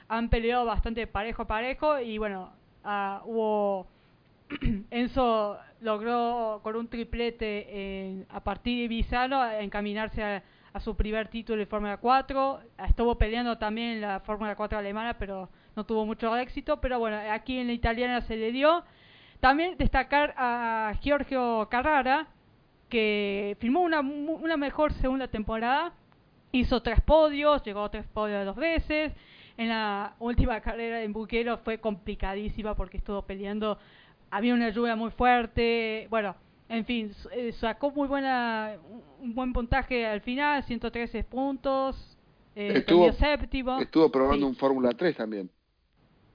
Han 0.09 0.29
peleado 0.29 0.65
bastante 0.65 1.07
parejo 1.07 1.47
parejo 1.47 1.99
y 2.01 2.19
bueno, 2.19 2.53
uh, 2.85 3.21
hubo 3.25 3.87
Enzo 4.91 5.59
logró 5.81 6.61
con 6.63 6.77
un 6.77 6.89
triplete 6.89 8.27
a 8.31 8.43
partir 8.43 8.83
de 8.83 8.89
Bizano 8.89 9.51
encaminarse 9.51 10.23
a, 10.23 10.43
su 10.81 10.97
primer 10.97 11.29
título 11.29 11.59
de 11.59 11.67
Fórmula 11.67 11.97
4. 11.97 12.61
Estuvo 12.87 13.17
peleando 13.19 13.59
también 13.59 13.93
en 13.93 14.01
la 14.01 14.21
Fórmula 14.21 14.55
4 14.55 14.79
alemana, 14.79 15.19
pero 15.19 15.49
no 15.75 15.85
tuvo 15.85 16.07
mucho 16.07 16.37
éxito. 16.37 16.81
Pero 16.81 16.99
bueno, 16.99 17.19
aquí 17.31 17.59
en 17.59 17.67
la 17.67 17.73
italiana 17.73 18.21
se 18.21 18.37
le 18.37 18.53
dio. 18.53 18.85
También 19.41 19.77
destacar 19.79 20.35
a 20.37 20.93
Giorgio 21.01 21.69
Carrara, 21.71 22.29
que 22.89 23.57
firmó 23.61 23.81
una, 23.81 24.01
una 24.01 24.57
mejor 24.57 24.93
segunda 24.95 25.29
temporada. 25.29 25.93
Hizo 26.53 26.83
tres 26.83 27.01
podios, 27.01 27.63
llegó 27.63 27.85
a 27.85 27.91
tres 27.91 28.07
podios 28.07 28.45
dos 28.45 28.57
veces 28.57 29.13
en 29.59 29.69
la 29.69 30.15
última 30.21 30.61
carrera 30.61 31.03
en 31.03 31.13
Buquero 31.13 31.59
fue 31.59 31.79
complicadísima 31.79 32.75
porque 32.75 32.97
estuvo 32.97 33.23
peleando, 33.23 33.77
había 34.31 34.55
una 34.55 34.71
lluvia 34.71 34.95
muy 34.95 35.11
fuerte, 35.11 36.07
bueno, 36.11 36.37
en 36.69 36.85
fin, 36.85 37.13
eh, 37.33 37.53
sacó 37.53 37.91
muy 37.91 38.09
buena, 38.09 38.77
un 39.21 39.35
buen 39.35 39.53
puntaje 39.53 40.07
al 40.07 40.21
final, 40.21 40.63
113 40.65 41.25
puntos, 41.25 42.19
eh, 42.55 42.73
estuvo, 42.77 43.11
séptimo. 43.13 43.81
Estuvo 43.81 44.11
probando 44.11 44.47
un 44.47 44.55
Fórmula 44.55 44.91
3 44.91 45.17
también. 45.17 45.51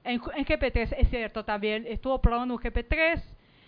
En, 0.04 0.20
GP3, 0.20 0.96
es 0.98 1.10
cierto 1.10 1.46
también, 1.46 1.86
estuvo 1.88 2.20
probando 2.20 2.56
un 2.56 2.60
GP3 2.60 3.22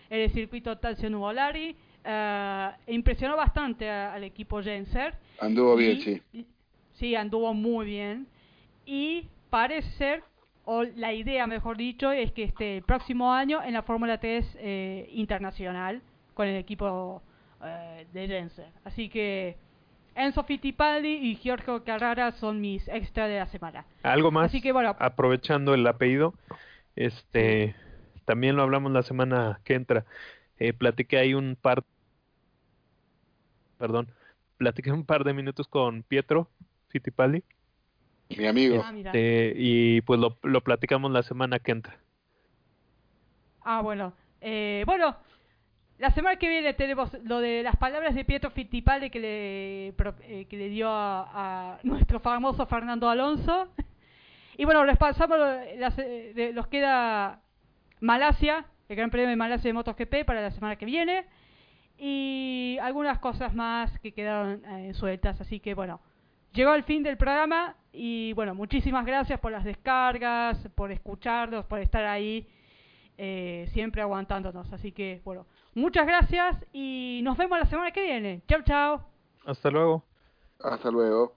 en 0.09 0.19
el 0.21 0.31
circuito 0.31 0.77
Talcio 0.77 1.09
Nuvolari, 1.09 1.75
uh, 2.03 2.91
impresionó 2.91 3.37
bastante 3.37 3.89
al 3.89 4.23
equipo 4.23 4.61
Genser. 4.61 5.15
Anduvo 5.39 5.75
bien, 5.75 6.01
sí. 6.01 6.21
Sí, 6.93 7.15
anduvo 7.15 7.53
muy 7.53 7.85
bien. 7.85 8.27
Y 8.85 9.27
parece 9.49 9.89
ser, 9.97 10.23
o 10.65 10.83
la 10.83 11.13
idea 11.13 11.47
mejor 11.47 11.77
dicho, 11.77 12.11
es 12.11 12.31
que 12.31 12.43
este 12.43 12.77
el 12.77 12.83
próximo 12.83 13.33
año 13.33 13.61
en 13.63 13.73
la 13.73 13.83
Fórmula 13.83 14.19
3 14.19 14.57
eh, 14.59 15.09
internacional 15.11 16.01
con 16.35 16.47
el 16.47 16.57
equipo 16.57 17.23
eh, 17.63 18.05
de 18.13 18.27
Jensen. 18.27 18.71
Así 18.83 19.09
que 19.09 19.57
Enzo 20.13 20.43
Fittipaldi 20.43 21.09
y 21.09 21.35
Giorgio 21.37 21.83
Carrara 21.83 22.31
son 22.33 22.61
mis 22.61 22.87
extra 22.87 23.27
de 23.27 23.39
la 23.39 23.47
semana. 23.47 23.85
Algo 24.03 24.29
más, 24.29 24.45
Así 24.45 24.61
que, 24.61 24.71
bueno, 24.71 24.95
aprovechando 24.99 25.73
el 25.73 25.87
apellido, 25.87 26.35
este 26.95 27.75
también 28.25 28.55
lo 28.55 28.61
hablamos 28.61 28.91
la 28.91 29.01
semana 29.01 29.59
que 29.63 29.73
entra. 29.73 30.05
Eh, 30.59 30.73
platiqué 30.73 31.17
ahí 31.17 31.33
un 31.33 31.57
par, 31.59 31.83
perdón, 33.79 34.09
platiqué 34.57 34.91
un 34.91 35.05
par 35.05 35.23
de 35.23 35.33
minutos 35.33 35.67
con 35.67 36.03
Pietro 36.03 36.47
Fittipaldi 36.89 37.43
mi 38.29 38.47
amigo. 38.47 38.83
Ah, 38.83 38.93
este, 38.95 39.53
y 39.55 40.01
pues 40.01 40.19
lo, 40.19 40.37
lo 40.43 40.61
platicamos 40.61 41.11
la 41.11 41.23
semana 41.23 41.59
que 41.59 41.71
entra. 41.71 41.97
Ah, 43.61 43.81
bueno. 43.81 44.13
Eh, 44.41 44.83
bueno, 44.85 45.15
la 45.97 46.11
semana 46.11 46.35
que 46.35 46.49
viene 46.49 46.73
tenemos 46.73 47.09
lo 47.23 47.39
de 47.39 47.63
las 47.63 47.77
palabras 47.77 48.13
de 48.15 48.25
Pietro 48.25 48.51
Fittipaldi 48.51 49.09
que 49.09 49.19
le, 49.19 49.87
eh, 49.87 50.45
que 50.49 50.57
le 50.57 50.69
dio 50.69 50.89
a, 50.89 51.79
nuestro 51.83 52.19
famoso 52.19 52.65
Fernando 52.65 53.09
Alonso. 53.09 53.69
Y 54.57 54.65
bueno, 54.65 54.83
les 54.85 54.97
pasamos, 54.97 55.37
los 55.37 55.93
eh, 55.97 56.55
queda 56.69 57.41
Malasia, 58.01 58.65
el 58.89 58.95
Gran 58.95 59.09
Premio 59.09 59.29
de 59.29 59.35
Malasia 59.35 59.69
de 59.69 59.73
MotoGP 59.73 60.25
para 60.25 60.41
la 60.41 60.51
semana 60.51 60.75
que 60.75 60.85
viene. 60.85 61.25
Y 61.97 62.77
algunas 62.81 63.19
cosas 63.19 63.53
más 63.53 63.97
que 63.99 64.11
quedaron 64.11 64.61
sueltas. 64.95 65.39
Así 65.39 65.61
que 65.61 65.73
bueno, 65.73 66.01
llegó 66.53 66.73
el 66.73 66.83
fin 66.83 67.03
del 67.03 67.17
programa 67.17 67.75
y 67.93 68.33
bueno, 68.33 68.53
muchísimas 68.53 69.05
gracias 69.05 69.39
por 69.39 69.51
las 69.51 69.63
descargas, 69.63 70.57
por 70.75 70.91
escucharnos, 70.91 71.65
por 71.65 71.79
estar 71.79 72.05
ahí 72.05 72.47
eh, 73.17 73.69
siempre 73.73 74.01
aguantándonos. 74.01 74.71
Así 74.73 74.91
que 74.91 75.21
bueno, 75.23 75.45
muchas 75.75 76.07
gracias 76.07 76.57
y 76.73 77.21
nos 77.23 77.37
vemos 77.37 77.59
la 77.59 77.65
semana 77.65 77.91
que 77.91 78.01
viene. 78.01 78.41
Chao, 78.47 78.61
chao. 78.63 79.05
Hasta 79.45 79.69
luego. 79.69 80.03
Hasta 80.63 80.89
luego. 80.89 81.33